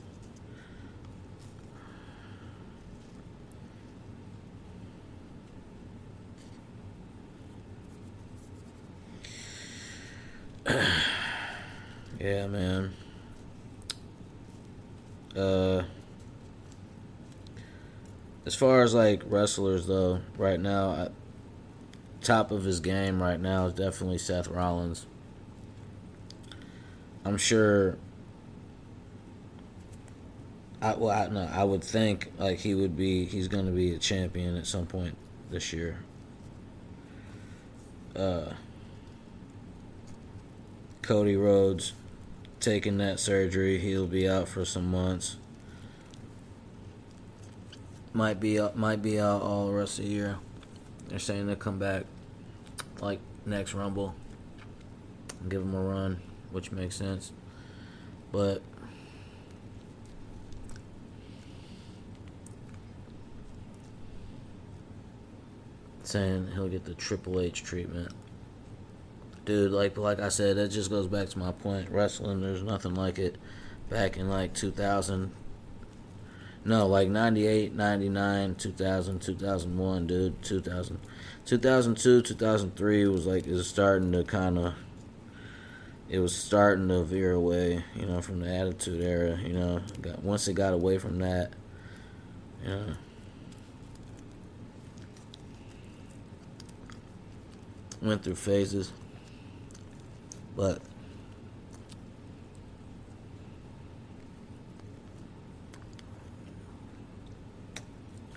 Yeah, 12.25 12.47
man. 12.47 12.91
Uh, 15.37 15.83
as 18.47 18.55
far 18.55 18.81
as 18.81 18.95
like 18.95 19.21
wrestlers 19.27 19.85
though, 19.85 20.21
right 20.35 20.59
now, 20.59 20.89
I, 20.89 21.09
top 22.21 22.49
of 22.49 22.63
his 22.63 22.79
game 22.79 23.21
right 23.21 23.39
now 23.39 23.67
is 23.67 23.73
definitely 23.73 24.17
Seth 24.17 24.47
Rollins. 24.47 25.05
I'm 27.23 27.37
sure. 27.37 27.97
I 30.81 30.95
well, 30.95 31.11
I, 31.11 31.27
no, 31.27 31.47
I 31.53 31.63
would 31.63 31.83
think 31.83 32.31
like 32.39 32.57
he 32.57 32.73
would 32.73 32.97
be. 32.97 33.25
He's 33.25 33.47
going 33.47 33.67
to 33.67 33.71
be 33.71 33.93
a 33.93 33.99
champion 33.99 34.57
at 34.57 34.65
some 34.65 34.87
point 34.87 35.15
this 35.51 35.71
year. 35.71 35.99
Uh, 38.15 38.53
Cody 41.03 41.35
Rhodes 41.35 41.93
taking 42.65 42.97
that 42.97 43.19
surgery. 43.19 43.77
He'll 43.77 44.07
be 44.07 44.27
out 44.27 44.47
for 44.47 44.65
some 44.65 44.89
months. 44.89 45.37
Might 48.11 48.39
be 48.39 48.59
out, 48.59 48.75
might 48.75 49.01
be 49.01 49.19
out 49.19 49.41
all 49.43 49.67
the 49.67 49.73
rest 49.73 49.99
of 49.99 50.05
the 50.05 50.11
year. 50.11 50.37
They're 51.07 51.19
saying 51.19 51.45
they'll 51.45 51.55
come 51.55 51.77
back 51.77 52.05
like 52.99 53.19
next 53.45 53.75
Rumble 53.75 54.15
give 55.47 55.61
him 55.61 55.75
a 55.75 55.81
run, 55.81 56.19
which 56.51 56.71
makes 56.71 56.95
sense. 56.95 57.31
But 58.31 58.61
saying 66.03 66.49
he'll 66.53 66.67
get 66.67 66.85
the 66.85 66.95
Triple 66.95 67.39
H 67.39 67.63
treatment. 67.63 68.11
Dude, 69.45 69.71
like 69.71 69.95
like 69.97 70.19
I 70.19 70.29
said, 70.29 70.57
that 70.57 70.69
just 70.69 70.89
goes 70.89 71.07
back 71.07 71.29
to 71.29 71.39
my 71.39 71.51
point. 71.51 71.89
Wrestling, 71.91 72.41
there's 72.41 72.63
nothing 72.63 72.95
like 72.95 73.19
it. 73.19 73.37
Back 73.89 74.17
in 74.17 74.27
like 74.27 74.55
2000, 74.55 75.31
no, 76.67 76.87
like 76.87 77.09
98, 77.09 77.75
99, 77.75 78.55
2000, 78.55 79.19
2001, 79.21 80.07
dude, 80.07 80.41
2000. 80.41 80.99
2002, 81.45 82.23
2003 82.23 83.07
was 83.07 83.27
like, 83.27 83.45
it 83.45 83.53
was 83.53 83.67
starting 83.67 84.11
to 84.13 84.23
kind 84.23 84.57
of, 84.57 84.73
it 86.09 86.17
was 86.17 86.35
starting 86.35 86.87
to 86.87 87.03
veer 87.03 87.33
away, 87.33 87.83
you 87.95 88.07
know, 88.07 88.19
from 88.19 88.39
the 88.39 88.51
Attitude 88.51 88.99
Era, 88.99 89.37
you 89.37 89.53
know. 89.53 89.79
Got, 90.01 90.23
once 90.23 90.47
it 90.47 90.55
got 90.55 90.73
away 90.73 90.97
from 90.97 91.19
that, 91.19 91.53
you 92.63 92.69
know. 92.69 92.93
Went 98.01 98.23
through 98.23 98.35
phases. 98.35 98.91
But 100.55 100.81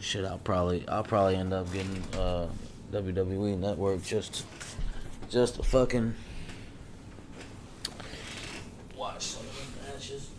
shit, 0.00 0.24
I'll 0.24 0.38
probably 0.38 0.86
I'll 0.88 1.04
probably 1.04 1.36
end 1.36 1.52
up 1.52 1.72
getting 1.72 2.02
uh, 2.18 2.48
WWE 2.92 3.58
Network 3.58 4.02
just 4.02 4.44
just 5.28 5.58
a 5.58 5.62
fucking 5.62 6.14
watch 8.96 9.22
some 9.22 9.42
of 9.46 9.84
the 9.84 9.92
matches. 9.92 10.30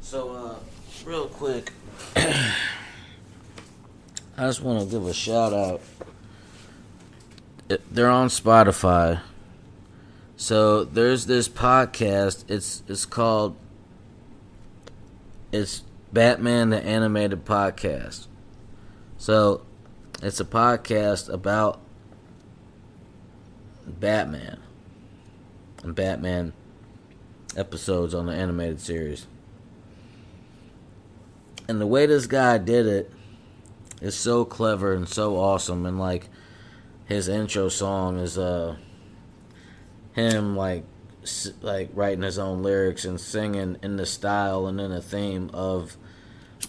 So, 0.00 0.30
uh, 0.30 0.54
real 1.06 1.28
quick, 1.28 1.72
I 2.16 2.52
just 4.38 4.60
want 4.60 4.80
to 4.80 4.86
give 4.86 5.06
a 5.06 5.14
shout 5.14 5.54
out. 5.54 5.80
They're 7.90 8.10
on 8.10 8.28
Spotify. 8.28 9.20
So 10.36 10.84
there's 10.84 11.26
this 11.26 11.48
podcast. 11.48 12.44
It's 12.48 12.82
it's 12.88 13.06
called 13.06 13.56
it's 15.52 15.82
Batman 16.12 16.70
the 16.70 16.84
Animated 16.84 17.44
Podcast. 17.44 18.26
So 19.16 19.62
it's 20.22 20.40
a 20.40 20.44
podcast 20.44 21.32
about 21.32 21.80
Batman 23.86 24.58
and 25.82 25.94
Batman 25.94 26.52
episodes 27.56 28.12
on 28.12 28.26
the 28.26 28.32
animated 28.32 28.80
series. 28.80 29.26
And 31.68 31.80
the 31.80 31.86
way 31.86 32.06
this 32.06 32.26
guy 32.26 32.58
did 32.58 32.86
it 32.86 33.12
is 34.00 34.14
so 34.14 34.44
clever 34.44 34.92
and 34.92 35.08
so 35.08 35.36
awesome. 35.36 35.86
And 35.86 35.98
like 35.98 36.28
his 37.06 37.28
intro 37.28 37.68
song 37.68 38.18
is 38.18 38.38
uh 38.38 38.76
him 40.12 40.56
like 40.56 40.84
like 41.60 41.90
writing 41.92 42.22
his 42.22 42.38
own 42.38 42.62
lyrics 42.62 43.04
and 43.04 43.20
singing 43.20 43.76
in 43.82 43.96
the 43.96 44.06
style 44.06 44.66
and 44.66 44.80
in 44.80 44.90
the 44.90 45.02
theme 45.02 45.50
of 45.52 45.96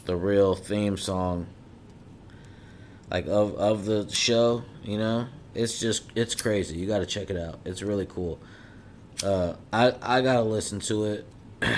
the 0.06 0.16
real 0.16 0.56
theme 0.56 0.98
song. 0.98 1.48
Like 3.12 3.28
of 3.28 3.56
of 3.56 3.86
the 3.86 4.10
show 4.10 4.64
you 4.84 4.98
know? 4.98 5.28
It's 5.54 5.80
just 5.80 6.04
it's 6.16 6.36
crazy. 6.36 6.78
You 6.78 6.88
got 6.88 7.00
to 7.00 7.06
check 7.06 7.30
it 7.30 7.38
out. 7.38 7.60
It's 7.66 7.82
really 7.82 8.06
cool. 8.06 8.39
Uh 9.24 9.54
i 9.72 9.93
i 10.02 10.22
gotta 10.22 10.43
listen 10.43 10.80
to 10.82 11.06
it. 11.06 11.28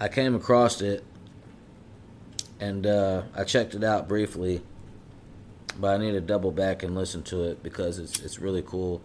I 0.00 0.08
came 0.08 0.34
across 0.34 0.80
it 0.80 1.04
and 2.60 2.86
uh 2.86 3.22
i 3.34 3.44
checked 3.44 3.74
it 3.74 3.84
out 3.84 4.08
briefly 4.08 4.62
but 5.78 5.94
I 5.94 5.98
need 5.98 6.12
to 6.12 6.20
double 6.20 6.50
back 6.50 6.82
and 6.82 6.94
listen 6.94 7.22
to 7.24 7.44
it 7.44 7.62
because 7.62 7.98
it's 7.98 8.20
it's 8.20 8.38
really 8.38 8.62
cool. 8.62 9.00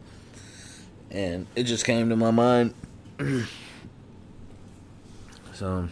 And 1.11 1.45
it 1.55 1.63
just 1.63 1.85
came 1.85 2.09
to 2.09 2.15
my 2.15 2.31
mind. 2.31 2.73
so 5.53 5.87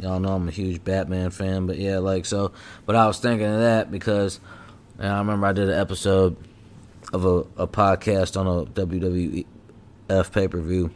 y'all 0.00 0.18
know 0.18 0.34
I'm 0.34 0.48
a 0.48 0.50
huge 0.50 0.82
Batman 0.82 1.30
fan, 1.30 1.66
but 1.66 1.78
yeah, 1.78 1.98
like 1.98 2.26
so. 2.26 2.52
But 2.84 2.96
I 2.96 3.06
was 3.06 3.18
thinking 3.18 3.46
of 3.46 3.60
that 3.60 3.90
because 3.90 4.40
and 4.98 5.08
I 5.08 5.18
remember 5.18 5.46
I 5.46 5.52
did 5.52 5.68
an 5.68 5.78
episode 5.78 6.36
of 7.12 7.24
a, 7.24 7.62
a 7.62 7.68
podcast 7.68 8.38
on 8.38 8.46
a 8.46 8.64
WWF 8.66 10.32
pay 10.32 10.48
per 10.48 10.60
view. 10.60 10.90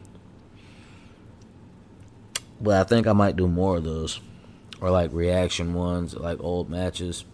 But 2.60 2.80
I 2.80 2.84
think 2.84 3.06
I 3.06 3.12
might 3.12 3.36
do 3.36 3.46
more 3.46 3.76
of 3.76 3.84
those. 3.84 4.20
Or 4.82 4.90
like 4.90 5.12
reaction 5.12 5.72
ones, 5.72 6.14
like 6.14 6.38
old 6.40 6.68
matches. 6.68 7.24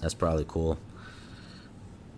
That's 0.00 0.14
probably 0.14 0.46
cool. 0.48 0.78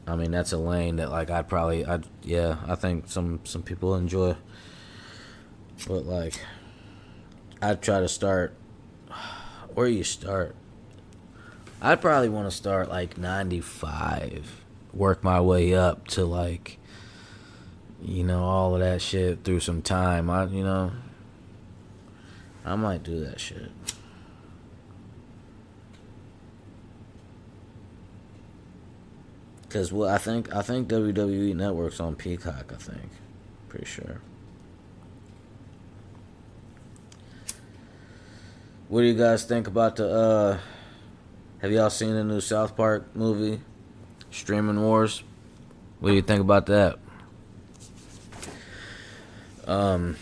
I 0.07 0.17
mean, 0.17 0.31
that's 0.31 0.53
a 0.53 0.59
lane 0.59 0.97
that 0.97 1.11
like 1.11 1.31
I'd 1.31 1.49
probably 1.49 1.87
I 1.87 2.01
yeah, 2.23 2.59
I 2.67 2.75
think 2.75 3.09
some 3.09 3.41
some 3.45 3.63
people 3.63 3.95
enjoy. 3.95 4.37
But 5.89 6.05
like 6.05 6.35
I'd 7.63 7.81
try 7.81 8.01
to 8.01 8.09
start 8.09 8.55
where 9.75 9.89
you 9.89 10.05
start. 10.05 10.55
I'd 11.81 12.01
probably 12.01 12.29
want 12.29 12.49
to 12.49 12.57
start 12.57 12.89
like 12.89 13.19
95, 13.19 14.65
work 14.93 15.25
my 15.25 15.41
way 15.41 15.75
up 15.75 16.07
to 16.09 16.25
like 16.25 16.79
you 18.01 18.25
know 18.25 18.45
all 18.45 18.75
of 18.75 18.81
that 18.81 19.01
shit 19.01 19.43
through 19.43 19.61
some 19.61 19.81
time. 19.81 20.29
I 20.29 20.45
you 20.45 20.65
know 20.65 20.93
I 22.65 22.77
might 22.77 23.03
do 23.03 23.25
that 23.25 23.41
shit. 23.41 23.71
Cause 29.73 29.91
well, 29.91 30.11
I 30.11 30.19
think 30.19 30.55
I 30.55 30.61
think 30.61 30.89
WWE 30.89 31.55
Network's 31.55 31.99
on 31.99 32.15
Peacock. 32.15 32.73
I 32.75 32.77
think, 32.77 33.09
pretty 33.71 33.87
sure. 33.87 34.21
What 38.89 39.01
do 39.01 39.07
you 39.07 39.15
guys 39.15 39.45
think 39.45 39.67
about 39.69 39.97
the? 39.97 40.11
uh 40.11 40.59
Have 41.63 41.73
y'all 41.73 41.89
seen 41.89 42.13
the 42.13 42.23
new 42.23 42.43
South 42.43 42.77
Park 42.77 43.17
movie, 43.17 43.63
Streaming 44.31 44.83
Wars? 44.83 45.23
What 46.01 46.11
do 46.11 46.17
you 46.17 46.23
think 46.23 46.43
about 46.43 46.67
that? 46.67 46.99
Um, 49.67 50.17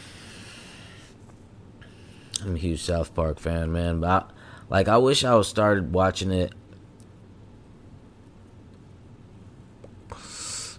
I'm 2.44 2.54
a 2.54 2.58
huge 2.58 2.82
South 2.82 3.12
Park 3.16 3.40
fan, 3.40 3.72
man. 3.72 3.98
But 3.98 4.08
I, 4.08 4.24
like, 4.68 4.86
I 4.86 4.98
wish 4.98 5.24
I 5.24 5.34
was 5.34 5.48
started 5.48 5.92
watching 5.92 6.30
it 6.30 6.52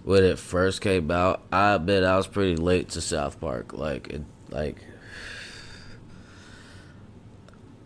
when 0.04 0.24
it 0.24 0.40
first 0.40 0.82
came 0.82 1.12
out. 1.12 1.44
I 1.52 1.78
bet 1.78 2.04
I 2.04 2.18
was 2.18 2.28
pretty 2.28 2.56
late 2.56 2.90
to 2.90 3.02
South 3.02 3.40
Park. 3.40 3.74
Like, 3.74 4.10
it, 4.10 4.24
like 4.50 4.78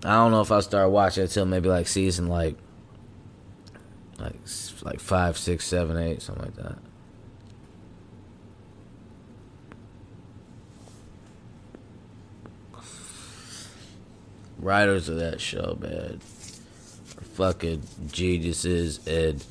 I 0.06 0.14
don't 0.14 0.32
know 0.32 0.42
if 0.42 0.52
I 0.52 0.60
started 0.60 0.90
watching 0.90 1.24
it 1.24 1.28
until 1.28 1.46
maybe 1.46 1.68
like 1.68 1.88
season 1.88 2.28
like 2.28 2.58
like 4.20 4.36
like 4.84 5.00
five, 5.00 5.36
six, 5.38 5.66
seven, 5.66 5.98
eight, 5.98 6.22
something 6.22 6.46
like 6.46 6.56
that. 6.56 6.78
Writers 14.60 15.10
of 15.10 15.18
that 15.18 15.42
show, 15.42 15.78
man, 15.82 16.20
fucking 17.34 17.82
geniuses, 18.12 19.06
and 19.08 19.44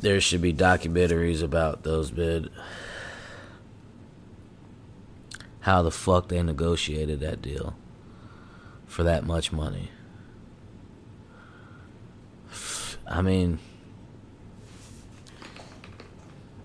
there 0.00 0.20
should 0.20 0.42
be 0.42 0.52
documentaries 0.52 1.42
about 1.42 1.82
those 1.82 2.12
men. 2.12 2.48
How 5.60 5.82
the 5.82 5.90
fuck 5.90 6.28
they 6.28 6.42
negotiated 6.42 7.20
that 7.20 7.42
deal 7.42 7.76
for 8.86 9.02
that 9.02 9.24
much 9.24 9.52
money. 9.52 9.90
I 13.06 13.22
mean, 13.22 13.58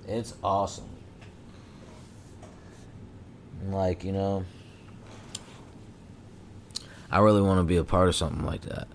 it's 0.07 0.35
awesome. 0.43 0.89
Like, 3.69 4.03
you 4.03 4.11
know, 4.11 4.45
I 7.09 7.19
really 7.19 7.41
want 7.41 7.59
to 7.59 7.63
be 7.63 7.77
a 7.77 7.83
part 7.83 8.09
of 8.09 8.15
something 8.15 8.45
like 8.45 8.61
that. 8.61 8.87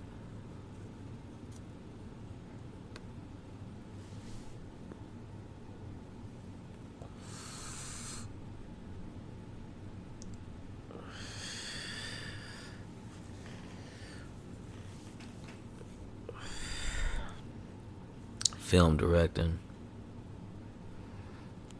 Film 18.68 18.98
directing. 18.98 19.58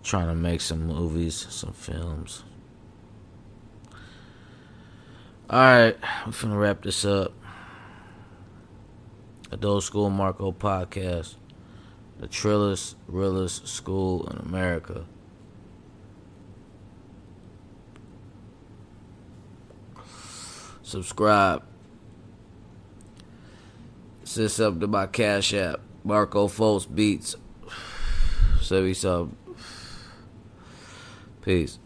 Trying 0.03 0.28
to 0.28 0.34
make 0.34 0.62
some 0.62 0.86
movies, 0.86 1.47
some 1.51 1.74
films. 1.74 2.45
Alright, 5.51 5.99
we're 6.24 6.32
finna 6.32 6.59
wrap 6.59 6.82
this 6.82 7.05
up. 7.05 7.34
Adult 9.51 9.84
School 9.84 10.09
Marco 10.09 10.51
Podcast. 10.51 11.34
The 12.20 12.26
trillest, 12.26 12.95
realest 13.07 13.68
school 13.68 14.26
in 14.28 14.39
America. 14.39 15.05
Subscribe. 20.80 21.62
Send 24.24 24.51
something 24.51 24.80
to 24.80 24.86
my 24.86 25.07
Cash 25.07 25.53
App. 25.53 25.80
Marco 26.09 26.48
Foltz 26.48 26.86
Beats. 26.86 27.36
70 28.62 28.94
sub. 28.94 29.30
Peace. 31.42 31.78